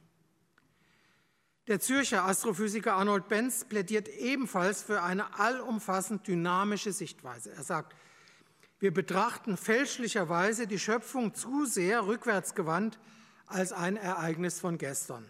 Der 1.68 1.80
Zürcher 1.80 2.24
Astrophysiker 2.26 2.94
Arnold 2.94 3.28
Benz 3.28 3.66
plädiert 3.66 4.08
ebenfalls 4.08 4.82
für 4.82 5.04
eine 5.04 5.38
allumfassend 5.38 6.26
dynamische 6.28 6.94
Sichtweise. 6.94 7.52
Er 7.52 7.64
sagt, 7.64 7.94
wir 8.80 8.94
betrachten 8.94 9.58
fälschlicherweise 9.58 10.68
die 10.68 10.80
Schöpfung 10.80 11.34
zu 11.34 11.66
sehr 11.66 12.06
rückwärtsgewandt 12.06 13.00
als 13.48 13.72
ein 13.72 13.98
Ereignis 13.98 14.60
von 14.60 14.78
gestern. 14.78 15.28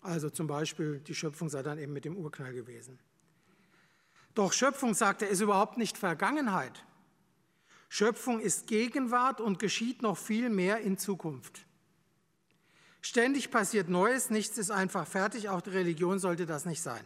Also 0.00 0.30
zum 0.30 0.46
Beispiel, 0.46 1.00
die 1.00 1.14
Schöpfung 1.14 1.48
sei 1.48 1.62
dann 1.62 1.78
eben 1.78 1.92
mit 1.92 2.04
dem 2.04 2.16
Urknall 2.16 2.52
gewesen. 2.52 2.98
Doch 4.34 4.52
Schöpfung, 4.52 4.94
sagt 4.94 5.22
er, 5.22 5.28
ist 5.28 5.40
überhaupt 5.40 5.76
nicht 5.76 5.98
Vergangenheit. 5.98 6.84
Schöpfung 7.88 8.40
ist 8.40 8.66
Gegenwart 8.66 9.40
und 9.40 9.58
geschieht 9.58 10.02
noch 10.02 10.16
viel 10.16 10.48
mehr 10.50 10.80
in 10.80 10.98
Zukunft. 10.98 11.66
Ständig 13.00 13.50
passiert 13.50 13.88
Neues, 13.88 14.30
nichts 14.30 14.56
ist 14.56 14.70
einfach 14.70 15.06
fertig, 15.06 15.48
auch 15.48 15.60
die 15.60 15.70
Religion 15.70 16.18
sollte 16.18 16.46
das 16.46 16.64
nicht 16.64 16.80
sein. 16.80 17.04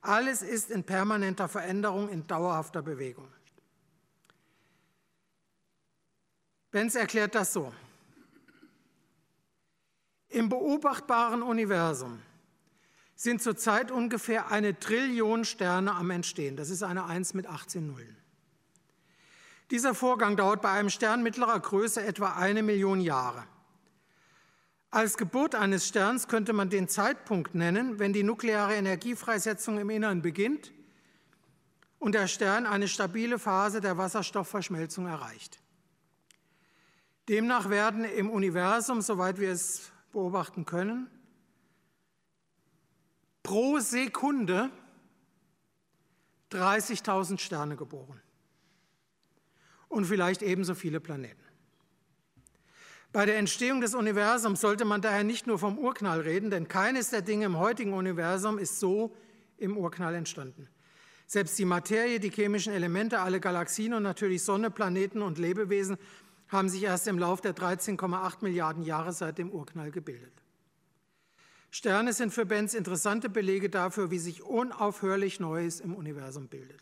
Alles 0.00 0.42
ist 0.42 0.70
in 0.70 0.84
permanenter 0.84 1.48
Veränderung, 1.48 2.08
in 2.08 2.26
dauerhafter 2.26 2.82
Bewegung. 2.82 3.28
Benz 6.74 6.96
erklärt 6.96 7.36
das 7.36 7.52
so. 7.52 7.72
Im 10.28 10.48
beobachtbaren 10.48 11.40
Universum 11.40 12.20
sind 13.14 13.40
zurzeit 13.40 13.92
ungefähr 13.92 14.50
eine 14.50 14.76
Trillion 14.80 15.44
Sterne 15.44 15.94
am 15.94 16.10
Entstehen. 16.10 16.56
Das 16.56 16.70
ist 16.70 16.82
eine 16.82 17.04
1 17.04 17.34
mit 17.34 17.46
18 17.46 17.86
Nullen. 17.86 18.16
Dieser 19.70 19.94
Vorgang 19.94 20.36
dauert 20.36 20.62
bei 20.62 20.70
einem 20.72 20.90
Stern 20.90 21.22
mittlerer 21.22 21.60
Größe 21.60 22.02
etwa 22.02 22.32
eine 22.32 22.64
Million 22.64 23.00
Jahre. 23.00 23.44
Als 24.90 25.16
Geburt 25.16 25.54
eines 25.54 25.86
Sterns 25.86 26.26
könnte 26.26 26.52
man 26.52 26.70
den 26.70 26.88
Zeitpunkt 26.88 27.54
nennen, 27.54 28.00
wenn 28.00 28.12
die 28.12 28.24
nukleare 28.24 28.74
Energiefreisetzung 28.74 29.78
im 29.78 29.90
Innern 29.90 30.22
beginnt 30.22 30.72
und 32.00 32.16
der 32.16 32.26
Stern 32.26 32.66
eine 32.66 32.88
stabile 32.88 33.38
Phase 33.38 33.80
der 33.80 33.96
Wasserstoffverschmelzung 33.96 35.06
erreicht. 35.06 35.60
Demnach 37.28 37.70
werden 37.70 38.04
im 38.04 38.28
Universum, 38.28 39.00
soweit 39.00 39.38
wir 39.38 39.50
es 39.50 39.90
beobachten 40.12 40.66
können, 40.66 41.08
pro 43.42 43.78
Sekunde 43.78 44.70
30.000 46.52 47.38
Sterne 47.38 47.76
geboren 47.76 48.20
und 49.88 50.04
vielleicht 50.04 50.42
ebenso 50.42 50.74
viele 50.74 51.00
Planeten. 51.00 51.42
Bei 53.12 53.26
der 53.26 53.38
Entstehung 53.38 53.80
des 53.80 53.94
Universums 53.94 54.60
sollte 54.60 54.84
man 54.84 55.00
daher 55.00 55.22
nicht 55.22 55.46
nur 55.46 55.58
vom 55.58 55.78
Urknall 55.78 56.20
reden, 56.20 56.50
denn 56.50 56.66
keines 56.66 57.10
der 57.10 57.22
Dinge 57.22 57.46
im 57.46 57.58
heutigen 57.58 57.92
Universum 57.92 58.58
ist 58.58 58.80
so 58.80 59.16
im 59.56 59.76
Urknall 59.76 60.14
entstanden. 60.16 60.68
Selbst 61.26 61.58
die 61.58 61.64
Materie, 61.64 62.20
die 62.20 62.30
chemischen 62.30 62.72
Elemente, 62.72 63.20
alle 63.20 63.40
Galaxien 63.40 63.94
und 63.94 64.02
natürlich 64.02 64.42
Sonne, 64.42 64.70
Planeten 64.70 65.22
und 65.22 65.38
Lebewesen 65.38 65.96
haben 66.48 66.68
sich 66.68 66.82
erst 66.82 67.08
im 67.08 67.18
Lauf 67.18 67.40
der 67.40 67.54
13,8 67.54 68.36
Milliarden 68.42 68.82
Jahre 68.82 69.12
seit 69.12 69.38
dem 69.38 69.50
Urknall 69.50 69.90
gebildet. 69.90 70.32
Sterne 71.70 72.12
sind 72.12 72.32
für 72.32 72.46
Benz 72.46 72.74
interessante 72.74 73.28
Belege 73.28 73.68
dafür, 73.68 74.10
wie 74.10 74.18
sich 74.18 74.42
unaufhörlich 74.42 75.40
Neues 75.40 75.80
im 75.80 75.94
Universum 75.94 76.46
bildet. 76.48 76.80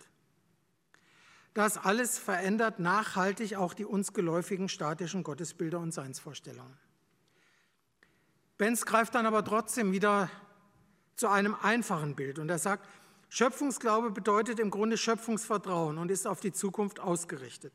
Das 1.55 1.79
alles 1.79 2.19
verändert 2.19 2.79
nachhaltig 2.79 3.57
auch 3.57 3.75
die 3.75 3.85
uns 3.85 4.13
geläufigen 4.13 4.69
statischen 4.69 5.23
Gottesbilder 5.23 5.79
und 5.79 5.93
Seinsvorstellungen. 5.93 6.77
Benz 8.59 8.85
greift 8.85 9.15
dann 9.15 9.27
aber 9.27 9.45
trotzdem 9.45 9.93
wieder 9.93 10.31
zu 11.17 11.29
einem 11.29 11.55
einfachen 11.55 12.15
Bild 12.15 12.39
und 12.39 12.49
er 12.49 12.59
sagt, 12.59 12.89
Schöpfungsglaube 13.29 14.11
bedeutet 14.11 14.61
im 14.61 14.71
Grunde 14.71 14.99
Schöpfungsvertrauen 14.99 15.97
und 15.97 16.11
ist 16.11 16.27
auf 16.27 16.41
die 16.41 16.53
Zukunft 16.53 17.01
ausgerichtet. 17.01 17.73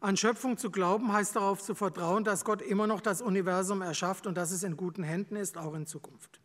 An 0.00 0.16
Schöpfung 0.16 0.58
zu 0.58 0.70
glauben 0.70 1.12
heißt 1.12 1.36
darauf 1.36 1.62
zu 1.62 1.74
vertrauen, 1.74 2.24
dass 2.24 2.44
Gott 2.44 2.60
immer 2.60 2.86
noch 2.86 3.00
das 3.00 3.22
Universum 3.22 3.82
erschafft 3.82 4.26
und 4.26 4.36
dass 4.36 4.50
es 4.50 4.62
in 4.62 4.76
guten 4.76 5.02
Händen 5.02 5.36
ist, 5.36 5.56
auch 5.56 5.74
in 5.74 5.86
Zukunft. 5.86 6.40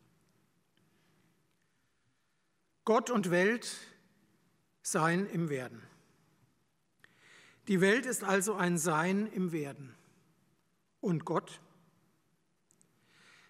Gott 2.86 3.10
und 3.10 3.30
Welt 3.30 3.78
seien 4.82 5.28
im 5.28 5.50
Werden. 5.50 5.82
Die 7.68 7.82
Welt 7.82 8.06
ist 8.06 8.24
also 8.24 8.56
ein 8.56 8.78
Sein 8.78 9.28
im 9.28 9.52
Werden. 9.52 9.96
Und 11.00 11.26
Gott? 11.26 11.62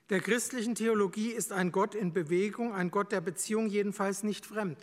Der 0.10 0.20
christlichen 0.20 0.76
Theologie 0.76 1.30
ist 1.30 1.54
ein 1.54 1.72
Gott 1.72 1.96
in 1.96 2.12
Bewegung, 2.12 2.74
ein 2.74 2.92
Gott 2.92 3.12
der 3.12 3.22
Beziehung 3.22 3.68
jedenfalls 3.68 4.24
nicht 4.24 4.46
fremd. 4.46 4.78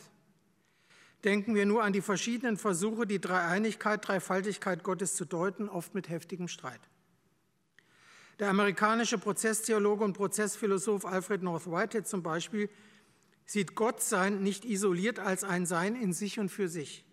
Denken 1.25 1.55
wir 1.55 1.67
nur 1.67 1.83
an 1.83 1.93
die 1.93 2.01
verschiedenen 2.01 2.57
Versuche, 2.57 3.07
die 3.07 3.21
Dreieinigkeit, 3.21 4.07
Dreifaltigkeit 4.07 4.85
Gottes 4.85 5.15
zu 5.17 5.25
deuten, 5.25 5.69
oft 5.69 5.95
mit 5.95 6.09
heftigem 6.09 6.47
Streit. 6.47 6.81
Der 8.39 8.51
amerikanische 8.51 9.19
Prozesstheologe 9.19 10.05
und 10.05 10.13
Prozessphilosoph 10.13 11.05
Alfred 11.05 11.43
North 11.43 11.67
Whitehead 11.67 12.07
zum 12.07 12.23
Beispiel 12.23 12.71
sieht 13.45 13.75
Gottsein 13.75 14.43
nicht 14.43 14.65
isoliert 14.65 15.19
als 15.19 15.43
ein 15.43 15.67
Sein 15.67 15.97
in 15.97 16.13
sich 16.13 16.39
und 16.39 16.49
für 16.49 16.69
sich. 16.69 17.05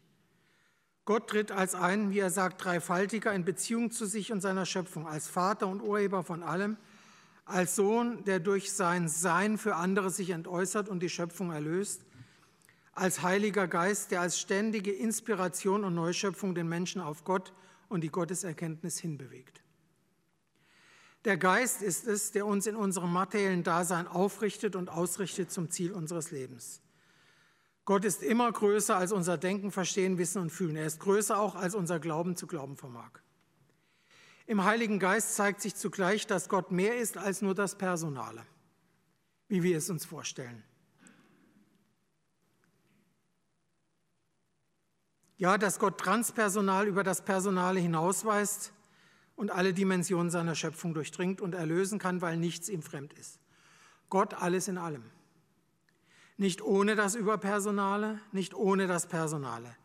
Gott 1.06 1.30
tritt 1.30 1.52
als 1.52 1.74
ein, 1.74 2.12
wie 2.12 2.20
er 2.20 2.30
sagt, 2.30 2.64
Dreifaltiger 2.64 3.34
in 3.34 3.46
Beziehung 3.46 3.90
zu 3.90 4.06
sich 4.06 4.32
und 4.32 4.42
seiner 4.42 4.66
Schöpfung, 4.66 5.08
als 5.08 5.28
Vater 5.28 5.68
und 5.68 5.82
Urheber 5.82 6.24
von 6.24 6.44
allem, 6.44 6.78
als 7.46 7.76
Sohn, 7.76 8.24
der 8.26 8.40
durch 8.40 8.72
sein 8.74 9.08
Sein 9.08 9.58
für 9.58 9.76
andere 9.76 10.10
sich 10.10 10.32
entäußert 10.32 10.90
und 10.90 11.02
die 11.02 11.10
Schöpfung 11.10 11.52
erlöst, 11.52 12.05
als 12.96 13.22
Heiliger 13.22 13.68
Geist, 13.68 14.12
der 14.12 14.22
als 14.22 14.40
ständige 14.40 14.92
Inspiration 14.92 15.84
und 15.84 15.96
Neuschöpfung 15.96 16.56
den 16.56 16.68
Menschen 16.68 17.02
auf 17.02 17.26
Gott 17.26 17.54
und 17.90 18.02
die 18.02 18.10
Gotteserkenntnis 18.10 19.00
hinbewegt. 19.00 19.62
Der 21.26 21.38
Geist 21.38 21.82
ist 21.82 22.08
es, 22.08 22.32
der 22.32 22.46
uns 22.46 22.68
in 22.68 22.76
unserem 22.76 23.12
materiellen 23.12 23.64
Dasein 23.64 24.08
aufrichtet 24.08 24.76
und 24.76 24.90
ausrichtet 24.90 25.52
zum 25.52 25.70
Ziel 25.70 25.92
unseres 25.92 26.32
Lebens. 26.32 26.82
Gott 27.84 28.06
ist 28.06 28.24
immer 28.24 28.52
größer 28.52 28.96
als 28.96 29.12
unser 29.12 29.38
Denken, 29.38 29.72
Verstehen, 29.72 30.18
Wissen 30.18 30.42
und 30.42 30.52
Fühlen. 30.52 30.76
Er 30.76 30.86
ist 30.86 31.00
größer 31.00 31.40
auch 31.40 31.56
als 31.56 31.76
unser 31.76 32.00
Glauben 32.00 32.36
zu 32.36 32.48
glauben 32.48 32.78
vermag. 32.78 33.12
Im 34.48 34.64
Heiligen 34.64 35.00
Geist 35.00 35.36
zeigt 35.36 35.62
sich 35.62 35.76
zugleich, 35.76 36.28
dass 36.28 36.50
Gott 36.50 36.72
mehr 36.72 36.98
ist 36.98 37.18
als 37.18 37.42
nur 37.42 37.56
das 37.56 37.76
Personale, 37.76 38.44
wie 39.48 39.64
wir 39.64 39.78
es 39.78 39.90
uns 39.90 40.06
vorstellen. 40.06 40.64
Ja, 45.38 45.58
dass 45.58 45.80
Gott 45.80 46.00
transpersonal 46.00 46.88
über 46.88 47.04
das 47.04 47.24
Personale 47.24 47.80
hinausweist 47.80 48.72
und 49.36 49.52
alle 49.52 49.74
Dimensionen 49.74 50.30
seiner 50.30 50.56
Schöpfung 50.56 50.94
durchdringt 50.94 51.42
und 51.42 51.56
erlösen 51.56 52.00
kann, 52.00 52.22
weil 52.22 52.38
nichts 52.38 52.70
ihm 52.70 52.82
fremd 52.82 53.14
ist. 53.14 53.40
Gott 54.10 54.34
alles 54.34 54.68
in 54.68 54.78
allem. 54.78 55.04
Nicht 56.38 56.62
ohne 56.62 56.96
das 56.96 57.16
Überpersonale, 57.16 58.20
nicht 58.32 58.54
ohne 58.54 58.88
das 58.88 59.08
Personale. 59.08 59.76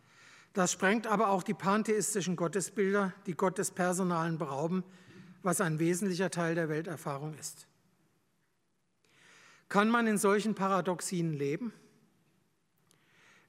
Das 0.52 0.72
sprengt 0.72 1.06
aber 1.06 1.28
auch 1.28 1.42
die 1.42 1.54
pantheistischen 1.54 2.36
Gottesbilder, 2.36 3.12
die 3.26 3.34
Gott 3.34 3.58
des 3.58 3.70
Personalen 3.70 4.38
berauben, 4.38 4.84
was 5.42 5.60
ein 5.60 5.78
wesentlicher 5.78 6.30
Teil 6.30 6.54
der 6.54 6.68
Welterfahrung 6.68 7.34
ist. 7.34 7.66
Kann 9.68 9.88
man 9.88 10.08
in 10.08 10.18
solchen 10.18 10.56
Paradoxien 10.56 11.32
leben? 11.32 11.72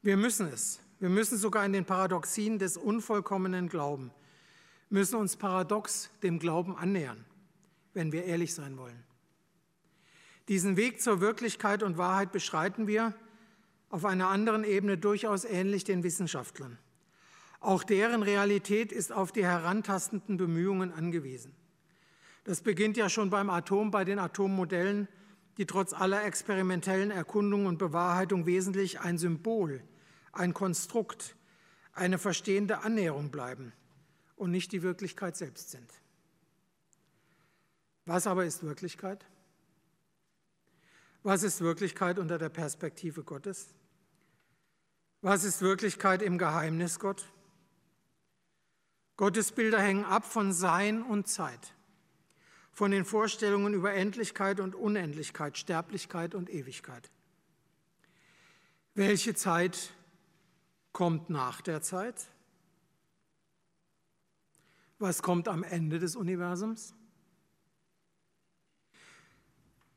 Wir 0.03 0.17
müssen 0.17 0.47
es. 0.47 0.79
Wir 1.01 1.09
müssen 1.09 1.39
sogar 1.39 1.65
in 1.65 1.73
den 1.73 1.83
Paradoxien 1.83 2.59
des 2.59 2.77
unvollkommenen 2.77 3.69
Glauben, 3.69 4.11
müssen 4.91 5.15
uns 5.15 5.35
paradox 5.35 6.11
dem 6.21 6.37
Glauben 6.37 6.77
annähern, 6.77 7.25
wenn 7.95 8.11
wir 8.11 8.25
ehrlich 8.25 8.53
sein 8.53 8.77
wollen. 8.77 9.03
Diesen 10.47 10.77
Weg 10.77 11.01
zur 11.01 11.19
Wirklichkeit 11.19 11.81
und 11.81 11.97
Wahrheit 11.97 12.31
beschreiten 12.31 12.85
wir 12.85 13.15
auf 13.89 14.05
einer 14.05 14.27
anderen 14.27 14.63
Ebene 14.63 14.95
durchaus 14.95 15.43
ähnlich 15.43 15.83
den 15.85 16.03
Wissenschaftlern. 16.03 16.77
Auch 17.61 17.81
deren 17.81 18.21
Realität 18.21 18.91
ist 18.91 19.11
auf 19.11 19.31
die 19.31 19.43
herantastenden 19.43 20.37
Bemühungen 20.37 20.93
angewiesen. 20.93 21.55
Das 22.43 22.61
beginnt 22.61 22.95
ja 22.95 23.09
schon 23.09 23.31
beim 23.31 23.49
Atom, 23.49 23.89
bei 23.89 24.05
den 24.05 24.19
Atommodellen, 24.19 25.07
die 25.57 25.65
trotz 25.65 25.93
aller 25.93 26.23
experimentellen 26.25 27.09
Erkundung 27.09 27.65
und 27.65 27.79
Bewahrheitung 27.79 28.45
wesentlich 28.45 28.99
ein 28.99 29.17
Symbol, 29.17 29.81
ein 30.31 30.53
Konstrukt, 30.53 31.35
eine 31.93 32.17
verstehende 32.17 32.79
Annäherung 32.79 33.31
bleiben 33.31 33.73
und 34.35 34.51
nicht 34.51 34.71
die 34.71 34.81
Wirklichkeit 34.81 35.35
selbst 35.35 35.71
sind. 35.71 35.89
Was 38.05 38.27
aber 38.27 38.45
ist 38.45 38.63
Wirklichkeit? 38.63 39.25
Was 41.23 41.43
ist 41.43 41.61
Wirklichkeit 41.61 42.17
unter 42.17 42.37
der 42.37 42.49
Perspektive 42.49 43.23
Gottes? 43.23 43.67
Was 45.21 45.43
ist 45.43 45.61
Wirklichkeit 45.61 46.23
im 46.23 46.39
Geheimnis 46.39 46.99
Gott? 46.99 47.25
Gottesbilder 49.17 49.79
hängen 49.79 50.03
ab 50.03 50.25
von 50.25 50.51
Sein 50.51 51.03
und 51.03 51.27
Zeit, 51.27 51.75
von 52.71 52.89
den 52.89 53.05
Vorstellungen 53.05 53.75
über 53.75 53.93
Endlichkeit 53.93 54.59
und 54.59 54.73
Unendlichkeit, 54.73 55.59
Sterblichkeit 55.59 56.33
und 56.33 56.49
Ewigkeit. 56.49 57.11
Welche 58.95 59.35
Zeit 59.35 59.93
kommt 60.93 61.29
nach 61.29 61.61
der 61.61 61.81
Zeit? 61.81 62.27
Was 64.99 65.21
kommt 65.21 65.47
am 65.47 65.63
Ende 65.63 65.99
des 65.99 66.15
Universums? 66.15 66.93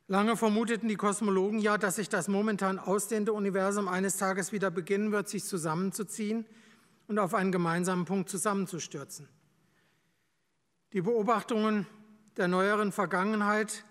Lange 0.06 0.36
vermuteten 0.36 0.88
die 0.88 0.96
Kosmologen 0.96 1.58
ja, 1.58 1.78
dass 1.78 1.96
sich 1.96 2.08
das 2.08 2.28
momentan 2.28 2.78
ausdehnende 2.78 3.32
Universum 3.32 3.88
eines 3.88 4.18
Tages 4.18 4.52
wieder 4.52 4.70
beginnen 4.70 5.12
wird, 5.12 5.28
sich 5.28 5.44
zusammenzuziehen 5.44 6.46
und 7.08 7.18
auf 7.18 7.34
einen 7.34 7.52
gemeinsamen 7.52 8.04
Punkt 8.04 8.28
zusammenzustürzen. 8.28 9.28
Die 10.92 11.00
Beobachtungen 11.00 11.86
der 12.36 12.48
neueren 12.48 12.92
Vergangenheit 12.92 13.84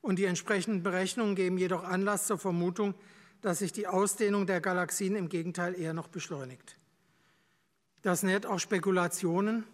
und 0.00 0.18
die 0.18 0.24
entsprechenden 0.24 0.82
Berechnungen 0.82 1.34
geben 1.34 1.58
jedoch 1.58 1.84
Anlass 1.84 2.26
zur 2.26 2.38
Vermutung, 2.38 2.94
dass 3.42 3.58
sich 3.58 3.72
die 3.72 3.86
Ausdehnung 3.86 4.46
der 4.46 4.60
Galaxien 4.60 5.16
im 5.16 5.28
Gegenteil 5.28 5.78
eher 5.78 5.92
noch 5.92 6.08
beschleunigt. 6.08 6.76
Das 8.00 8.22
nährt 8.22 8.46
auch 8.46 8.58
Spekulationen 8.58 9.64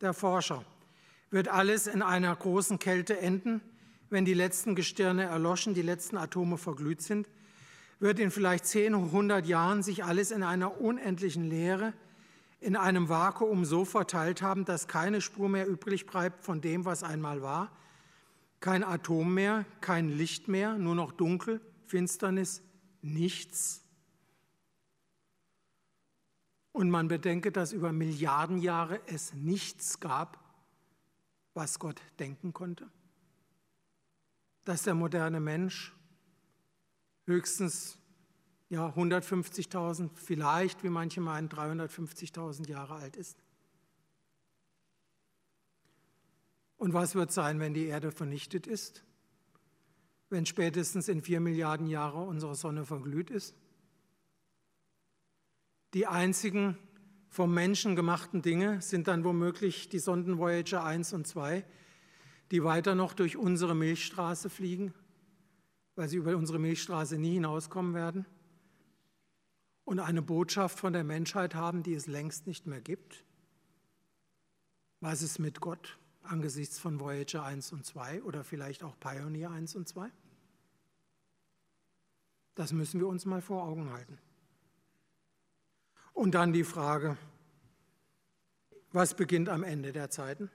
der 0.00 0.12
Forscher. 0.12 0.64
Wird 1.30 1.48
alles 1.48 1.86
in 1.86 2.02
einer 2.02 2.34
großen 2.34 2.78
Kälte 2.78 3.18
enden, 3.18 3.62
wenn 4.10 4.24
die 4.24 4.34
letzten 4.34 4.74
Gestirne 4.74 5.24
erloschen, 5.24 5.72
die 5.72 5.82
letzten 5.82 6.18
Atome 6.18 6.58
verglüht 6.58 7.00
sind? 7.00 7.28
Wird 8.00 8.18
in 8.18 8.30
vielleicht 8.30 8.66
10, 8.66 8.94
100 8.94 9.46
Jahren 9.46 9.82
sich 9.82 10.04
alles 10.04 10.30
in 10.32 10.42
einer 10.42 10.80
unendlichen 10.80 11.48
Leere 11.48 11.94
in 12.62 12.76
einem 12.76 13.08
Vakuum 13.08 13.64
so 13.64 13.84
verteilt 13.84 14.40
haben, 14.40 14.64
dass 14.64 14.86
keine 14.86 15.20
Spur 15.20 15.48
mehr 15.48 15.66
übrig 15.66 16.06
bleibt 16.06 16.44
von 16.44 16.60
dem, 16.60 16.84
was 16.84 17.02
einmal 17.02 17.42
war. 17.42 17.72
Kein 18.60 18.84
Atom 18.84 19.34
mehr, 19.34 19.64
kein 19.80 20.08
Licht 20.08 20.46
mehr, 20.46 20.78
nur 20.78 20.94
noch 20.94 21.10
Dunkel, 21.10 21.60
Finsternis, 21.86 22.62
nichts. 23.02 23.84
Und 26.72 26.88
man 26.90 27.08
bedenke, 27.08 27.52
dass 27.52 27.72
über 27.72 27.92
Milliarden 27.92 28.58
Jahre 28.58 29.00
es 29.06 29.34
nichts 29.34 30.00
gab, 30.00 30.38
was 31.54 31.78
Gott 31.78 32.00
denken 32.18 32.52
konnte. 32.52 32.90
Dass 34.64 34.84
der 34.84 34.94
moderne 34.94 35.40
Mensch 35.40 35.92
höchstens 37.26 37.98
ja, 38.70 38.88
150.000, 38.88 40.10
vielleicht, 40.14 40.82
wie 40.82 40.88
manche 40.88 41.20
meinen, 41.20 41.50
350.000 41.50 42.68
Jahre 42.68 42.94
alt 42.94 43.16
ist. 43.16 43.36
Und 46.78 46.94
was 46.94 47.14
wird 47.14 47.30
sein, 47.30 47.60
wenn 47.60 47.74
die 47.74 47.84
Erde 47.84 48.10
vernichtet 48.12 48.66
ist? 48.66 49.04
Wenn 50.32 50.46
spätestens 50.46 51.08
in 51.08 51.20
vier 51.20 51.40
Milliarden 51.40 51.86
Jahren 51.86 52.26
unsere 52.26 52.54
Sonne 52.54 52.86
verglüht 52.86 53.28
ist? 53.28 53.54
Die 55.92 56.06
einzigen 56.06 56.78
vom 57.28 57.52
Menschen 57.52 57.96
gemachten 57.96 58.40
Dinge 58.40 58.80
sind 58.80 59.08
dann 59.08 59.24
womöglich 59.24 59.90
die 59.90 59.98
Sonden 59.98 60.38
Voyager 60.38 60.84
1 60.84 61.12
und 61.12 61.26
2, 61.26 61.66
die 62.50 62.64
weiter 62.64 62.94
noch 62.94 63.12
durch 63.12 63.36
unsere 63.36 63.74
Milchstraße 63.74 64.48
fliegen, 64.48 64.94
weil 65.96 66.08
sie 66.08 66.16
über 66.16 66.34
unsere 66.34 66.58
Milchstraße 66.58 67.18
nie 67.18 67.34
hinauskommen 67.34 67.92
werden 67.92 68.24
und 69.84 70.00
eine 70.00 70.22
Botschaft 70.22 70.78
von 70.78 70.94
der 70.94 71.04
Menschheit 71.04 71.54
haben, 71.54 71.82
die 71.82 71.92
es 71.92 72.06
längst 72.06 72.46
nicht 72.46 72.66
mehr 72.66 72.80
gibt? 72.80 73.26
Was 75.00 75.20
ist 75.20 75.38
mit 75.38 75.60
Gott 75.60 75.98
angesichts 76.22 76.78
von 76.78 77.00
Voyager 77.00 77.44
1 77.44 77.72
und 77.72 77.84
2 77.84 78.22
oder 78.22 78.44
vielleicht 78.44 78.82
auch 78.82 78.98
Pioneer 78.98 79.50
1 79.50 79.76
und 79.76 79.86
2? 79.86 80.10
Das 82.54 82.72
müssen 82.72 83.00
wir 83.00 83.06
uns 83.06 83.24
mal 83.24 83.40
vor 83.40 83.64
Augen 83.64 83.90
halten. 83.92 84.18
Und 86.12 86.34
dann 86.34 86.52
die 86.52 86.64
Frage, 86.64 87.16
was 88.92 89.14
beginnt 89.14 89.48
am 89.48 89.62
Ende 89.62 89.92
der 89.92 90.10
Zeiten? 90.10 90.50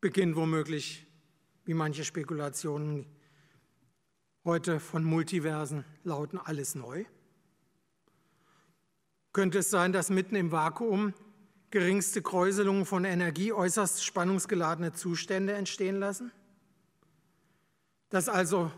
Beginnt 0.00 0.34
womöglich, 0.34 1.06
wie 1.64 1.74
manche 1.74 2.04
Spekulationen 2.04 3.06
heute 4.44 4.80
von 4.80 5.04
Multiversen 5.04 5.84
lauten 6.02 6.38
alles 6.38 6.74
neu? 6.74 7.04
Könnte 9.32 9.58
es 9.58 9.70
sein, 9.70 9.92
dass 9.92 10.10
mitten 10.10 10.34
im 10.34 10.50
Vakuum 10.50 11.14
geringste 11.70 12.20
Kräuselungen 12.20 12.84
von 12.84 13.04
Energie 13.04 13.52
äußerst 13.52 14.04
spannungsgeladene 14.04 14.92
Zustände 14.92 15.52
entstehen 15.52 16.00
lassen? 16.00 16.32
Dass 18.08 18.28
also 18.28 18.72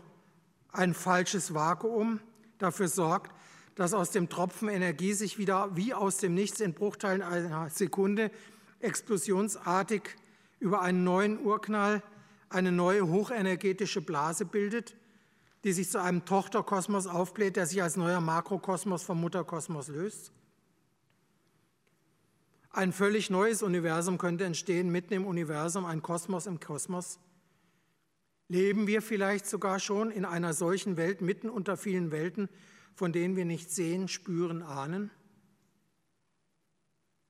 ein 0.73 0.93
falsches 0.93 1.53
Vakuum 1.53 2.19
dafür 2.57 2.87
sorgt, 2.87 3.33
dass 3.75 3.93
aus 3.93 4.11
dem 4.11 4.29
Tropfen 4.29 4.69
Energie 4.69 5.13
sich 5.13 5.37
wieder 5.37 5.75
wie 5.75 5.93
aus 5.93 6.17
dem 6.17 6.33
Nichts 6.33 6.59
in 6.59 6.73
Bruchteilen 6.73 7.21
einer 7.21 7.69
Sekunde 7.69 8.31
explosionsartig 8.79 10.03
über 10.59 10.81
einen 10.81 11.03
neuen 11.03 11.39
Urknall 11.39 12.03
eine 12.49 12.71
neue 12.71 13.07
hochenergetische 13.07 14.01
Blase 14.01 14.45
bildet, 14.45 14.95
die 15.63 15.73
sich 15.73 15.89
zu 15.89 16.01
einem 16.01 16.25
Tochterkosmos 16.25 17.07
aufbläht, 17.07 17.55
der 17.55 17.65
sich 17.65 17.81
als 17.81 17.95
neuer 17.95 18.21
Makrokosmos 18.21 19.03
vom 19.03 19.21
Mutterkosmos 19.21 19.87
löst? 19.87 20.31
Ein 22.69 22.91
völlig 22.91 23.29
neues 23.29 23.63
Universum 23.63 24.17
könnte 24.17 24.45
entstehen, 24.45 24.91
mitten 24.91 25.13
im 25.13 25.25
Universum, 25.25 25.85
ein 25.85 26.01
Kosmos 26.01 26.47
im 26.47 26.59
Kosmos. 26.59 27.19
Leben 28.47 28.87
wir 28.87 29.01
vielleicht 29.01 29.45
sogar 29.45 29.79
schon 29.79 30.11
in 30.11 30.25
einer 30.25 30.53
solchen 30.53 30.97
Welt, 30.97 31.21
mitten 31.21 31.49
unter 31.49 31.77
vielen 31.77 32.11
Welten, 32.11 32.49
von 32.93 33.11
denen 33.11 33.35
wir 33.35 33.45
nicht 33.45 33.71
sehen, 33.71 34.07
spüren, 34.07 34.61
ahnen? 34.61 35.11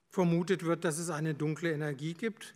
Vermutet 0.09 0.63
wird, 0.63 0.83
dass 0.83 0.97
es 0.97 1.09
eine 1.09 1.33
dunkle 1.33 1.71
Energie 1.71 2.13
gibt, 2.13 2.55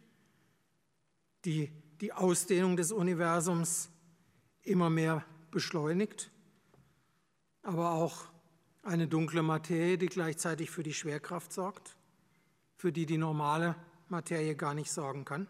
die 1.45 1.71
die 2.01 2.13
Ausdehnung 2.13 2.77
des 2.77 2.91
Universums 2.91 3.89
immer 4.61 4.89
mehr 4.89 5.25
beschleunigt, 5.49 6.29
aber 7.63 7.91
auch 7.91 8.27
eine 8.83 9.07
dunkle 9.07 9.41
Materie, 9.43 9.97
die 9.97 10.07
gleichzeitig 10.07 10.69
für 10.69 10.83
die 10.83 10.93
Schwerkraft 10.93 11.51
sorgt, 11.51 11.95
für 12.75 12.91
die 12.91 13.05
die 13.05 13.17
normale 13.17 13.75
Materie 14.07 14.55
gar 14.55 14.73
nicht 14.73 14.91
sorgen 14.91 15.25
kann. 15.25 15.47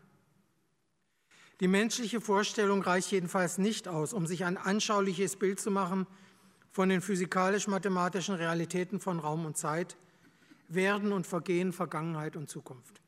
Die 1.59 1.67
menschliche 1.67 2.21
Vorstellung 2.21 2.83
reicht 2.83 3.11
jedenfalls 3.11 3.57
nicht 3.57 3.87
aus, 3.87 4.13
um 4.13 4.27
sich 4.27 4.45
ein 4.45 4.57
anschauliches 4.57 5.37
Bild 5.37 5.59
zu 5.59 5.71
machen 5.71 6.05
von 6.71 6.89
den 6.89 7.01
physikalisch-mathematischen 7.01 8.35
Realitäten 8.35 8.99
von 8.99 9.19
Raum 9.19 9.45
und 9.45 9.57
Zeit, 9.57 9.97
Werden 10.67 11.11
und 11.11 11.25
Vergehen, 11.25 11.73
Vergangenheit 11.73 12.35
und 12.35 12.49
Zukunft. 12.49 13.01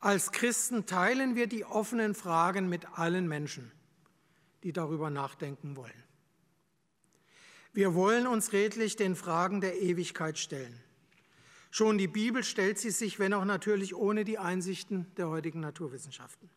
Als 0.00 0.32
Christen 0.32 0.86
teilen 0.86 1.36
wir 1.36 1.46
die 1.46 1.64
offenen 1.64 2.14
Fragen 2.14 2.68
mit 2.68 2.98
allen 2.98 3.28
Menschen, 3.28 3.70
die 4.64 4.72
darüber 4.72 5.08
nachdenken 5.10 5.76
wollen. 5.76 6.04
Wir 7.72 7.94
wollen 7.94 8.26
uns 8.26 8.52
redlich 8.52 8.96
den 8.96 9.14
Fragen 9.14 9.60
der 9.60 9.80
Ewigkeit 9.80 10.38
stellen. 10.38 10.82
Schon 11.70 11.98
die 11.98 12.08
Bibel 12.08 12.42
stellt 12.42 12.78
sie 12.78 12.90
sich, 12.90 13.18
wenn 13.18 13.34
auch 13.34 13.44
natürlich 13.44 13.94
ohne 13.94 14.24
die 14.24 14.38
Einsichten 14.38 15.06
der 15.16 15.28
heutigen 15.28 15.60
Naturwissenschaften. 15.60 16.50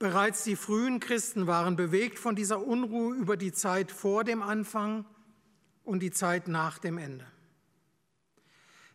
Bereits 0.00 0.44
die 0.44 0.56
frühen 0.56 0.98
Christen 0.98 1.46
waren 1.46 1.76
bewegt 1.76 2.18
von 2.18 2.34
dieser 2.34 2.66
Unruhe 2.66 3.14
über 3.14 3.36
die 3.36 3.52
Zeit 3.52 3.92
vor 3.92 4.24
dem 4.24 4.40
Anfang 4.42 5.04
und 5.84 6.00
die 6.00 6.10
Zeit 6.10 6.48
nach 6.48 6.78
dem 6.78 6.96
Ende. 6.96 7.26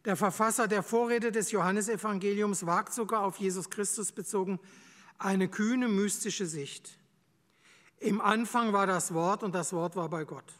Der 0.03 0.15
Verfasser 0.15 0.67
der 0.67 0.81
Vorrede 0.81 1.31
des 1.31 1.51
Johannesevangeliums 1.51 2.65
wagt 2.65 2.91
sogar 2.91 3.21
auf 3.21 3.37
Jesus 3.37 3.69
Christus 3.69 4.11
bezogen 4.13 4.59
eine 5.19 5.47
kühne 5.47 5.87
mystische 5.89 6.47
Sicht. 6.47 6.97
Im 7.99 8.19
Anfang 8.19 8.73
war 8.73 8.87
das 8.87 9.13
Wort 9.13 9.43
und 9.43 9.53
das 9.53 9.73
Wort 9.73 9.95
war 9.95 10.09
bei 10.09 10.23
Gott. 10.23 10.53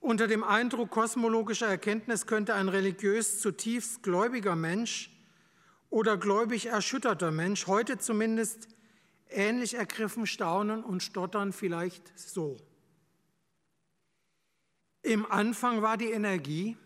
Unter 0.00 0.26
dem 0.26 0.42
Eindruck 0.42 0.88
kosmologischer 0.88 1.68
Erkenntnis 1.68 2.26
könnte 2.26 2.54
ein 2.54 2.70
religiös 2.70 3.40
zutiefst 3.40 4.02
gläubiger 4.02 4.56
Mensch 4.56 5.10
oder 5.90 6.16
gläubig 6.16 6.66
erschütterter 6.66 7.30
Mensch 7.30 7.66
heute 7.66 7.98
zumindest 7.98 8.68
ähnlich 9.28 9.74
ergriffen 9.74 10.26
staunen 10.26 10.82
und 10.82 11.02
stottern 11.02 11.52
vielleicht 11.52 12.18
so. 12.18 12.56
Im 15.02 15.30
Anfang 15.30 15.82
war 15.82 15.96
die 15.96 16.10
Energie 16.10 16.76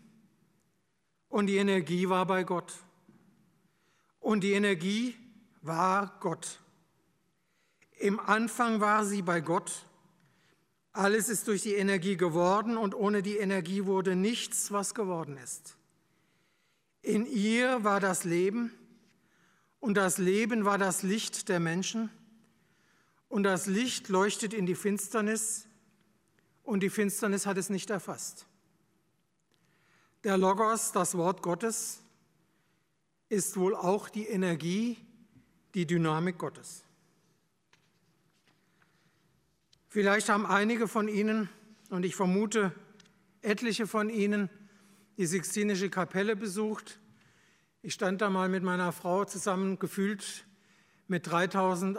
und 1.29 1.47
die 1.47 1.57
Energie 1.57 2.09
war 2.09 2.27
bei 2.27 2.45
Gott. 2.45 2.73
Und 4.21 4.43
die 4.43 4.53
Energie 4.53 5.15
war 5.63 6.19
Gott. 6.21 6.61
Im 7.99 8.19
Anfang 8.21 8.81
war 8.81 9.05
sie 9.05 9.23
bei 9.23 9.41
Gott 9.41 9.85
alles 10.95 11.29
ist 11.29 11.49
durch 11.49 11.63
die 11.63 11.75
Energie 11.75 12.17
geworden 12.17 12.77
und 12.77 12.95
ohne 12.95 13.21
die 13.21 13.37
Energie 13.37 13.85
wurde 13.85 14.15
nichts, 14.15 14.71
was 14.71 14.95
geworden 14.95 15.37
ist. 15.37 15.77
In 17.03 17.27
ihr 17.27 17.83
war 17.83 17.99
das 17.99 18.23
Leben 18.23 18.73
und 19.85 19.99
das 19.99 20.17
Leben 20.17 20.65
war 20.65 20.79
das 20.79 21.03
Licht 21.03 21.51
der 21.51 21.61
Menschen 21.61 22.09
und 23.29 23.43
das 23.43 23.67
Licht 23.67 24.09
leuchtet 24.09 24.55
in 24.55 24.65
die 24.65 24.75
Finsternis 24.75 25.67
und 26.63 26.81
die 26.81 26.89
Finsternis 26.89 27.45
hat 27.45 27.59
es 27.59 27.69
nicht 27.69 27.91
erfasst. 27.91 28.47
Der 30.25 30.39
Logos, 30.39 30.93
das 30.93 31.19
Wort 31.19 31.43
Gottes, 31.43 32.01
ist 33.29 33.59
wohl 33.59 33.77
auch 33.77 34.09
die 34.09 34.25
Energie, 34.27 34.97
die 35.75 35.85
Dynamik 35.85 36.39
Gottes. 36.39 36.83
Vielleicht 39.91 40.31
haben 40.31 40.47
einige 40.47 40.89
von 40.89 41.09
Ihnen, 41.09 41.51
und 41.91 42.07
ich 42.07 42.17
vermute 42.17 42.73
etliche 43.43 43.87
von 43.87 44.09
Ihnen, 44.09 44.49
die 45.19 45.27
Sixtinische 45.27 45.91
Kapelle 45.91 46.37
besucht. 46.37 46.99
Ich 47.87 47.93
stand 47.93 48.23
da 48.23 48.31
mal 48.31 48.49
mit 48.49 48.63
meiner 48.63 48.93
Frau 48.93 49.27
zusammen, 49.27 49.79
gefühlt 49.79 50.47
mit 51.07 51.31
3000 51.31 51.99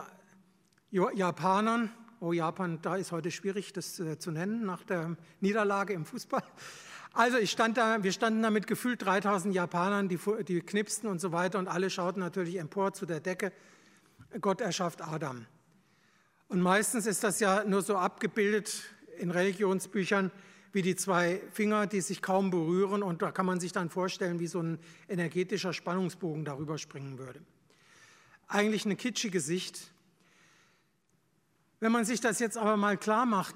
Japanern. 0.89 1.91
Oh, 2.19 2.33
Japan, 2.33 2.79
da 2.81 2.95
ist 2.95 3.11
heute 3.11 3.29
schwierig, 3.29 3.71
das 3.71 3.99
äh, 3.99 4.17
zu 4.17 4.31
nennen, 4.31 4.65
nach 4.65 4.83
der 4.83 5.15
Niederlage 5.41 5.93
im 5.93 6.03
Fußball. 6.03 6.41
Also 7.13 7.37
ich 7.37 7.51
stand 7.51 7.77
da, 7.77 8.01
wir 8.01 8.11
standen 8.11 8.41
da 8.41 8.49
mit 8.49 8.65
gefühlt 8.65 9.05
3000 9.05 9.53
Japanern, 9.53 10.09
die, 10.09 10.17
die 10.47 10.61
knipsten 10.61 11.07
und 11.07 11.21
so 11.21 11.31
weiter 11.31 11.59
und 11.59 11.67
alle 11.67 11.91
schauten 11.91 12.19
natürlich 12.19 12.57
empor 12.57 12.93
zu 12.93 13.05
der 13.05 13.19
Decke. 13.19 13.51
Gott 14.41 14.61
erschafft 14.61 15.03
Adam. 15.03 15.45
Und 16.47 16.61
meistens 16.61 17.05
ist 17.05 17.23
das 17.23 17.39
ja 17.39 17.63
nur 17.63 17.83
so 17.83 17.95
abgebildet 17.95 18.85
in 19.19 19.29
Religionsbüchern 19.29 20.31
wie 20.75 20.81
die 20.81 20.97
zwei 20.97 21.41
Finger, 21.53 21.87
die 21.87 22.01
sich 22.01 22.21
kaum 22.21 22.49
berühren. 22.49 23.01
Und 23.01 23.21
da 23.21 23.31
kann 23.31 23.45
man 23.45 23.61
sich 23.61 23.71
dann 23.71 23.89
vorstellen, 23.89 24.41
wie 24.41 24.47
so 24.47 24.59
ein 24.59 24.77
energetischer 25.07 25.71
Spannungsbogen 25.71 26.43
darüber 26.43 26.77
springen 26.77 27.17
würde. 27.17 27.39
Eigentlich 28.49 28.83
eine 28.83 28.97
kitschige 28.97 29.39
Sicht. 29.39 29.93
Wenn 31.79 31.93
man 31.93 32.03
sich 32.03 32.19
das 32.19 32.39
jetzt 32.39 32.57
aber 32.57 32.75
mal 32.75 32.97
klar 32.97 33.25
macht, 33.25 33.55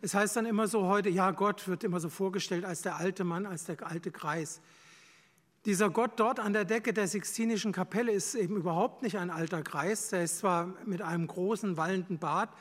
es 0.00 0.14
heißt 0.14 0.36
dann 0.36 0.46
immer 0.46 0.68
so 0.68 0.86
heute, 0.86 1.08
ja, 1.08 1.32
Gott 1.32 1.66
wird 1.66 1.82
immer 1.82 1.98
so 1.98 2.08
vorgestellt 2.08 2.64
als 2.64 2.82
der 2.82 2.96
alte 2.96 3.24
Mann, 3.24 3.46
als 3.46 3.64
der 3.64 3.84
alte 3.84 4.12
Kreis. 4.12 4.60
Dieser 5.64 5.90
Gott 5.90 6.20
dort 6.20 6.38
an 6.38 6.52
der 6.52 6.64
Decke 6.64 6.92
der 6.92 7.08
Sixtinischen 7.08 7.72
Kapelle 7.72 8.12
ist 8.12 8.36
eben 8.36 8.56
überhaupt 8.56 9.02
nicht 9.02 9.18
ein 9.18 9.30
alter 9.30 9.62
Kreis. 9.62 10.12
Er 10.12 10.22
ist 10.22 10.38
zwar 10.38 10.66
mit 10.86 11.02
einem 11.02 11.26
großen 11.26 11.76
wallenden 11.76 12.20
Bart, 12.20 12.54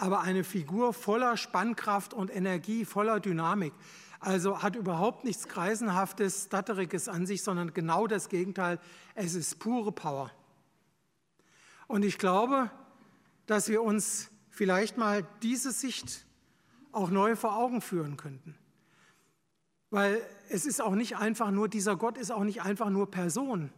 aber 0.00 0.20
eine 0.22 0.44
Figur 0.44 0.94
voller 0.94 1.36
Spannkraft 1.36 2.14
und 2.14 2.34
Energie, 2.34 2.86
voller 2.86 3.20
Dynamik. 3.20 3.74
Also 4.18 4.62
hat 4.62 4.74
überhaupt 4.74 5.24
nichts 5.24 5.46
Kreisenhaftes, 5.46 6.44
Statteriges 6.44 7.08
an 7.08 7.26
sich, 7.26 7.42
sondern 7.42 7.74
genau 7.74 8.06
das 8.06 8.30
Gegenteil. 8.30 8.78
Es 9.14 9.34
ist 9.34 9.58
pure 9.58 9.92
Power. 9.92 10.30
Und 11.86 12.02
ich 12.02 12.16
glaube, 12.16 12.70
dass 13.44 13.68
wir 13.68 13.82
uns 13.82 14.30
vielleicht 14.48 14.96
mal 14.96 15.26
diese 15.42 15.70
Sicht 15.70 16.24
auch 16.92 17.10
neu 17.10 17.36
vor 17.36 17.56
Augen 17.56 17.82
führen 17.82 18.16
könnten. 18.16 18.54
Weil 19.90 20.22
es 20.48 20.64
ist 20.64 20.80
auch 20.80 20.94
nicht 20.94 21.18
einfach 21.18 21.50
nur, 21.50 21.68
dieser 21.68 21.96
Gott 21.96 22.16
ist 22.16 22.30
auch 22.30 22.44
nicht 22.44 22.62
einfach 22.62 22.88
nur 22.88 23.10
Person. 23.10 23.70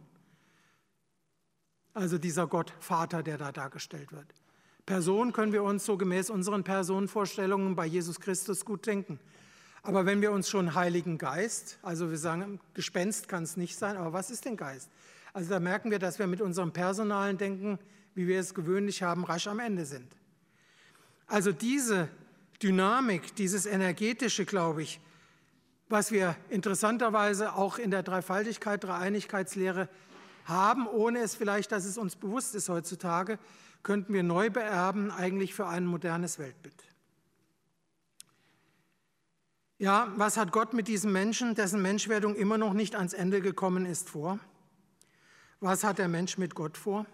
Also 1.93 2.17
dieser 2.17 2.47
Gott 2.47 2.73
Vater, 2.79 3.23
der 3.23 3.37
da 3.37 3.51
dargestellt 3.51 4.13
wird. 4.13 4.33
Person 4.85 5.31
können 5.31 5.53
wir 5.53 5.63
uns 5.63 5.85
so 5.85 5.97
gemäß 5.97 6.29
unseren 6.29 6.63
Personenvorstellungen 6.63 7.75
bei 7.75 7.85
Jesus 7.85 8.19
Christus 8.19 8.65
gut 8.65 8.85
denken. 8.85 9.19
Aber 9.81 10.05
wenn 10.05 10.21
wir 10.21 10.31
uns 10.31 10.49
schon 10.49 10.75
Heiligen 10.75 11.17
Geist, 11.17 11.79
also 11.81 12.09
wir 12.09 12.17
sagen, 12.17 12.59
Gespenst 12.73 13.27
kann 13.27 13.43
es 13.43 13.57
nicht 13.57 13.77
sein, 13.77 13.97
aber 13.97 14.13
was 14.13 14.29
ist 14.29 14.45
denn 14.45 14.57
Geist? 14.57 14.89
Also 15.33 15.49
da 15.49 15.59
merken 15.59 15.89
wir, 15.89 15.99
dass 15.99 16.19
wir 16.19 16.27
mit 16.27 16.41
unserem 16.41 16.71
personalen 16.71 17.37
Denken, 17.37 17.79
wie 18.13 18.27
wir 18.27 18.39
es 18.39 18.53
gewöhnlich 18.53 19.03
haben, 19.03 19.23
rasch 19.23 19.47
am 19.47 19.59
Ende 19.59 19.85
sind. 19.85 20.15
Also 21.27 21.51
diese 21.51 22.09
Dynamik, 22.61 23.35
dieses 23.35 23.65
energetische, 23.65 24.45
glaube 24.45 24.83
ich, 24.83 24.99
was 25.89 26.11
wir 26.11 26.35
interessanterweise 26.49 27.53
auch 27.55 27.77
in 27.77 27.91
der 27.91 28.03
Dreifaltigkeit, 28.03 28.83
Dreieinigkeitslehre 28.83 29.89
haben, 30.45 30.87
ohne 30.87 31.19
es 31.19 31.35
vielleicht, 31.35 31.71
dass 31.71 31.85
es 31.85 31.97
uns 31.97 32.15
bewusst 32.15 32.55
ist 32.55 32.69
heutzutage, 32.69 33.39
könnten 33.83 34.13
wir 34.13 34.23
neu 34.23 34.49
beerben, 34.49 35.11
eigentlich 35.11 35.53
für 35.53 35.67
ein 35.67 35.85
modernes 35.85 36.39
Weltbild. 36.39 36.75
Ja, 39.77 40.11
was 40.15 40.37
hat 40.37 40.51
Gott 40.51 40.73
mit 40.73 40.87
diesem 40.87 41.11
Menschen, 41.11 41.55
dessen 41.55 41.81
Menschwerdung 41.81 42.35
immer 42.35 42.57
noch 42.57 42.73
nicht 42.73 42.95
ans 42.95 43.13
Ende 43.13 43.41
gekommen 43.41 43.85
ist, 43.85 44.09
vor? 44.09 44.39
Was 45.59 45.83
hat 45.83 45.97
der 45.97 46.07
Mensch 46.07 46.37
mit 46.37 46.55
Gott 46.55 46.77
vor? 46.77 47.05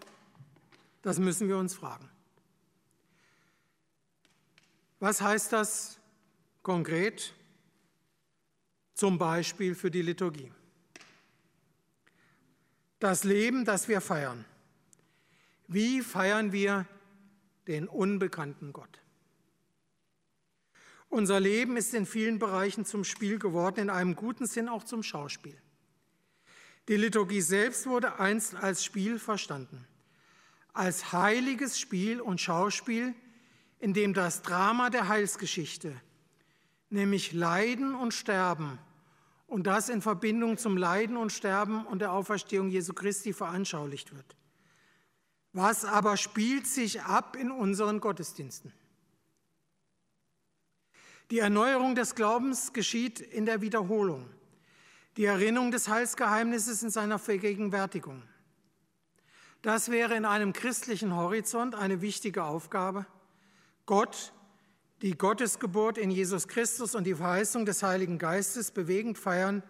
Das 1.02 1.18
müssen 1.18 1.48
wir 1.48 1.56
uns 1.56 1.74
fragen. 1.74 2.08
Was 5.00 5.20
heißt 5.20 5.52
das 5.52 5.98
konkret? 6.62 7.34
zum 9.00 9.16
Beispiel 9.16 9.74
für 9.74 9.90
die 9.90 10.02
Liturgie. 10.02 10.52
Das 12.98 13.24
Leben, 13.24 13.64
das 13.64 13.88
wir 13.88 14.02
feiern. 14.02 14.44
Wie 15.72 16.02
feiern 16.02 16.50
wir 16.50 16.84
den 17.68 17.86
unbekannten 17.86 18.72
Gott? 18.72 18.98
Unser 21.08 21.38
Leben 21.38 21.76
ist 21.76 21.94
in 21.94 22.06
vielen 22.06 22.40
Bereichen 22.40 22.84
zum 22.84 23.04
Spiel 23.04 23.38
geworden, 23.38 23.82
in 23.82 23.90
einem 23.90 24.16
guten 24.16 24.46
Sinn 24.46 24.68
auch 24.68 24.82
zum 24.82 25.04
Schauspiel. 25.04 25.56
Die 26.88 26.96
Liturgie 26.96 27.40
selbst 27.40 27.86
wurde 27.86 28.18
einst 28.18 28.56
als 28.56 28.84
Spiel 28.84 29.20
verstanden, 29.20 29.86
als 30.72 31.12
heiliges 31.12 31.78
Spiel 31.78 32.20
und 32.20 32.40
Schauspiel, 32.40 33.14
in 33.78 33.94
dem 33.94 34.12
das 34.12 34.42
Drama 34.42 34.90
der 34.90 35.06
Heilsgeschichte, 35.06 35.94
nämlich 36.88 37.32
Leiden 37.32 37.94
und 37.94 38.12
Sterben, 38.12 38.80
und 39.46 39.68
das 39.68 39.88
in 39.88 40.02
Verbindung 40.02 40.58
zum 40.58 40.76
Leiden 40.76 41.16
und 41.16 41.30
Sterben 41.30 41.86
und 41.86 42.00
der 42.00 42.10
Auferstehung 42.10 42.70
Jesu 42.70 42.92
Christi 42.92 43.32
veranschaulicht 43.32 44.12
wird. 44.12 44.36
Was 45.52 45.84
aber 45.84 46.16
spielt 46.16 46.66
sich 46.66 47.02
ab 47.02 47.36
in 47.36 47.50
unseren 47.50 48.00
Gottesdiensten? 48.00 48.72
Die 51.30 51.38
Erneuerung 51.38 51.94
des 51.94 52.14
Glaubens 52.14 52.72
geschieht 52.72 53.20
in 53.20 53.46
der 53.46 53.60
Wiederholung, 53.60 54.28
die 55.16 55.24
Erinnerung 55.24 55.70
des 55.70 55.88
Heilsgeheimnisses 55.88 56.82
in 56.82 56.90
seiner 56.90 57.18
Vergegenwärtigung. 57.18 58.22
Das 59.62 59.90
wäre 59.90 60.14
in 60.14 60.24
einem 60.24 60.52
christlichen 60.52 61.14
Horizont 61.14 61.74
eine 61.74 62.00
wichtige 62.00 62.44
Aufgabe. 62.44 63.06
Gott 63.86 64.32
die 65.02 65.16
Gottesgeburt 65.16 65.98
in 65.98 66.10
Jesus 66.10 66.46
Christus 66.46 66.94
und 66.94 67.04
die 67.04 67.14
Verheißung 67.14 67.64
des 67.64 67.82
Heiligen 67.82 68.18
Geistes 68.18 68.70
bewegend 68.70 69.18
feiern 69.18 69.62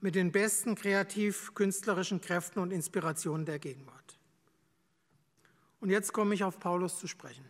mit 0.00 0.14
den 0.14 0.30
besten 0.30 0.74
kreativ-künstlerischen 0.74 2.20
Kräften 2.20 2.60
und 2.60 2.70
Inspirationen 2.70 3.44
der 3.44 3.58
Gegenwart. 3.58 3.97
Und 5.80 5.90
jetzt 5.90 6.12
komme 6.12 6.34
ich 6.34 6.44
auf 6.44 6.58
Paulus 6.58 6.98
zu 6.98 7.06
sprechen. 7.06 7.44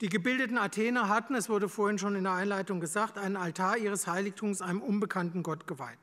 Die 0.00 0.08
gebildeten 0.08 0.56
Athener 0.56 1.08
hatten, 1.08 1.34
es 1.34 1.50
wurde 1.50 1.68
vorhin 1.68 1.98
schon 1.98 2.16
in 2.16 2.24
der 2.24 2.32
Einleitung 2.32 2.80
gesagt, 2.80 3.18
einen 3.18 3.36
Altar 3.36 3.76
ihres 3.76 4.06
Heiligtums 4.06 4.62
einem 4.62 4.80
unbekannten 4.80 5.42
Gott 5.42 5.66
geweiht. 5.66 5.98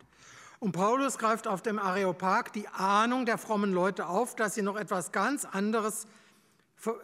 Und 0.59 0.71
Paulus 0.71 1.17
greift 1.17 1.47
auf 1.47 1.61
dem 1.61 1.79
Areopag 1.79 2.51
die 2.53 2.67
Ahnung 2.67 3.25
der 3.25 3.37
frommen 3.37 3.73
Leute 3.73 4.07
auf, 4.07 4.35
dass 4.35 4.55
sie 4.55 4.61
noch 4.61 4.75
etwas 4.75 5.11
ganz 5.11 5.45
anderes, 5.45 6.07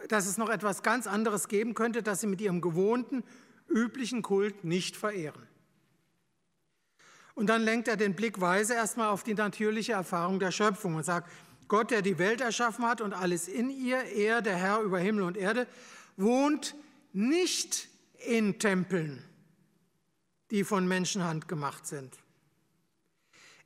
dass 0.08 0.26
es 0.26 0.38
noch 0.38 0.48
etwas 0.48 0.82
ganz 0.82 1.06
anderes 1.06 1.48
geben 1.48 1.74
könnte, 1.74 2.02
das 2.02 2.20
sie 2.20 2.26
mit 2.26 2.40
ihrem 2.40 2.60
gewohnten, 2.60 3.24
üblichen 3.68 4.22
Kult 4.22 4.64
nicht 4.64 4.96
verehren. 4.96 5.46
Und 7.34 7.48
dann 7.48 7.62
lenkt 7.62 7.88
er 7.88 7.96
den 7.96 8.14
Blick 8.14 8.40
weise 8.40 8.74
erstmal 8.74 9.08
auf 9.08 9.24
die 9.24 9.34
natürliche 9.34 9.92
Erfahrung 9.92 10.38
der 10.38 10.52
Schöpfung 10.52 10.94
und 10.94 11.04
sagt, 11.04 11.28
Gott, 11.68 11.90
der 11.90 12.02
die 12.02 12.18
Welt 12.18 12.40
erschaffen 12.40 12.84
hat 12.84 13.00
und 13.00 13.12
alles 13.12 13.48
in 13.48 13.70
ihr, 13.70 14.02
er, 14.02 14.42
der 14.42 14.56
Herr 14.56 14.80
über 14.80 14.98
Himmel 14.98 15.24
und 15.24 15.36
Erde, 15.36 15.66
wohnt 16.16 16.74
nicht 17.12 17.88
in 18.26 18.58
Tempeln, 18.58 19.22
die 20.50 20.64
von 20.64 20.86
Menschenhand 20.86 21.48
gemacht 21.48 21.86
sind. 21.86 22.16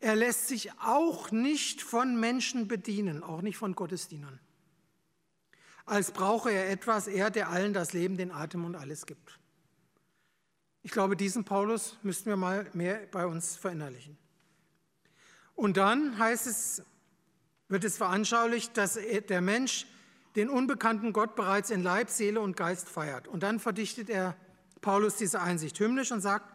Er 0.00 0.14
lässt 0.14 0.46
sich 0.46 0.72
auch 0.80 1.30
nicht 1.30 1.82
von 1.82 2.18
Menschen 2.20 2.68
bedienen, 2.68 3.22
auch 3.22 3.42
nicht 3.42 3.56
von 3.56 3.74
Gottesdienern. 3.74 4.38
Als 5.86 6.12
brauche 6.12 6.50
er 6.50 6.70
etwas, 6.70 7.08
er, 7.08 7.30
der 7.30 7.48
allen 7.48 7.72
das 7.72 7.94
Leben, 7.94 8.16
den 8.16 8.30
Atem 8.30 8.64
und 8.64 8.76
alles 8.76 9.06
gibt. 9.06 9.38
Ich 10.82 10.92
glaube, 10.92 11.16
diesen 11.16 11.44
Paulus 11.44 11.96
müssten 12.02 12.26
wir 12.26 12.36
mal 12.36 12.70
mehr 12.74 13.06
bei 13.10 13.26
uns 13.26 13.56
verinnerlichen. 13.56 14.16
Und 15.54 15.76
dann 15.76 16.18
heißt 16.18 16.46
es, 16.46 16.82
wird 17.68 17.84
es 17.84 17.96
veranschaulicht, 17.96 18.76
dass 18.76 18.98
der 19.28 19.40
Mensch 19.40 19.86
den 20.36 20.48
unbekannten 20.48 21.12
Gott 21.12 21.36
bereits 21.36 21.70
in 21.70 21.82
Leib, 21.82 22.10
Seele 22.10 22.40
und 22.40 22.56
Geist 22.56 22.88
feiert. 22.88 23.28
Und 23.28 23.42
dann 23.42 23.60
verdichtet 23.60 24.08
er 24.10 24.36
Paulus 24.80 25.16
diese 25.16 25.40
Einsicht 25.40 25.78
hymnisch 25.80 26.12
und 26.12 26.20
sagt, 26.20 26.54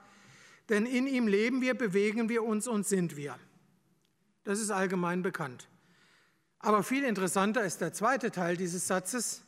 denn 0.70 0.86
in 0.86 1.08
ihm 1.08 1.28
leben 1.28 1.62
wir, 1.62 1.74
bewegen 1.74 2.30
wir 2.30 2.44
uns 2.44 2.68
und 2.68 2.88
sind 2.88 3.18
wir. 3.18 3.38
Das 4.44 4.60
ist 4.60 4.72
allgemein 4.72 5.22
bekannt. 5.22 5.68
Aber 6.60 6.84
viel 6.84 7.04
interessanter 7.04 7.64
ist 7.64 7.82
der 7.82 7.92
zweite 7.92 8.32
Teil 8.32 8.56
dieses 8.56 8.88
Satzes, 8.88 9.44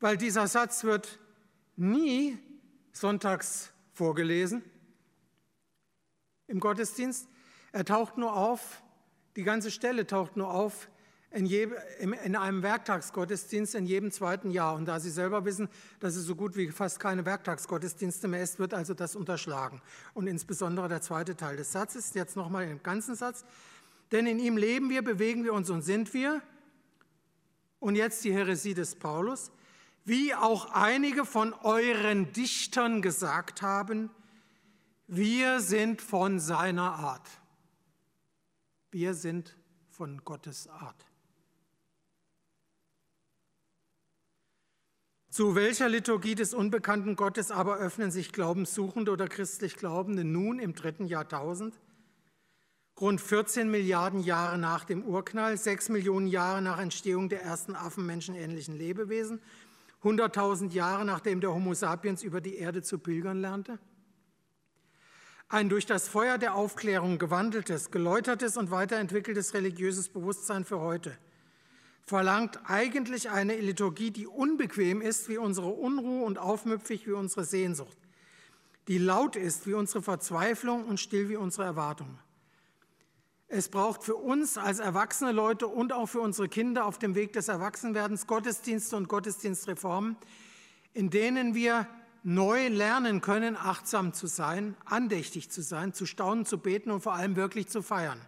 weil 0.00 0.16
dieser 0.16 0.48
Satz 0.48 0.84
wird 0.84 1.18
nie 1.76 2.38
sonntags 2.92 3.70
vorgelesen 3.92 4.62
im 6.46 6.60
Gottesdienst. 6.60 7.28
Er 7.72 7.84
taucht 7.84 8.16
nur 8.16 8.34
auf, 8.34 8.82
die 9.36 9.42
ganze 9.42 9.70
Stelle 9.70 10.06
taucht 10.06 10.36
nur 10.36 10.50
auf 10.52 10.88
in, 11.30 11.46
je, 11.46 11.68
in, 12.00 12.34
einem 12.34 12.62
Werktagsgottesdienst 12.62 13.76
in 13.76 13.86
jedem 13.86 14.10
zweiten 14.10 14.50
Jahr. 14.50 14.74
Und 14.74 14.86
da 14.86 14.98
Sie 14.98 15.10
selber 15.10 15.44
wissen, 15.44 15.68
dass 16.00 16.16
es 16.16 16.24
so 16.24 16.34
gut 16.34 16.56
wie 16.56 16.70
fast 16.70 16.98
keine 16.98 17.24
Werktagsgottesdienste 17.24 18.26
mehr 18.26 18.42
ist, 18.42 18.58
wird 18.58 18.74
also 18.74 18.94
das 18.94 19.14
unterschlagen. 19.14 19.80
Und 20.12 20.26
insbesondere 20.26 20.88
der 20.88 21.02
zweite 21.02 21.36
Teil 21.36 21.56
des 21.56 21.70
Satzes, 21.70 22.14
jetzt 22.14 22.36
nochmal 22.36 22.68
im 22.68 22.82
ganzen 22.82 23.14
Satz. 23.14 23.44
Denn 24.10 24.26
in 24.26 24.40
ihm 24.40 24.56
leben 24.56 24.90
wir, 24.90 25.02
bewegen 25.02 25.44
wir 25.44 25.52
uns 25.52 25.70
und 25.70 25.82
sind 25.82 26.12
wir. 26.14 26.42
Und 27.78 27.94
jetzt 27.94 28.24
die 28.24 28.32
Heresie 28.32 28.74
des 28.74 28.96
Paulus 28.96 29.52
wie 30.04 30.34
auch 30.34 30.72
einige 30.72 31.24
von 31.24 31.52
euren 31.52 32.32
Dichtern 32.32 33.02
gesagt 33.02 33.62
haben, 33.62 34.10
wir 35.06 35.60
sind 35.60 36.00
von 36.02 36.40
seiner 36.40 36.94
Art. 36.94 37.39
Wir 38.90 39.14
sind 39.14 39.56
von 39.88 40.24
Gottes 40.24 40.66
Art. 40.66 41.06
Zu 45.30 45.54
welcher 45.54 45.88
Liturgie 45.88 46.34
des 46.34 46.54
unbekannten 46.54 47.14
Gottes 47.14 47.52
aber 47.52 47.76
öffnen 47.76 48.10
sich 48.10 48.32
Glaubenssuchende 48.32 49.12
oder 49.12 49.28
christlich 49.28 49.76
Glaubende 49.76 50.24
nun 50.24 50.58
im 50.58 50.74
dritten 50.74 51.06
Jahrtausend? 51.06 51.78
Rund 53.00 53.20
14 53.20 53.70
Milliarden 53.70 54.20
Jahre 54.20 54.58
nach 54.58 54.84
dem 54.84 55.04
Urknall, 55.04 55.56
sechs 55.56 55.88
Millionen 55.88 56.26
Jahre 56.26 56.60
nach 56.60 56.80
Entstehung 56.80 57.28
der 57.28 57.42
ersten 57.42 57.76
affenmenschenähnlichen 57.76 58.76
Lebewesen 58.76 59.40
100.000 60.02 60.72
Jahre 60.72 61.04
nachdem 61.04 61.40
der 61.40 61.54
Homo 61.54 61.74
sapiens 61.74 62.22
über 62.22 62.40
die 62.40 62.56
Erde 62.56 62.82
zu 62.82 62.98
pilgern 62.98 63.40
lernte? 63.40 63.78
Ein 65.52 65.68
durch 65.68 65.84
das 65.84 66.08
Feuer 66.08 66.38
der 66.38 66.54
Aufklärung 66.54 67.18
gewandeltes, 67.18 67.90
geläutertes 67.90 68.56
und 68.56 68.70
weiterentwickeltes 68.70 69.52
religiöses 69.52 70.08
Bewusstsein 70.08 70.64
für 70.64 70.78
heute 70.78 71.18
verlangt 72.06 72.60
eigentlich 72.66 73.30
eine 73.30 73.56
Liturgie, 73.56 74.12
die 74.12 74.28
unbequem 74.28 75.00
ist 75.00 75.28
wie 75.28 75.38
unsere 75.38 75.70
Unruhe 75.70 76.24
und 76.24 76.38
aufmüpfig 76.38 77.08
wie 77.08 77.12
unsere 77.12 77.44
Sehnsucht, 77.44 77.98
die 78.86 78.98
laut 78.98 79.34
ist 79.34 79.66
wie 79.66 79.74
unsere 79.74 80.02
Verzweiflung 80.02 80.84
und 80.84 81.00
still 81.00 81.28
wie 81.28 81.36
unsere 81.36 81.64
Erwartung. 81.64 82.20
Es 83.48 83.68
braucht 83.68 84.04
für 84.04 84.14
uns 84.14 84.56
als 84.56 84.78
erwachsene 84.78 85.32
Leute 85.32 85.66
und 85.66 85.92
auch 85.92 86.06
für 86.06 86.20
unsere 86.20 86.48
Kinder 86.48 86.86
auf 86.86 87.00
dem 87.00 87.16
Weg 87.16 87.32
des 87.32 87.48
Erwachsenwerdens 87.48 88.28
Gottesdienste 88.28 88.96
und 88.96 89.08
Gottesdienstreformen, 89.08 90.16
in 90.94 91.10
denen 91.10 91.56
wir 91.56 91.88
neu 92.22 92.68
lernen 92.68 93.20
können, 93.20 93.56
achtsam 93.56 94.12
zu 94.12 94.26
sein, 94.26 94.76
andächtig 94.84 95.50
zu 95.50 95.62
sein, 95.62 95.92
zu 95.92 96.06
staunen, 96.06 96.44
zu 96.44 96.58
beten 96.58 96.90
und 96.90 97.00
vor 97.00 97.14
allem 97.14 97.36
wirklich 97.36 97.68
zu 97.68 97.82
feiern. 97.82 98.20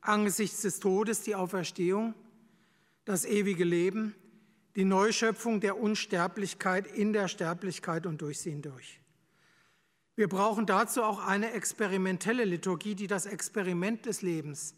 Angesichts 0.00 0.62
des 0.62 0.78
Todes 0.78 1.22
die 1.22 1.34
Auferstehung, 1.34 2.14
das 3.04 3.24
ewige 3.24 3.64
Leben, 3.64 4.14
die 4.76 4.84
Neuschöpfung 4.84 5.60
der 5.60 5.80
Unsterblichkeit 5.80 6.86
in 6.86 7.12
der 7.12 7.28
Sterblichkeit 7.28 8.06
und 8.06 8.20
durch 8.20 8.40
sie 8.40 8.50
hindurch. 8.50 9.00
Wir 10.14 10.28
brauchen 10.28 10.66
dazu 10.66 11.02
auch 11.02 11.26
eine 11.26 11.52
experimentelle 11.52 12.44
Liturgie, 12.44 12.94
die 12.94 13.06
das 13.06 13.26
Experiment 13.26 14.06
des 14.06 14.22
Lebens, 14.22 14.74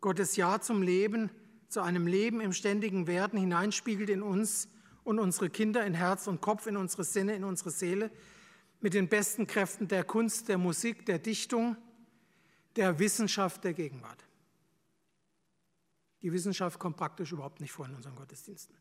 Gottes 0.00 0.36
Ja 0.36 0.60
zum 0.60 0.82
Leben, 0.82 1.30
zu 1.68 1.80
einem 1.80 2.06
Leben 2.06 2.40
im 2.40 2.52
ständigen 2.52 3.06
Werden 3.06 3.38
hineinspiegelt 3.38 4.10
in 4.10 4.22
uns 4.22 4.68
und 5.06 5.20
unsere 5.20 5.48
Kinder 5.48 5.86
in 5.86 5.94
Herz 5.94 6.26
und 6.26 6.40
Kopf, 6.40 6.66
in 6.66 6.76
unsere 6.76 7.04
Sinne, 7.04 7.36
in 7.36 7.44
unsere 7.44 7.70
Seele, 7.70 8.10
mit 8.80 8.92
den 8.92 9.08
besten 9.08 9.46
Kräften 9.46 9.86
der 9.86 10.02
Kunst, 10.02 10.48
der 10.48 10.58
Musik, 10.58 11.06
der 11.06 11.20
Dichtung, 11.20 11.76
der 12.74 12.98
Wissenschaft 12.98 13.62
der 13.62 13.72
Gegenwart. 13.72 14.24
Die 16.22 16.32
Wissenschaft 16.32 16.80
kommt 16.80 16.96
praktisch 16.96 17.30
überhaupt 17.30 17.60
nicht 17.60 17.70
vor 17.70 17.86
in 17.86 17.94
unseren 17.94 18.16
Gottesdiensten. 18.16 18.74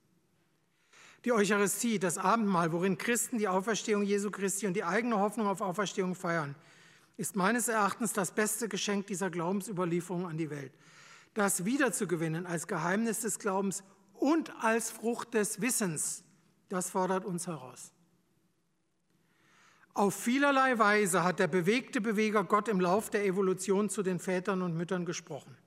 Die 1.26 1.32
Eucharistie, 1.32 2.00
das 2.00 2.18
Abendmahl, 2.18 2.72
worin 2.72 2.98
Christen 2.98 3.38
die 3.38 3.48
Auferstehung 3.48 4.02
Jesu 4.02 4.32
Christi 4.32 4.66
und 4.66 4.74
die 4.74 4.84
eigene 4.84 5.20
Hoffnung 5.20 5.46
auf 5.46 5.62
Auferstehung 5.62 6.16
feiern, 6.16 6.56
ist 7.18 7.36
meines 7.36 7.68
Erachtens 7.68 8.14
das 8.14 8.32
beste 8.32 8.68
Geschenk 8.68 9.06
dieser 9.08 9.30
Glaubensüberlieferung 9.30 10.26
an 10.26 10.38
die 10.38 10.50
Welt. 10.50 10.74
Das 11.36 11.66
wiederzugewinnen 11.66 12.48
als 12.48 12.68
Geheimnis 12.68 13.22
des 13.22 13.38
Glaubens 13.38 13.84
und 14.20 14.52
als 14.64 14.92
Frucht 14.92 15.34
des 15.34 15.62
Wissens, 15.62 16.24
das 16.70 16.90
fordert 16.90 17.26
uns 17.26 17.48
heraus. 17.48 17.92
Auf 19.94 20.14
vielerlei 20.14 20.78
Weise 20.78 21.24
hat 21.24 21.40
der 21.40 21.48
bewegte 21.48 22.02
Beweger 22.02 22.44
Gott 22.44 22.68
im 22.68 22.82
Lauf 22.82 23.10
der 23.10 23.26
Evolution 23.26 23.90
zu 23.90 24.04
den 24.04 24.20
Vätern 24.20 24.62
und 24.62 24.76
Müttern 24.76 25.06
gesprochen. 25.06 25.58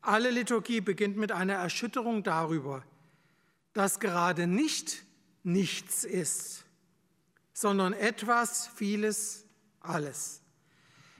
Alle 0.00 0.30
Liturgie 0.30 0.80
beginnt 0.80 1.16
mit 1.16 1.32
einer 1.32 1.54
Erschütterung 1.54 2.22
darüber, 2.22 2.84
das 3.72 4.00
gerade 4.00 4.46
nicht 4.46 5.04
nichts 5.42 6.04
ist, 6.04 6.64
sondern 7.52 7.92
etwas, 7.92 8.68
vieles, 8.68 9.44
alles. 9.80 10.42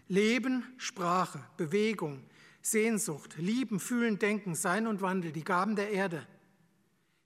Leben, 0.08 0.64
Sprache, 0.76 1.42
Bewegung, 1.56 2.24
Sehnsucht, 2.62 3.36
Lieben, 3.36 3.80
Fühlen, 3.80 4.18
Denken, 4.18 4.54
Sein 4.54 4.86
und 4.86 5.02
Wandel, 5.02 5.32
die 5.32 5.44
Gaben 5.44 5.76
der 5.76 5.90
Erde, 5.90 6.26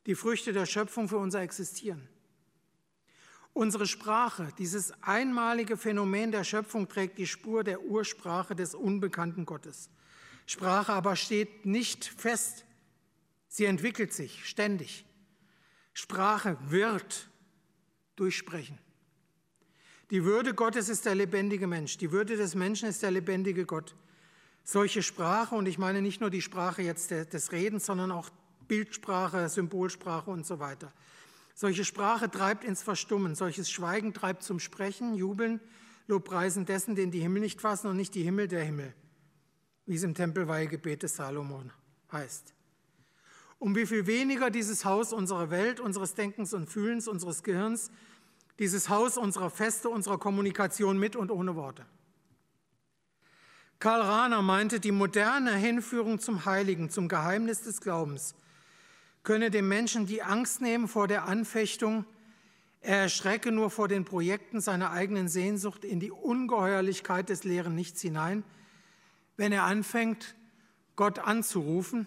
die 0.06 0.14
Früchte 0.14 0.52
der 0.52 0.66
Schöpfung 0.66 1.08
für 1.08 1.18
unser 1.18 1.42
Existieren. 1.42 2.08
Unsere 3.52 3.86
Sprache, 3.86 4.52
dieses 4.58 4.92
einmalige 5.02 5.76
Phänomen 5.76 6.32
der 6.32 6.44
Schöpfung, 6.44 6.88
trägt 6.88 7.18
die 7.18 7.26
Spur 7.26 7.64
der 7.64 7.82
Ursprache 7.82 8.54
des 8.54 8.74
unbekannten 8.74 9.46
Gottes. 9.46 9.88
Sprache 10.46 10.92
aber 10.92 11.16
steht 11.16 11.64
nicht 11.66 12.04
fest, 12.04 12.64
sie 13.48 13.64
entwickelt 13.64 14.12
sich 14.12 14.46
ständig. 14.46 15.04
Sprache 15.92 16.58
wird 16.68 17.30
durchsprechen. 18.16 18.78
Die 20.10 20.24
Würde 20.24 20.54
Gottes 20.54 20.88
ist 20.88 21.04
der 21.04 21.14
lebendige 21.14 21.66
Mensch. 21.66 21.98
Die 21.98 22.12
Würde 22.12 22.36
des 22.36 22.54
Menschen 22.54 22.88
ist 22.88 23.02
der 23.02 23.10
lebendige 23.10 23.66
Gott. 23.66 23.96
Solche 24.68 25.04
Sprache, 25.04 25.54
und 25.54 25.66
ich 25.66 25.78
meine 25.78 26.02
nicht 26.02 26.20
nur 26.20 26.28
die 26.28 26.42
Sprache 26.42 26.82
jetzt 26.82 27.12
des 27.12 27.52
Redens, 27.52 27.86
sondern 27.86 28.10
auch 28.10 28.30
Bildsprache, 28.66 29.48
Symbolsprache 29.48 30.28
und 30.28 30.44
so 30.44 30.58
weiter. 30.58 30.92
Solche 31.54 31.84
Sprache 31.84 32.28
treibt 32.28 32.64
ins 32.64 32.82
Verstummen, 32.82 33.36
solches 33.36 33.70
Schweigen 33.70 34.12
treibt 34.12 34.42
zum 34.42 34.58
Sprechen, 34.58 35.14
Jubeln, 35.14 35.60
Lobpreisen 36.08 36.66
dessen, 36.66 36.96
den 36.96 37.12
die 37.12 37.20
Himmel 37.20 37.42
nicht 37.42 37.60
fassen 37.60 37.86
und 37.86 37.96
nicht 37.96 38.16
die 38.16 38.24
Himmel 38.24 38.48
der 38.48 38.64
Himmel, 38.64 38.92
wie 39.86 39.94
es 39.94 40.02
im 40.02 40.14
Tempelweihegebet 40.14 41.04
des 41.04 41.14
Salomon 41.14 41.72
heißt. 42.10 42.52
Um 43.60 43.76
wie 43.76 43.86
viel 43.86 44.08
weniger 44.08 44.50
dieses 44.50 44.84
Haus 44.84 45.12
unserer 45.12 45.50
Welt, 45.50 45.78
unseres 45.78 46.14
Denkens 46.14 46.52
und 46.52 46.68
Fühlens, 46.68 47.06
unseres 47.06 47.44
Gehirns, 47.44 47.92
dieses 48.58 48.88
Haus 48.88 49.16
unserer 49.16 49.50
Feste, 49.50 49.88
unserer 49.88 50.18
Kommunikation 50.18 50.98
mit 50.98 51.14
und 51.14 51.30
ohne 51.30 51.54
Worte. 51.54 51.86
Karl 53.78 54.00
Rahner 54.00 54.42
meinte, 54.42 54.80
die 54.80 54.92
moderne 54.92 55.54
Hinführung 55.54 56.18
zum 56.18 56.44
Heiligen, 56.44 56.90
zum 56.90 57.08
Geheimnis 57.08 57.62
des 57.62 57.80
Glaubens, 57.80 58.34
könne 59.22 59.50
dem 59.50 59.68
Menschen 59.68 60.06
die 60.06 60.22
Angst 60.22 60.60
nehmen 60.60 60.88
vor 60.88 61.08
der 61.08 61.26
Anfechtung, 61.26 62.06
er 62.80 62.98
erschrecke 62.98 63.50
nur 63.50 63.70
vor 63.70 63.88
den 63.88 64.04
Projekten 64.04 64.60
seiner 64.60 64.92
eigenen 64.92 65.28
Sehnsucht 65.28 65.84
in 65.84 65.98
die 65.98 66.12
Ungeheuerlichkeit 66.12 67.28
des 67.28 67.42
leeren 67.42 67.74
Nichts 67.74 68.00
hinein, 68.00 68.44
wenn 69.36 69.52
er 69.52 69.64
anfängt, 69.64 70.36
Gott 70.94 71.18
anzurufen 71.18 72.06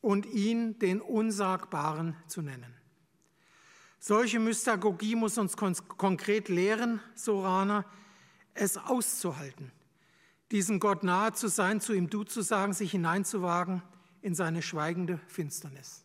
und 0.00 0.26
ihn 0.26 0.78
den 0.78 1.00
Unsagbaren 1.00 2.16
zu 2.26 2.42
nennen. 2.42 2.74
Solche 4.00 4.40
Mystagogie 4.40 5.14
muss 5.14 5.38
uns 5.38 5.56
konkret 5.56 6.48
lehren, 6.48 7.00
so 7.14 7.42
Rana, 7.42 7.84
es 8.54 8.76
auszuhalten, 8.76 9.70
diesem 10.52 10.80
Gott 10.80 11.02
nahe 11.02 11.32
zu 11.32 11.48
sein, 11.48 11.80
zu 11.80 11.94
ihm 11.94 12.10
Du 12.10 12.24
zu 12.24 12.42
sagen, 12.42 12.74
sich 12.74 12.90
hineinzuwagen 12.90 13.82
in 14.20 14.34
seine 14.34 14.62
schweigende 14.62 15.18
Finsternis. 15.26 16.04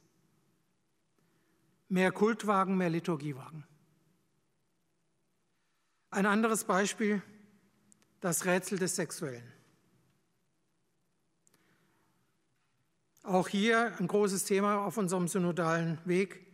Mehr 1.89 2.11
Kultwagen, 2.11 2.77
mehr 2.77 2.89
Liturgiewagen. 2.89 3.65
Ein 6.09 6.25
anderes 6.25 6.63
Beispiel, 6.63 7.21
das 8.21 8.45
Rätsel 8.45 8.79
des 8.79 8.95
Sexuellen. 8.95 9.53
Auch 13.23 13.49
hier 13.49 13.93
ein 13.99 14.07
großes 14.07 14.45
Thema 14.45 14.85
auf 14.85 14.97
unserem 14.97 15.27
synodalen 15.27 15.99
Weg, 16.05 16.45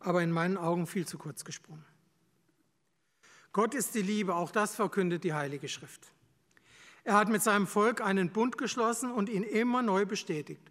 aber 0.00 0.22
in 0.22 0.30
meinen 0.30 0.56
Augen 0.56 0.86
viel 0.86 1.06
zu 1.06 1.18
kurz 1.18 1.44
gesprungen. 1.44 1.84
Gott 3.52 3.74
ist 3.74 3.94
die 3.94 4.02
Liebe, 4.02 4.34
auch 4.34 4.50
das 4.50 4.74
verkündet 4.74 5.22
die 5.24 5.34
Heilige 5.34 5.68
Schrift. 5.68 6.13
Er 7.04 7.14
hat 7.14 7.28
mit 7.28 7.42
seinem 7.42 7.66
Volk 7.66 8.00
einen 8.00 8.30
Bund 8.30 8.58
geschlossen 8.58 9.12
und 9.12 9.28
ihn 9.28 9.42
immer 9.42 9.82
neu 9.82 10.06
bestätigt. 10.06 10.62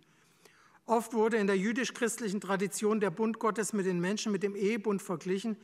Oft 0.86 1.14
wurde 1.14 1.38
in 1.38 1.48
der 1.48 1.58
jüdisch-christlichen 1.58 2.42
Tradition 2.42 3.00
der 3.00 3.12
Bund 3.12 3.40
Gottes 3.40 3.72
mit 3.72 3.86
den 3.86 4.02
Menschen 4.02 4.32
mit 4.32 4.44
dem 4.44 4.56
Ehebund 4.56 5.02
verglichen, 5.02 5.56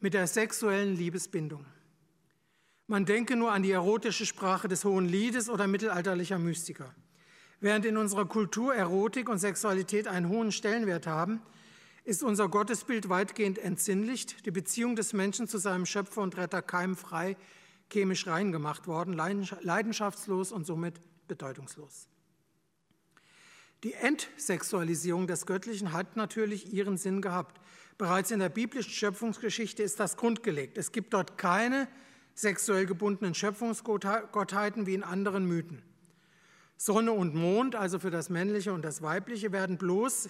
mit 0.00 0.14
der 0.14 0.26
sexuellen 0.26 0.96
Liebesbindung. 0.96 1.64
Man 2.86 3.04
denke 3.04 3.36
nur 3.36 3.52
an 3.52 3.62
die 3.62 3.70
erotische 3.70 4.26
Sprache 4.26 4.66
des 4.66 4.84
Hohen 4.84 5.06
Liedes 5.06 5.48
oder 5.48 5.66
mittelalterlicher 5.66 6.38
Mystiker. 6.38 6.94
Während 7.60 7.84
in 7.84 7.96
unserer 7.96 8.26
Kultur 8.26 8.74
Erotik 8.74 9.28
und 9.28 9.38
Sexualität 9.38 10.06
einen 10.08 10.28
hohen 10.28 10.52
Stellenwert 10.52 11.06
haben, 11.06 11.40
ist 12.04 12.22
unser 12.22 12.48
Gottesbild 12.48 13.08
weitgehend 13.08 13.58
entsinnlicht, 13.58 14.46
die 14.46 14.50
Beziehung 14.50 14.96
des 14.96 15.12
Menschen 15.12 15.48
zu 15.48 15.58
seinem 15.58 15.86
Schöpfer 15.86 16.22
und 16.22 16.36
Retter 16.36 16.62
keimfrei, 16.62 17.36
chemisch 17.90 18.26
rein 18.26 18.52
gemacht 18.52 18.86
worden, 18.86 19.14
leidenschaftslos 19.14 20.52
und 20.52 20.66
somit 20.66 21.00
bedeutungslos. 21.28 22.08
Die 23.84 23.94
Entsexualisierung 23.94 25.26
des 25.26 25.46
Göttlichen 25.46 25.92
hat 25.92 26.16
natürlich 26.16 26.72
ihren 26.72 26.96
Sinn 26.96 27.22
gehabt. 27.22 27.60
Bereits 27.96 28.30
in 28.30 28.40
der 28.40 28.48
biblischen 28.48 28.90
Schöpfungsgeschichte 28.90 29.82
ist 29.82 30.00
das 30.00 30.16
grundgelegt. 30.16 30.78
Es 30.78 30.90
gibt 30.90 31.14
dort 31.14 31.38
keine 31.38 31.88
sexuell 32.34 32.86
gebundenen 32.86 33.34
Schöpfungsgottheiten 33.34 34.86
wie 34.86 34.94
in 34.94 35.04
anderen 35.04 35.46
Mythen. 35.46 35.82
Sonne 36.76 37.12
und 37.12 37.34
Mond, 37.34 37.74
also 37.74 37.98
für 37.98 38.10
das 38.10 38.30
Männliche 38.30 38.72
und 38.72 38.82
das 38.82 39.02
Weibliche, 39.02 39.52
werden 39.52 39.78
bloß 39.78 40.28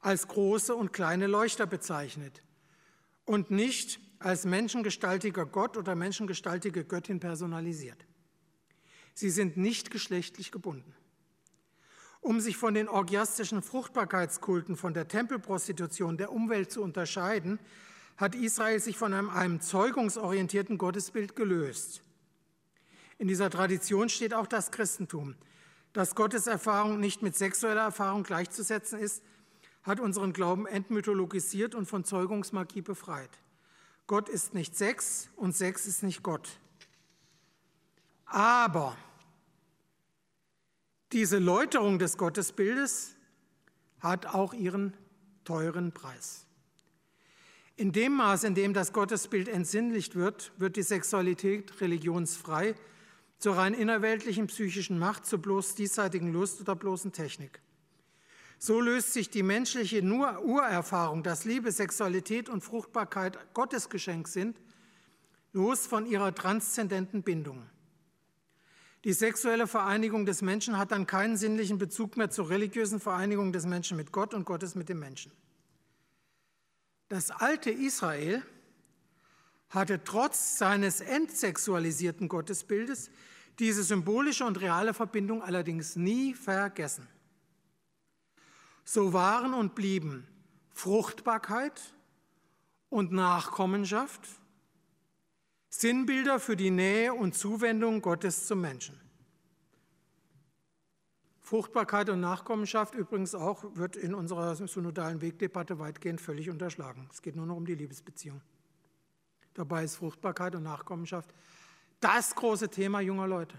als 0.00 0.28
große 0.28 0.74
und 0.74 0.92
kleine 0.92 1.26
Leuchter 1.26 1.66
bezeichnet 1.66 2.42
und 3.24 3.50
nicht 3.50 4.00
als 4.18 4.44
menschengestaltiger 4.44 5.46
Gott 5.46 5.76
oder 5.76 5.94
menschengestaltige 5.94 6.84
Göttin 6.84 7.20
personalisiert. 7.20 8.06
Sie 9.14 9.30
sind 9.30 9.56
nicht 9.56 9.90
geschlechtlich 9.90 10.52
gebunden. 10.52 10.94
Um 12.20 12.40
sich 12.40 12.56
von 12.56 12.74
den 12.74 12.88
orgiastischen 12.88 13.62
Fruchtbarkeitskulten, 13.62 14.76
von 14.76 14.92
der 14.92 15.08
Tempelprostitution, 15.08 16.16
der 16.16 16.32
Umwelt 16.32 16.70
zu 16.70 16.82
unterscheiden, 16.82 17.60
hat 18.16 18.34
Israel 18.34 18.80
sich 18.80 18.98
von 18.98 19.14
einem, 19.14 19.30
einem 19.30 19.60
zeugungsorientierten 19.60 20.78
Gottesbild 20.78 21.36
gelöst. 21.36 22.02
In 23.18 23.28
dieser 23.28 23.50
Tradition 23.50 24.08
steht 24.08 24.34
auch 24.34 24.46
das 24.46 24.70
Christentum. 24.70 25.36
Dass 25.92 26.14
Gotteserfahrung 26.14 27.00
nicht 27.00 27.22
mit 27.22 27.36
sexueller 27.36 27.82
Erfahrung 27.82 28.24
gleichzusetzen 28.24 28.98
ist, 28.98 29.22
hat 29.82 30.00
unseren 30.00 30.32
Glauben 30.32 30.66
entmythologisiert 30.66 31.74
und 31.74 31.86
von 31.86 32.04
Zeugungsmagie 32.04 32.82
befreit. 32.82 33.30
Gott 34.08 34.30
ist 34.30 34.54
nicht 34.54 34.74
Sex 34.74 35.28
und 35.36 35.54
Sex 35.54 35.86
ist 35.86 36.02
nicht 36.02 36.22
Gott. 36.22 36.48
Aber 38.24 38.96
diese 41.12 41.38
Läuterung 41.38 41.98
des 41.98 42.16
Gottesbildes 42.16 43.14
hat 44.00 44.26
auch 44.26 44.54
ihren 44.54 44.96
teuren 45.44 45.92
Preis. 45.92 46.46
In 47.76 47.92
dem 47.92 48.14
Maß, 48.14 48.44
in 48.44 48.54
dem 48.54 48.72
das 48.72 48.94
Gottesbild 48.94 49.46
entsinnlicht 49.46 50.14
wird, 50.14 50.52
wird 50.56 50.76
die 50.76 50.82
Sexualität 50.82 51.78
religionsfrei 51.82 52.74
zur 53.38 53.58
rein 53.58 53.74
innerweltlichen 53.74 54.46
psychischen 54.46 54.98
Macht, 54.98 55.26
zur 55.26 55.40
bloß 55.40 55.74
diesseitigen 55.74 56.32
Lust 56.32 56.62
oder 56.62 56.74
bloßen 56.74 57.12
Technik. 57.12 57.60
So 58.58 58.80
löst 58.80 59.12
sich 59.12 59.30
die 59.30 59.44
menschliche 59.44 60.02
nur 60.02 60.42
Urerfahrung, 60.42 61.22
dass 61.22 61.44
Liebe, 61.44 61.70
Sexualität 61.70 62.48
und 62.48 62.62
Fruchtbarkeit 62.62 63.38
Gottes 63.54 63.88
Geschenk 63.88 64.26
sind, 64.26 64.60
los 65.52 65.86
von 65.86 66.06
ihrer 66.06 66.34
transzendenten 66.34 67.22
Bindung. 67.22 67.64
Die 69.04 69.12
sexuelle 69.12 69.68
Vereinigung 69.68 70.26
des 70.26 70.42
Menschen 70.42 70.76
hat 70.76 70.90
dann 70.90 71.06
keinen 71.06 71.36
sinnlichen 71.36 71.78
Bezug 71.78 72.16
mehr 72.16 72.30
zur 72.30 72.50
religiösen 72.50 72.98
Vereinigung 72.98 73.52
des 73.52 73.64
Menschen 73.64 73.96
mit 73.96 74.10
Gott 74.10 74.34
und 74.34 74.44
Gottes 74.44 74.74
mit 74.74 74.88
dem 74.88 74.98
Menschen. 74.98 75.30
Das 77.08 77.30
alte 77.30 77.70
Israel 77.70 78.42
hatte 79.70 80.02
trotz 80.02 80.58
seines 80.58 81.00
entsexualisierten 81.00 82.28
Gottesbildes 82.28 83.10
diese 83.60 83.84
symbolische 83.84 84.44
und 84.44 84.60
reale 84.60 84.94
Verbindung 84.94 85.42
allerdings 85.42 85.94
nie 85.94 86.34
vergessen. 86.34 87.06
So 88.90 89.12
waren 89.12 89.52
und 89.52 89.74
blieben 89.74 90.26
Fruchtbarkeit 90.70 91.78
und 92.88 93.12
Nachkommenschaft 93.12 94.26
Sinnbilder 95.68 96.40
für 96.40 96.56
die 96.56 96.70
Nähe 96.70 97.12
und 97.12 97.34
Zuwendung 97.34 98.00
Gottes 98.00 98.46
zum 98.46 98.62
Menschen. 98.62 98.98
Fruchtbarkeit 101.42 102.08
und 102.08 102.20
Nachkommenschaft 102.20 102.94
übrigens 102.94 103.34
auch 103.34 103.76
wird 103.76 103.94
in 103.94 104.14
unserer 104.14 104.56
synodalen 104.56 105.20
Wegdebatte 105.20 105.78
weitgehend 105.78 106.22
völlig 106.22 106.48
unterschlagen. 106.48 107.10
Es 107.12 107.20
geht 107.20 107.36
nur 107.36 107.44
noch 107.44 107.56
um 107.56 107.66
die 107.66 107.74
Liebesbeziehung. 107.74 108.40
Dabei 109.52 109.84
ist 109.84 109.96
Fruchtbarkeit 109.96 110.54
und 110.54 110.62
Nachkommenschaft 110.62 111.34
das 112.00 112.34
große 112.34 112.70
Thema 112.70 113.02
junger 113.02 113.26
Leute. 113.26 113.58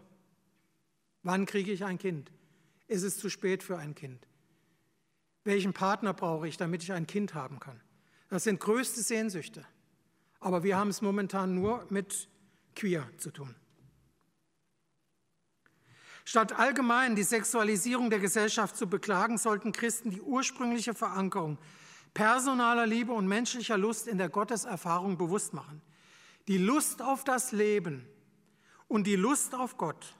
Wann 1.21 1.45
kriege 1.45 1.71
ich 1.71 1.85
ein 1.85 1.99
Kind? 1.99 2.31
Ist 2.87 3.03
es 3.03 3.19
zu 3.19 3.29
spät 3.29 3.61
für 3.61 3.77
ein 3.77 3.93
Kind? 3.93 4.25
Welchen 5.49 5.73
Partner 5.73 6.13
brauche 6.13 6.47
ich, 6.47 6.57
damit 6.57 6.83
ich 6.83 6.93
ein 6.93 7.07
Kind 7.07 7.33
haben 7.33 7.59
kann? 7.59 7.81
Das 8.29 8.43
sind 8.43 8.59
größte 8.59 9.01
Sehnsüchte. 9.01 9.65
Aber 10.39 10.61
wir 10.61 10.77
haben 10.77 10.89
es 10.89 11.01
momentan 11.01 11.55
nur 11.55 11.87
mit 11.89 12.29
Queer 12.75 13.09
zu 13.17 13.31
tun. 13.31 13.55
Statt 16.23 16.59
allgemein 16.59 17.15
die 17.15 17.23
Sexualisierung 17.23 18.11
der 18.11 18.19
Gesellschaft 18.19 18.77
zu 18.77 18.87
beklagen, 18.87 19.39
sollten 19.39 19.71
Christen 19.71 20.11
die 20.11 20.21
ursprüngliche 20.21 20.93
Verankerung 20.93 21.57
personaler 22.13 22.85
Liebe 22.85 23.11
und 23.11 23.25
menschlicher 23.27 23.75
Lust 23.79 24.07
in 24.07 24.19
der 24.19 24.29
Gotteserfahrung 24.29 25.17
bewusst 25.17 25.53
machen. 25.53 25.81
Die 26.47 26.59
Lust 26.59 27.01
auf 27.01 27.23
das 27.23 27.53
Leben 27.53 28.07
und 28.87 29.07
die 29.07 29.15
Lust 29.15 29.55
auf 29.55 29.77
Gott, 29.77 30.13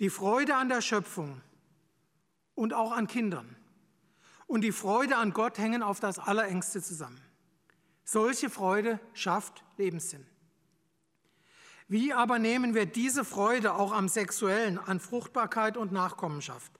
die 0.00 0.10
Freude 0.10 0.54
an 0.54 0.68
der 0.68 0.82
Schöpfung 0.82 1.40
und 2.54 2.74
auch 2.74 2.92
an 2.92 3.06
Kindern 3.06 3.57
und 4.48 4.62
die 4.62 4.72
Freude 4.72 5.16
an 5.16 5.32
Gott 5.32 5.58
hängen 5.58 5.84
auf 5.84 6.00
das 6.00 6.18
Allerengste 6.18 6.82
zusammen. 6.82 7.20
Solche 8.02 8.50
Freude 8.50 8.98
schafft 9.12 9.62
Lebenssinn. 9.76 10.26
Wie 11.86 12.12
aber 12.12 12.38
nehmen 12.38 12.74
wir 12.74 12.86
diese 12.86 13.24
Freude 13.24 13.74
auch 13.74 13.92
am 13.92 14.08
Sexuellen, 14.08 14.78
an 14.78 14.98
Fruchtbarkeit 14.98 15.76
und 15.76 15.92
Nachkommenschaft 15.92 16.72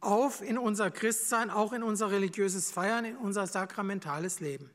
auf 0.00 0.42
in 0.42 0.58
unser 0.58 0.90
Christsein, 0.90 1.50
auch 1.50 1.72
in 1.72 1.82
unser 1.82 2.10
religiöses 2.10 2.70
Feiern, 2.70 3.04
in 3.04 3.16
unser 3.16 3.46
sakramentales 3.46 4.40
Leben? 4.40 4.70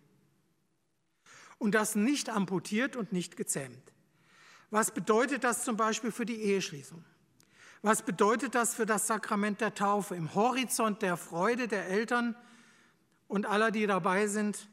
Und 1.58 1.76
das 1.76 1.96
nicht 1.96 2.30
amputiert 2.30 2.96
und 2.96 3.12
nicht 3.12 3.38
gezähmt. 3.38 3.94
Was 4.72 4.92
bedeutet 4.92 5.44
das 5.44 5.64
zum 5.64 5.78
Beispiel 5.78 6.12
für 6.12 6.26
die 6.26 6.42
Eheschließung? 6.42 7.04
Was 7.82 8.04
bedeutet 8.04 8.54
das 8.54 8.76
für 8.76 8.86
das 8.86 9.08
Sakrament 9.08 9.60
der 9.60 9.74
Taufe 9.74 10.16
im 10.16 10.36
Horizont 10.36 11.02
der 11.02 11.18
Freude 11.18 11.68
der 11.68 11.88
Eltern 11.88 12.36
und 13.28 13.48
aller, 13.48 13.72
die 13.72 13.88
dabei 13.88 14.28
sind, 14.28 14.70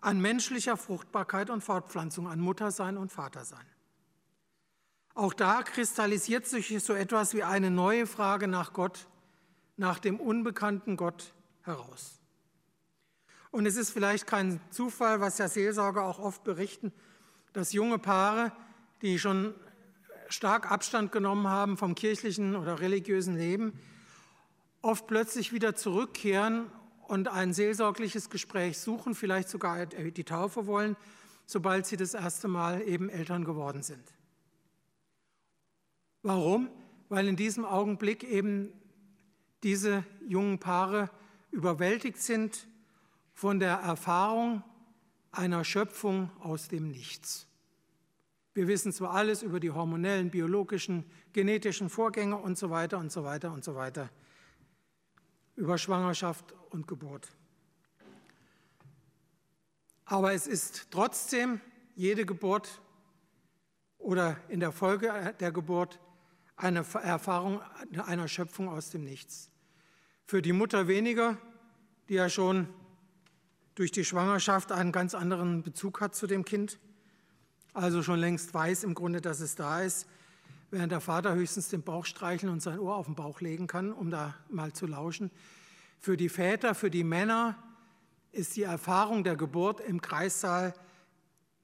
an 0.00 0.20
menschlicher 0.20 0.76
Fruchtbarkeit 0.76 1.48
und 1.48 1.62
Fortpflanzung, 1.62 2.28
an 2.28 2.40
Muttersein 2.40 2.98
und 2.98 3.12
Vatersein? 3.12 3.64
Auch 5.14 5.32
da 5.32 5.62
kristallisiert 5.62 6.46
sich 6.46 6.82
so 6.82 6.92
etwas 6.92 7.34
wie 7.34 7.42
eine 7.42 7.70
neue 7.70 8.06
Frage 8.06 8.46
nach 8.46 8.72
Gott, 8.72 9.08
nach 9.76 9.98
dem 9.98 10.20
unbekannten 10.20 10.96
Gott 10.96 11.34
heraus. 11.62 12.20
Und 13.50 13.66
es 13.66 13.76
ist 13.76 13.90
vielleicht 13.90 14.26
kein 14.26 14.60
Zufall, 14.70 15.20
was 15.20 15.38
ja 15.38 15.48
Seelsorger 15.48 16.04
auch 16.04 16.18
oft 16.18 16.44
berichten, 16.44 16.92
dass 17.52 17.72
junge 17.72 17.98
Paare, 17.98 18.52
die 19.02 19.18
schon 19.18 19.54
stark 20.32 20.70
Abstand 20.70 21.12
genommen 21.12 21.48
haben 21.48 21.76
vom 21.76 21.94
kirchlichen 21.94 22.56
oder 22.56 22.80
religiösen 22.80 23.36
Leben, 23.36 23.78
oft 24.82 25.06
plötzlich 25.06 25.52
wieder 25.52 25.74
zurückkehren 25.74 26.70
und 27.08 27.28
ein 27.28 27.52
seelsorgliches 27.52 28.30
Gespräch 28.30 28.78
suchen, 28.78 29.14
vielleicht 29.14 29.48
sogar 29.48 29.86
die 29.86 30.24
Taufe 30.24 30.66
wollen, 30.66 30.96
sobald 31.46 31.86
sie 31.86 31.96
das 31.96 32.14
erste 32.14 32.48
Mal 32.48 32.82
eben 32.82 33.08
Eltern 33.08 33.44
geworden 33.44 33.82
sind. 33.82 34.04
Warum? 36.22 36.70
Weil 37.08 37.26
in 37.26 37.36
diesem 37.36 37.64
Augenblick 37.64 38.22
eben 38.24 38.72
diese 39.62 40.04
jungen 40.26 40.58
Paare 40.58 41.10
überwältigt 41.50 42.18
sind 42.18 42.68
von 43.32 43.58
der 43.58 43.76
Erfahrung 43.76 44.62
einer 45.32 45.64
Schöpfung 45.64 46.30
aus 46.40 46.68
dem 46.68 46.88
Nichts. 46.88 47.46
Wir 48.52 48.66
wissen 48.66 48.92
zwar 48.92 49.12
alles 49.12 49.42
über 49.42 49.60
die 49.60 49.70
hormonellen, 49.70 50.30
biologischen, 50.30 51.04
genetischen 51.32 51.88
Vorgänge 51.88 52.36
und 52.36 52.58
so 52.58 52.70
weiter 52.70 52.98
und 52.98 53.12
so 53.12 53.22
weiter 53.22 53.52
und 53.52 53.64
so 53.64 53.76
weiter, 53.76 54.10
über 55.54 55.78
Schwangerschaft 55.78 56.54
und 56.70 56.88
Geburt. 56.88 57.28
Aber 60.04 60.32
es 60.32 60.48
ist 60.48 60.88
trotzdem 60.90 61.60
jede 61.94 62.26
Geburt 62.26 62.80
oder 63.98 64.36
in 64.48 64.58
der 64.58 64.72
Folge 64.72 65.34
der 65.38 65.52
Geburt 65.52 66.00
eine 66.56 66.80
Erfahrung 66.80 67.60
einer 67.96 68.26
Schöpfung 68.26 68.68
aus 68.68 68.90
dem 68.90 69.04
Nichts. 69.04 69.50
Für 70.26 70.42
die 70.42 70.52
Mutter 70.52 70.88
weniger, 70.88 71.38
die 72.08 72.14
ja 72.14 72.28
schon 72.28 72.68
durch 73.76 73.92
die 73.92 74.04
Schwangerschaft 74.04 74.72
einen 74.72 74.90
ganz 74.90 75.14
anderen 75.14 75.62
Bezug 75.62 76.00
hat 76.00 76.14
zu 76.14 76.26
dem 76.26 76.44
Kind, 76.44 76.80
also 77.72 78.02
schon 78.02 78.18
längst 78.18 78.52
weiß 78.52 78.84
im 78.84 78.94
Grunde, 78.94 79.20
dass 79.20 79.40
es 79.40 79.54
da 79.54 79.80
ist, 79.82 80.06
während 80.70 80.92
der 80.92 81.00
Vater 81.00 81.34
höchstens 81.34 81.68
den 81.68 81.82
Bauch 81.82 82.04
streicheln 82.04 82.52
und 82.52 82.60
sein 82.60 82.78
Ohr 82.78 82.96
auf 82.96 83.06
den 83.06 83.14
Bauch 83.14 83.40
legen 83.40 83.66
kann, 83.66 83.92
um 83.92 84.10
da 84.10 84.34
mal 84.48 84.72
zu 84.72 84.86
lauschen. 84.86 85.30
Für 85.98 86.16
die 86.16 86.28
Väter, 86.28 86.74
für 86.74 86.90
die 86.90 87.04
Männer 87.04 87.56
ist 88.32 88.56
die 88.56 88.62
Erfahrung 88.62 89.24
der 89.24 89.36
Geburt 89.36 89.80
im 89.80 90.00
Kreissaal 90.00 90.74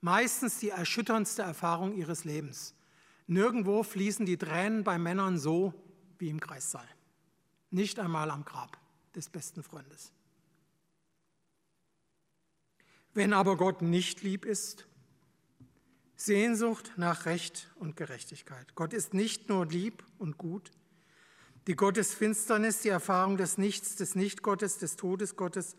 meistens 0.01 0.59
die 0.59 0.71
erschütterndste 0.71 1.43
Erfahrung 1.43 1.95
ihres 1.95 2.25
Lebens. 2.25 2.75
Nirgendwo 3.27 3.83
fließen 3.83 4.27
die 4.27 4.37
Tränen 4.37 4.85
bei 4.85 4.99
Männern 4.99 5.39
so 5.39 5.75
wie 6.19 6.29
im 6.29 6.39
Kreissaal. 6.39 6.87
Nicht 7.71 7.99
einmal 7.99 8.31
am 8.31 8.45
Grab 8.45 8.79
des 9.15 9.29
besten 9.29 9.63
Freundes. 9.63 10.13
Wenn 13.15 13.33
aber 13.33 13.57
Gott 13.57 13.83
nicht 13.83 14.23
lieb 14.23 14.45
ist, 14.45 14.87
Sehnsucht 16.17 16.93
nach 16.97 17.27
Recht 17.27 17.71
und 17.77 17.97
Gerechtigkeit. 17.97 18.75
Gott 18.75 18.93
ist 18.93 19.15
nicht 19.15 19.49
nur 19.49 19.67
lieb 19.67 20.03
und 20.19 20.39
gut. 20.39 20.71
Die 21.67 21.77
Gottesfinsternis, 21.77 22.81
die 22.81 22.89
Erfahrung 22.89 23.37
des 23.37 23.59
Nichts, 23.59 23.97
des 23.97 24.15
Nichtgottes, 24.15 24.79
des 24.79 24.97
Todesgottes, 24.97 25.77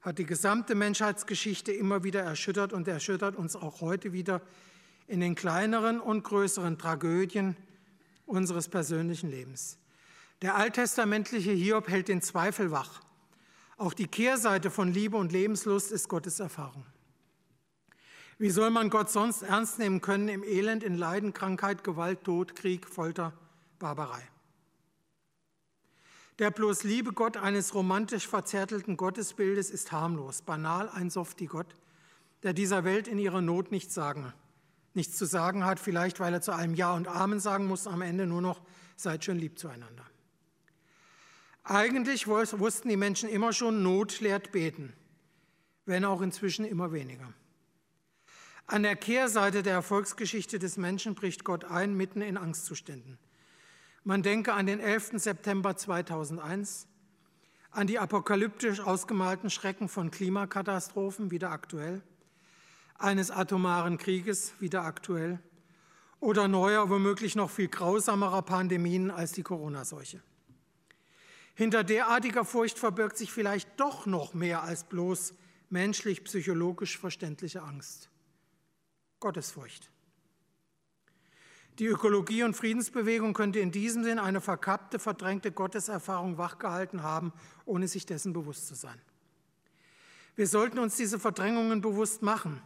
hat 0.00 0.18
die 0.18 0.26
gesamte 0.26 0.74
Menschheitsgeschichte 0.74 1.72
immer 1.72 2.02
wieder 2.02 2.22
erschüttert 2.22 2.72
und 2.72 2.88
erschüttert 2.88 3.36
uns 3.36 3.56
auch 3.56 3.80
heute 3.80 4.12
wieder 4.12 4.42
in 5.06 5.20
den 5.20 5.34
kleineren 5.34 6.00
und 6.00 6.24
größeren 6.24 6.78
Tragödien 6.78 7.56
unseres 8.26 8.68
persönlichen 8.68 9.30
Lebens. 9.30 9.78
Der 10.42 10.54
alttestamentliche 10.54 11.50
Hiob 11.50 11.88
hält 11.88 12.08
den 12.08 12.22
Zweifel 12.22 12.70
wach. 12.70 13.00
Auch 13.76 13.94
die 13.94 14.06
Kehrseite 14.06 14.70
von 14.70 14.92
Liebe 14.92 15.16
und 15.16 15.32
Lebenslust 15.32 15.92
ist 15.92 16.08
Gottes 16.08 16.40
Erfahrung. 16.40 16.84
Wie 18.38 18.50
soll 18.50 18.70
man 18.70 18.88
Gott 18.88 19.10
sonst 19.10 19.42
ernst 19.42 19.78
nehmen 19.78 20.00
können 20.00 20.28
im 20.28 20.44
Elend, 20.44 20.84
in 20.84 20.96
Leiden, 20.96 21.32
Krankheit, 21.32 21.82
Gewalt, 21.84 22.24
Tod, 22.24 22.54
Krieg, 22.54 22.88
Folter, 22.88 23.32
Barbarei? 23.78 24.22
Der 26.38 26.52
bloß 26.52 26.84
liebe 26.84 27.12
Gott 27.12 27.36
eines 27.36 27.74
romantisch 27.74 28.28
verzärtelten 28.28 28.96
Gottesbildes 28.96 29.70
ist 29.70 29.90
harmlos, 29.90 30.42
banal, 30.42 30.88
ein 30.88 31.10
Softie-Gott, 31.10 31.74
der 32.44 32.52
dieser 32.52 32.84
Welt 32.84 33.08
in 33.08 33.18
ihrer 33.18 33.40
Not 33.40 33.72
nichts 33.72 33.92
sagen 33.92 34.32
nichts 34.98 35.16
zu 35.16 35.24
sagen 35.24 35.64
hat, 35.64 35.80
vielleicht 35.80 36.20
weil 36.20 36.34
er 36.34 36.42
zu 36.42 36.52
allem 36.52 36.74
Ja 36.74 36.92
und 36.92 37.08
Amen 37.08 37.40
sagen 37.40 37.66
muss, 37.66 37.86
am 37.86 38.02
Ende 38.02 38.26
nur 38.26 38.42
noch, 38.42 38.60
seid 38.96 39.24
schön 39.24 39.38
lieb 39.38 39.58
zueinander. 39.58 40.04
Eigentlich 41.62 42.26
wussten 42.26 42.88
die 42.88 42.96
Menschen 42.96 43.28
immer 43.28 43.52
schon, 43.52 43.82
Not 43.82 44.20
lehrt 44.20 44.52
beten, 44.52 44.92
wenn 45.86 46.04
auch 46.04 46.20
inzwischen 46.20 46.64
immer 46.64 46.92
weniger. 46.92 47.32
An 48.70 48.82
der 48.82 48.96
Kehrseite 48.96 49.62
der 49.62 49.72
Erfolgsgeschichte 49.72 50.58
des 50.58 50.76
Menschen 50.76 51.14
bricht 51.14 51.42
Gott 51.42 51.64
ein, 51.64 51.94
mitten 51.94 52.20
in 52.20 52.36
Angstzuständen. 52.36 53.16
Man 54.04 54.22
denke 54.22 54.52
an 54.52 54.66
den 54.66 54.78
11. 54.78 55.12
September 55.14 55.74
2001, 55.74 56.86
an 57.70 57.86
die 57.86 57.98
apokalyptisch 57.98 58.80
ausgemalten 58.80 59.48
Schrecken 59.48 59.88
von 59.88 60.10
Klimakatastrophen, 60.10 61.30
wieder 61.30 61.50
aktuell, 61.50 62.02
eines 62.98 63.30
atomaren 63.30 63.96
Krieges, 63.96 64.52
wieder 64.60 64.84
aktuell, 64.84 65.40
oder 66.20 66.46
neuer, 66.46 66.90
womöglich 66.90 67.36
noch 67.36 67.48
viel 67.48 67.68
grausamerer 67.68 68.42
Pandemien 68.42 69.10
als 69.10 69.32
die 69.32 69.44
Corona-Seuche. 69.44 70.22
Hinter 71.54 71.84
derartiger 71.84 72.44
Furcht 72.44 72.78
verbirgt 72.78 73.16
sich 73.16 73.32
vielleicht 73.32 73.80
doch 73.80 74.04
noch 74.04 74.34
mehr 74.34 74.62
als 74.62 74.84
bloß 74.84 75.32
menschlich-psychologisch 75.70 76.98
verständliche 76.98 77.62
Angst. 77.62 78.10
Gottesfurcht. 79.20 79.90
Die 81.78 81.86
Ökologie- 81.86 82.42
und 82.42 82.56
Friedensbewegung 82.56 83.34
könnte 83.34 83.60
in 83.60 83.70
diesem 83.70 84.02
Sinn 84.02 84.18
eine 84.18 84.40
verkappte, 84.40 84.98
verdrängte 84.98 85.52
Gotteserfahrung 85.52 86.36
wachgehalten 86.36 87.02
haben, 87.02 87.32
ohne 87.66 87.86
sich 87.86 88.04
dessen 88.04 88.32
bewusst 88.32 88.66
zu 88.66 88.74
sein. 88.74 89.00
Wir 90.34 90.48
sollten 90.48 90.78
uns 90.78 90.96
diese 90.96 91.18
Verdrängungen 91.18 91.80
bewusst 91.80 92.22
machen 92.22 92.60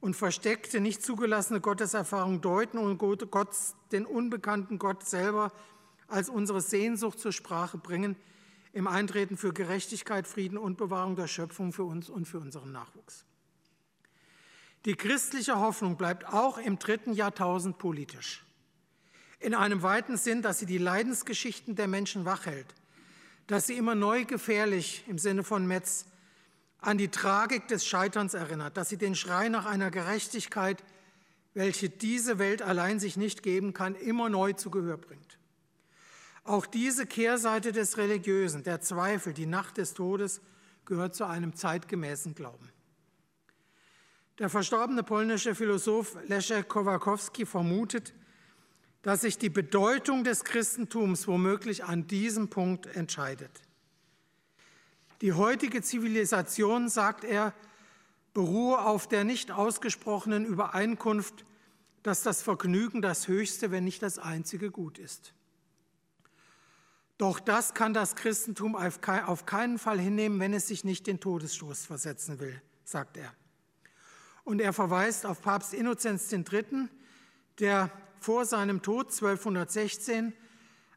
und 0.00 0.16
versteckte, 0.16 0.80
nicht 0.80 1.02
zugelassene 1.02 1.60
Gotteserfahrung 1.60 2.40
deuten 2.40 2.78
und 2.78 2.98
Gott, 2.98 3.50
den 3.92 4.06
unbekannten 4.06 4.78
Gott 4.78 5.06
selber 5.06 5.52
als 6.08 6.28
unsere 6.28 6.60
Sehnsucht 6.60 7.18
zur 7.18 7.32
Sprache 7.32 7.78
bringen, 7.78 8.16
im 8.72 8.86
Eintreten 8.86 9.36
für 9.36 9.52
Gerechtigkeit, 9.52 10.26
Frieden 10.26 10.58
und 10.58 10.76
Bewahrung 10.76 11.16
der 11.16 11.26
Schöpfung 11.26 11.72
für 11.72 11.84
uns 11.84 12.08
und 12.10 12.26
für 12.26 12.38
unseren 12.38 12.72
Nachwuchs. 12.72 13.24
Die 14.86 14.94
christliche 14.94 15.58
Hoffnung 15.58 15.96
bleibt 15.96 16.32
auch 16.32 16.58
im 16.58 16.78
dritten 16.78 17.12
Jahrtausend 17.12 17.76
politisch. 17.76 18.44
In 19.40 19.52
einem 19.52 19.82
weiten 19.82 20.16
Sinn, 20.16 20.42
dass 20.42 20.60
sie 20.60 20.66
die 20.66 20.78
Leidensgeschichten 20.78 21.74
der 21.74 21.88
Menschen 21.88 22.24
wachhält, 22.24 22.72
dass 23.48 23.66
sie 23.66 23.76
immer 23.76 23.96
neu 23.96 24.24
gefährlich 24.24 25.02
im 25.08 25.18
Sinne 25.18 25.42
von 25.42 25.66
Metz 25.66 26.06
an 26.78 26.98
die 26.98 27.08
Tragik 27.08 27.66
des 27.66 27.84
Scheiterns 27.84 28.34
erinnert, 28.34 28.76
dass 28.76 28.88
sie 28.88 28.96
den 28.96 29.16
Schrei 29.16 29.48
nach 29.48 29.66
einer 29.66 29.90
Gerechtigkeit, 29.90 30.84
welche 31.52 31.88
diese 31.88 32.38
Welt 32.38 32.62
allein 32.62 33.00
sich 33.00 33.16
nicht 33.16 33.42
geben 33.42 33.72
kann, 33.72 33.96
immer 33.96 34.28
neu 34.28 34.52
zu 34.52 34.70
Gehör 34.70 34.98
bringt. 34.98 35.38
Auch 36.44 36.64
diese 36.64 37.06
Kehrseite 37.06 37.72
des 37.72 37.98
Religiösen, 37.98 38.62
der 38.62 38.80
Zweifel, 38.80 39.32
die 39.32 39.46
Nacht 39.46 39.78
des 39.78 39.94
Todes, 39.94 40.40
gehört 40.84 41.16
zu 41.16 41.24
einem 41.24 41.56
zeitgemäßen 41.56 42.36
Glauben. 42.36 42.70
Der 44.38 44.50
verstorbene 44.50 45.02
polnische 45.02 45.54
Philosoph 45.54 46.16
Leszek 46.28 46.68
Kowakowski 46.68 47.46
vermutet, 47.46 48.12
dass 49.00 49.22
sich 49.22 49.38
die 49.38 49.48
Bedeutung 49.48 50.24
des 50.24 50.44
Christentums 50.44 51.26
womöglich 51.26 51.84
an 51.84 52.06
diesem 52.06 52.48
Punkt 52.48 52.86
entscheidet. 52.86 53.62
Die 55.22 55.32
heutige 55.32 55.80
Zivilisation, 55.80 56.90
sagt 56.90 57.24
er, 57.24 57.54
beruhe 58.34 58.78
auf 58.80 59.08
der 59.08 59.24
nicht 59.24 59.50
ausgesprochenen 59.50 60.44
Übereinkunft, 60.44 61.46
dass 62.02 62.22
das 62.22 62.42
Vergnügen 62.42 63.00
das 63.00 63.28
höchste, 63.28 63.70
wenn 63.70 63.84
nicht 63.84 64.02
das 64.02 64.18
einzige 64.18 64.70
Gut 64.70 64.98
ist. 64.98 65.32
Doch 67.16 67.40
das 67.40 67.72
kann 67.72 67.94
das 67.94 68.14
Christentum 68.14 68.76
auf 68.76 69.46
keinen 69.46 69.78
Fall 69.78 69.98
hinnehmen, 69.98 70.38
wenn 70.38 70.52
es 70.52 70.66
sich 70.66 70.84
nicht 70.84 71.06
den 71.06 71.20
Todesstoß 71.20 71.86
versetzen 71.86 72.38
will, 72.38 72.60
sagt 72.84 73.16
er. 73.16 73.32
Und 74.46 74.60
er 74.60 74.72
verweist 74.72 75.26
auf 75.26 75.42
Papst 75.42 75.74
Innozenz 75.74 76.32
III., 76.32 76.88
der 77.58 77.90
vor 78.20 78.44
seinem 78.44 78.80
Tod 78.80 79.06
1216 79.06 80.32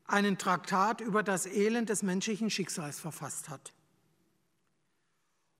einen 0.05 0.37
Traktat 0.37 1.01
über 1.01 1.23
das 1.23 1.47
Elend 1.47 1.89
des 1.89 2.03
menschlichen 2.03 2.51
Schicksals 2.51 2.99
verfasst 2.99 3.49
hat. 3.49 3.73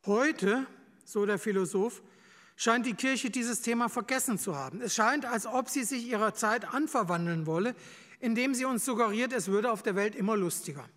Heute, 0.06 0.68
so 1.04 1.26
der 1.26 1.40
Philosoph, 1.40 2.04
scheint 2.56 2.86
die 2.86 2.94
Kirche 2.94 3.32
dieses 3.32 3.64
Thema 3.64 3.90
vergessen 3.90 4.38
zu 4.38 4.56
haben. 4.56 4.82
Es 4.82 4.94
scheint, 4.94 5.26
als 5.26 5.48
ob 5.48 5.68
sie 5.68 5.84
sich 5.84 6.06
ihrer 6.06 6.36
Zeit 6.36 6.72
anverwandeln 6.72 7.48
wolle, 7.48 7.74
indem 8.20 8.54
sie 8.54 8.66
uns 8.66 8.86
suggeriert, 8.86 9.34
es 9.34 9.48
würde 9.48 9.72
auf 9.72 9.82
der 9.82 9.96
Welt 9.96 10.14
immer 10.14 10.38
lustiger. 10.38 10.88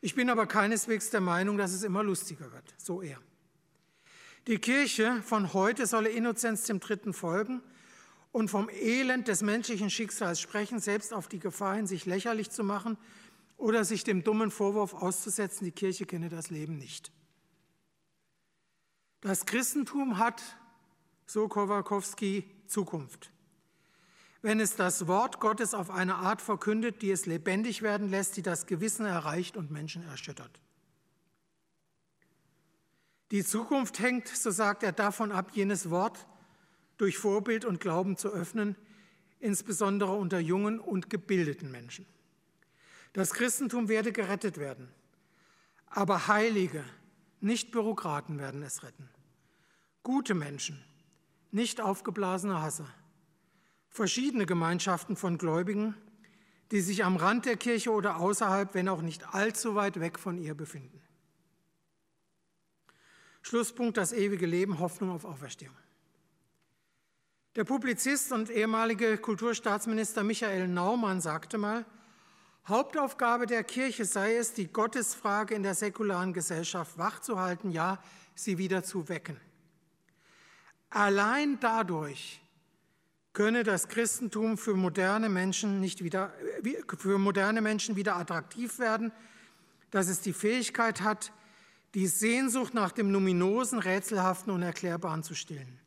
Ich 0.00 0.14
bin 0.14 0.30
aber 0.30 0.46
keineswegs 0.46 1.10
der 1.10 1.22
Meinung, 1.22 1.58
dass 1.58 1.72
es 1.72 1.82
immer 1.82 2.04
lustiger 2.04 2.52
wird, 2.52 2.72
so 2.78 3.02
eher. 3.02 3.18
Die 4.46 4.58
Kirche 4.58 5.22
von 5.22 5.52
heute 5.54 5.86
solle 5.86 6.08
Innozenz 6.08 6.62
dem 6.64 6.78
Dritten 6.78 7.12
folgen 7.12 7.62
und 8.30 8.48
vom 8.48 8.68
Elend 8.68 9.26
des 9.26 9.42
menschlichen 9.42 9.90
Schicksals 9.90 10.40
sprechen, 10.40 10.78
selbst 10.78 11.12
auf 11.12 11.26
die 11.26 11.40
Gefahr 11.40 11.74
hin, 11.74 11.88
sich 11.88 12.06
lächerlich 12.06 12.50
zu 12.50 12.62
machen 12.62 12.96
oder 13.56 13.84
sich 13.84 14.04
dem 14.04 14.22
dummen 14.22 14.52
Vorwurf 14.52 14.94
auszusetzen, 14.94 15.64
die 15.64 15.72
Kirche 15.72 16.06
kenne 16.06 16.28
das 16.28 16.50
Leben 16.50 16.78
nicht. 16.78 17.10
Das 19.20 19.46
Christentum 19.46 20.18
hat, 20.18 20.40
so 21.26 21.48
Kowalkowski, 21.48 22.44
Zukunft. 22.68 23.32
Wenn 24.42 24.60
es 24.60 24.76
das 24.76 25.08
Wort 25.08 25.40
Gottes 25.40 25.74
auf 25.74 25.90
eine 25.90 26.14
Art 26.16 26.40
verkündet, 26.40 27.02
die 27.02 27.10
es 27.10 27.26
lebendig 27.26 27.82
werden 27.82 28.10
lässt, 28.10 28.36
die 28.36 28.42
das 28.42 28.66
Gewissen 28.66 29.06
erreicht 29.06 29.56
und 29.56 29.72
Menschen 29.72 30.04
erschüttert. 30.04 30.60
Die 33.30 33.44
Zukunft 33.44 33.98
hängt, 33.98 34.28
so 34.28 34.50
sagt 34.50 34.82
er, 34.82 34.92
davon 34.92 35.32
ab, 35.32 35.50
jenes 35.52 35.90
Wort 35.90 36.26
durch 36.96 37.18
Vorbild 37.18 37.64
und 37.64 37.80
Glauben 37.80 38.16
zu 38.16 38.28
öffnen, 38.28 38.76
insbesondere 39.40 40.12
unter 40.12 40.38
jungen 40.38 40.78
und 40.78 41.10
gebildeten 41.10 41.70
Menschen. 41.70 42.06
Das 43.12 43.32
Christentum 43.32 43.88
werde 43.88 44.12
gerettet 44.12 44.58
werden, 44.58 44.88
aber 45.86 46.28
Heilige, 46.28 46.84
nicht 47.40 47.70
Bürokraten 47.70 48.38
werden 48.38 48.62
es 48.62 48.82
retten. 48.82 49.08
Gute 50.02 50.34
Menschen, 50.34 50.82
nicht 51.50 51.80
aufgeblasene 51.80 52.60
Hasser. 52.60 52.88
Verschiedene 53.88 54.46
Gemeinschaften 54.46 55.16
von 55.16 55.38
Gläubigen, 55.38 55.94
die 56.70 56.80
sich 56.80 57.04
am 57.04 57.16
Rand 57.16 57.46
der 57.46 57.56
Kirche 57.56 57.90
oder 57.90 58.18
außerhalb, 58.18 58.74
wenn 58.74 58.88
auch 58.88 59.02
nicht 59.02 59.34
allzu 59.34 59.74
weit 59.74 60.00
weg 60.00 60.18
von 60.18 60.38
ihr 60.38 60.54
befinden. 60.54 61.00
Schlusspunkt 63.46 63.96
das 63.96 64.12
ewige 64.12 64.44
Leben, 64.44 64.80
Hoffnung 64.80 65.12
auf 65.12 65.24
Auferstehung. 65.24 65.76
Der 67.54 67.62
Publizist 67.62 68.32
und 68.32 68.50
ehemalige 68.50 69.18
Kulturstaatsminister 69.18 70.24
Michael 70.24 70.66
Naumann 70.66 71.20
sagte 71.20 71.56
mal, 71.56 71.84
Hauptaufgabe 72.66 73.46
der 73.46 73.62
Kirche 73.62 74.04
sei 74.04 74.34
es, 74.34 74.52
die 74.52 74.66
Gottesfrage 74.66 75.54
in 75.54 75.62
der 75.62 75.76
säkularen 75.76 76.32
Gesellschaft 76.32 76.98
wachzuhalten, 76.98 77.70
ja, 77.70 78.02
sie 78.34 78.58
wieder 78.58 78.82
zu 78.82 79.08
wecken. 79.08 79.40
Allein 80.90 81.60
dadurch 81.60 82.40
könne 83.32 83.62
das 83.62 83.86
Christentum 83.86 84.58
für 84.58 84.74
moderne 84.74 85.28
Menschen 85.28 85.80
nicht 85.80 86.02
wieder, 86.02 86.34
für 86.98 87.18
moderne 87.18 87.60
Menschen 87.60 87.94
wieder 87.94 88.16
attraktiv 88.16 88.80
werden, 88.80 89.12
dass 89.92 90.08
es 90.08 90.20
die 90.20 90.32
Fähigkeit 90.32 91.02
hat, 91.02 91.30
die 91.96 92.08
Sehnsucht 92.08 92.74
nach 92.74 92.92
dem 92.92 93.10
Numinosen, 93.10 93.78
Rätselhaften 93.78 94.52
und 94.52 94.60
Erklärbaren 94.60 95.22
zu 95.22 95.34
stillen. 95.34 95.80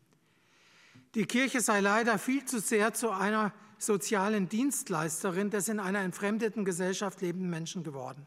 Die 1.13 1.25
Kirche 1.25 1.61
sei 1.61 1.81
leider 1.81 2.17
viel 2.17 2.43
zu 2.45 2.59
sehr 2.59 2.95
zu 2.95 3.11
einer 3.11 3.53
sozialen 3.77 4.49
Dienstleisterin 4.49 5.51
des 5.51 5.67
in 5.69 5.79
einer 5.79 5.99
entfremdeten 5.99 6.65
Gesellschaft 6.65 7.21
lebenden 7.21 7.51
Menschen 7.51 7.83
geworden. 7.83 8.25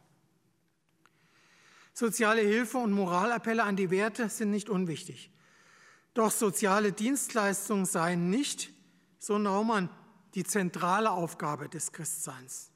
Soziale 1.93 2.43
Hilfe 2.43 2.79
und 2.79 2.93
Moralappelle 2.93 3.65
an 3.65 3.75
die 3.75 3.91
Werte 3.91 4.29
sind 4.29 4.53
nicht 4.53 4.71
unwichtig. 4.71 5.33
Doch 6.15 6.31
soziale 6.31 6.93
Dienstleistungen 6.93 7.85
seien 7.85 8.31
nicht, 8.31 8.71
so 9.19 9.39
Naumann, 9.39 9.91
die 10.37 10.45
zentrale 10.45 11.11
Aufgabe 11.11 11.69
des 11.69 11.91
Christseins. 11.91 12.71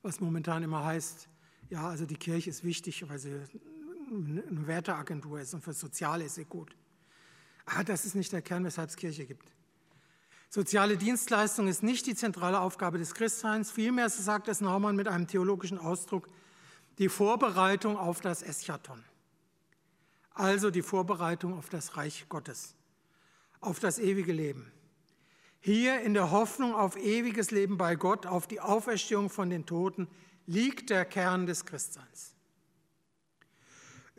Was 0.00 0.20
momentan 0.20 0.62
immer 0.62 0.86
heißt, 0.86 1.28
ja, 1.68 1.88
also 1.88 2.06
die 2.06 2.16
Kirche 2.16 2.50
ist 2.50 2.64
wichtig, 2.64 3.06
weil 3.08 3.18
sie 3.18 3.40
eine 4.10 4.66
Werteagentur 4.66 5.40
ist 5.40 5.54
und 5.54 5.62
für 5.62 5.72
Soziale 5.72 6.24
ist 6.24 6.36
sie 6.36 6.44
gut. 6.44 6.74
Aber 7.66 7.80
ah, 7.80 7.84
das 7.84 8.04
ist 8.04 8.14
nicht 8.14 8.32
der 8.32 8.42
Kern, 8.42 8.64
weshalb 8.64 8.90
es 8.90 8.96
Kirche 8.96 9.24
gibt. 9.24 9.50
Soziale 10.50 10.96
Dienstleistung 10.96 11.66
ist 11.66 11.82
nicht 11.82 12.06
die 12.06 12.14
zentrale 12.14 12.60
Aufgabe 12.60 12.98
des 12.98 13.14
Christseins, 13.14 13.70
vielmehr, 13.70 14.08
so 14.08 14.22
sagt 14.22 14.48
es 14.48 14.60
Naumann 14.60 14.96
mit 14.96 15.08
einem 15.08 15.26
theologischen 15.26 15.78
Ausdruck, 15.78 16.28
die 16.98 17.08
Vorbereitung 17.08 17.96
auf 17.96 18.20
das 18.20 18.42
Eschaton. 18.42 19.02
Also 20.32 20.70
die 20.70 20.82
Vorbereitung 20.82 21.56
auf 21.56 21.68
das 21.70 21.96
Reich 21.96 22.26
Gottes, 22.28 22.74
auf 23.60 23.80
das 23.80 23.98
ewige 23.98 24.32
Leben. 24.32 24.70
Hier 25.60 26.00
in 26.00 26.12
der 26.12 26.30
Hoffnung 26.30 26.74
auf 26.74 26.96
ewiges 26.96 27.50
Leben 27.50 27.78
bei 27.78 27.96
Gott, 27.96 28.26
auf 28.26 28.46
die 28.46 28.60
Auferstehung 28.60 29.30
von 29.30 29.48
den 29.48 29.64
Toten, 29.64 30.06
liegt 30.46 30.90
der 30.90 31.04
Kern 31.04 31.46
des 31.46 31.64
Christseins 31.64 32.33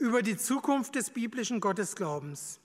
über 0.06 0.22
die 0.22 0.38
Zukunft 0.38 0.94
des 0.94 1.10
biblischen 1.10 1.60
Gottesglaubens 1.60 2.60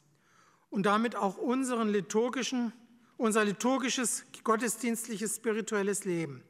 und 0.69 0.85
damit 0.85 1.17
auch 1.17 1.39
unseren 1.39 1.89
liturgischen, 1.89 2.75
unser 3.17 3.47
liturgisches, 3.47 4.27
gottesdienstliches, 4.45 5.37
spirituelles 5.37 6.05
Leben 6.05 6.43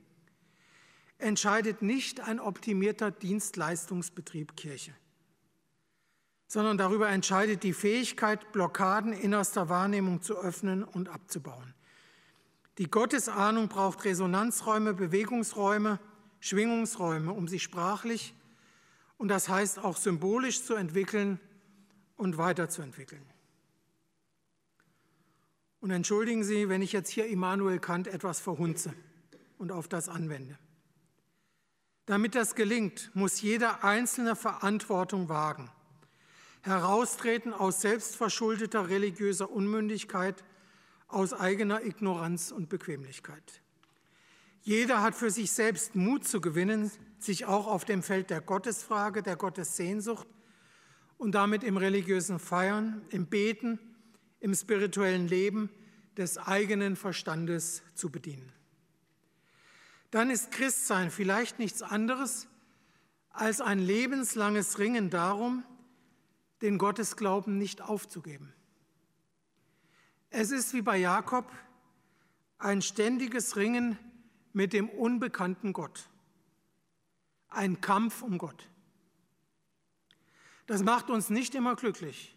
entscheidet 1.19 1.81
nicht 1.81 2.19
ein 2.21 2.41
optimierter 2.41 3.13
Dienstleistungsbetrieb 3.13 4.57
Kirche, 4.57 4.93
sondern 6.49 6.77
darüber 6.77 7.09
entscheidet 7.09 7.63
die 7.63 7.73
Fähigkeit, 7.73 8.51
Blockaden 8.51 9.13
innerster 9.13 9.69
Wahrnehmung 9.69 10.23
zu 10.23 10.37
öffnen 10.37 10.83
und 10.83 11.09
abzubauen. 11.09 11.75
Die 12.79 12.91
Gottesahnung 12.91 13.69
braucht 13.69 14.05
Resonanzräume, 14.05 14.93
Bewegungsräume, 14.93 16.01
Schwingungsräume, 16.41 17.33
um 17.33 17.47
sich 17.47 17.63
sprachlich 17.63 18.35
und 19.21 19.29
das 19.29 19.51
heißt 19.51 19.81
auch 19.81 19.99
symbolisch 19.99 20.65
zu 20.65 20.73
entwickeln 20.73 21.39
und 22.17 22.39
weiterzuentwickeln. 22.39 23.21
Und 25.81 25.91
entschuldigen 25.91 26.43
Sie, 26.43 26.71
wenn 26.71 26.81
ich 26.81 26.93
jetzt 26.93 27.11
hier 27.11 27.27
Immanuel 27.27 27.81
Kant 27.81 28.07
etwas 28.07 28.41
verhunze 28.41 28.95
und 29.59 29.73
auf 29.73 29.89
das 29.89 30.09
anwende. 30.09 30.59
Damit 32.07 32.35
das 32.35 32.55
gelingt, 32.55 33.11
muss 33.13 33.43
jeder 33.43 33.85
Einzelne 33.85 34.37
Verantwortung 34.37 35.29
wagen, 35.29 35.71
heraustreten 36.63 37.53
aus 37.53 37.83
selbstverschuldeter 37.83 38.89
religiöser 38.89 39.51
Unmündigkeit, 39.51 40.43
aus 41.09 41.35
eigener 41.35 41.85
Ignoranz 41.85 42.53
und 42.53 42.71
Bequemlichkeit. 42.71 43.61
Jeder 44.63 45.03
hat 45.03 45.15
für 45.15 45.31
sich 45.31 45.53
selbst 45.53 45.95
Mut 45.95 46.27
zu 46.27 46.41
gewinnen, 46.41 46.91
sich 47.23 47.45
auch 47.47 47.67
auf 47.67 47.85
dem 47.85 48.03
Feld 48.03 48.31
der 48.31 48.41
Gottesfrage, 48.41 49.23
der 49.23 49.37
Gottessehnsucht 49.37 50.27
und 51.19 51.33
damit 51.35 51.63
im 51.63 51.77
religiösen 51.77 52.39
Feiern, 52.39 53.03
im 53.11 53.27
Beten, 53.27 53.79
im 54.41 54.55
spirituellen 54.55 55.29
Leben 55.29 55.71
des 56.17 56.39
eigenen 56.39 56.97
Verstandes 56.97 57.83
zu 57.95 58.11
bedienen. 58.11 58.53
Dann 60.11 60.31
ist 60.31 60.51
Christsein 60.51 61.11
vielleicht 61.11 61.59
nichts 61.59 61.83
anderes 61.83 62.49
als 63.31 63.61
ein 63.61 63.79
lebenslanges 63.79 64.79
Ringen 64.79 65.09
darum, 65.09 65.65
den 66.63 66.79
Gottesglauben 66.79 67.59
nicht 67.59 67.81
aufzugeben. 67.81 68.53
Es 70.31 70.51
ist 70.51 70.75
wie 70.75 70.83
bei 70.83 70.97
Jakob 70.97 71.51
ein 72.59 72.83
ständiges 72.83 73.57
Ringen 73.57 73.99
mit 74.53 74.73
dem 74.73 74.89
unbekannten 74.89 75.73
Gott. 75.73 76.10
Ein 77.51 77.81
Kampf 77.81 78.23
um 78.23 78.39
Gott. 78.39 78.69
Das 80.67 80.83
macht 80.83 81.11
uns 81.11 81.31
nicht 81.31 81.57
immer 81.57 81.75
glücklich, 81.75 82.37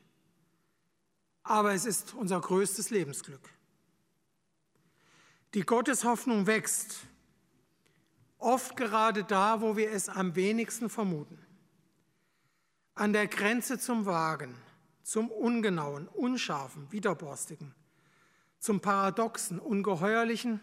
aber 1.43 1.73
es 1.73 1.85
ist 1.85 2.15
unser 2.15 2.41
größtes 2.41 2.89
Lebensglück. 2.89 3.47
Die 5.53 5.61
Gotteshoffnung 5.61 6.47
wächst, 6.47 7.05
oft 8.39 8.75
gerade 8.75 9.23
da, 9.23 9.61
wo 9.61 9.77
wir 9.77 9.91
es 9.91 10.09
am 10.09 10.35
wenigsten 10.35 10.89
vermuten. 10.89 11.37
An 12.95 13.13
der 13.13 13.27
Grenze 13.27 13.77
zum 13.77 14.07
Wagen, 14.07 14.55
zum 15.03 15.29
Ungenauen, 15.29 16.07
Unscharfen, 16.07 16.91
Widerborstigen, 16.91 17.75
zum 18.57 18.81
Paradoxen, 18.81 19.59
Ungeheuerlichen, 19.59 20.59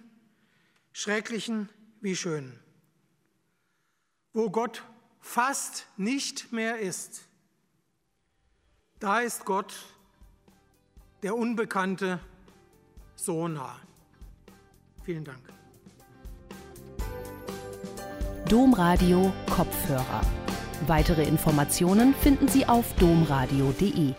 Schrecklichen 0.93 1.69
wie 2.01 2.17
Schönen. 2.17 2.59
Wo 4.33 4.49
Gott 4.49 4.85
fast 5.19 5.87
nicht 5.97 6.53
mehr 6.53 6.79
ist, 6.79 7.23
da 9.01 9.21
ist 9.21 9.45
Gott, 9.45 9.75
der 11.23 11.35
Unbekannte, 11.35 12.21
so 13.17 13.49
nah. 13.49 13.77
Vielen 15.03 15.25
Dank. 15.25 15.41
Domradio 18.49 19.33
Kopfhörer. 19.49 20.21
Weitere 20.87 21.25
Informationen 21.25 22.15
finden 22.15 22.49
Sie 22.49 22.67
auf 22.67 22.95
domradio.de. 22.97 24.15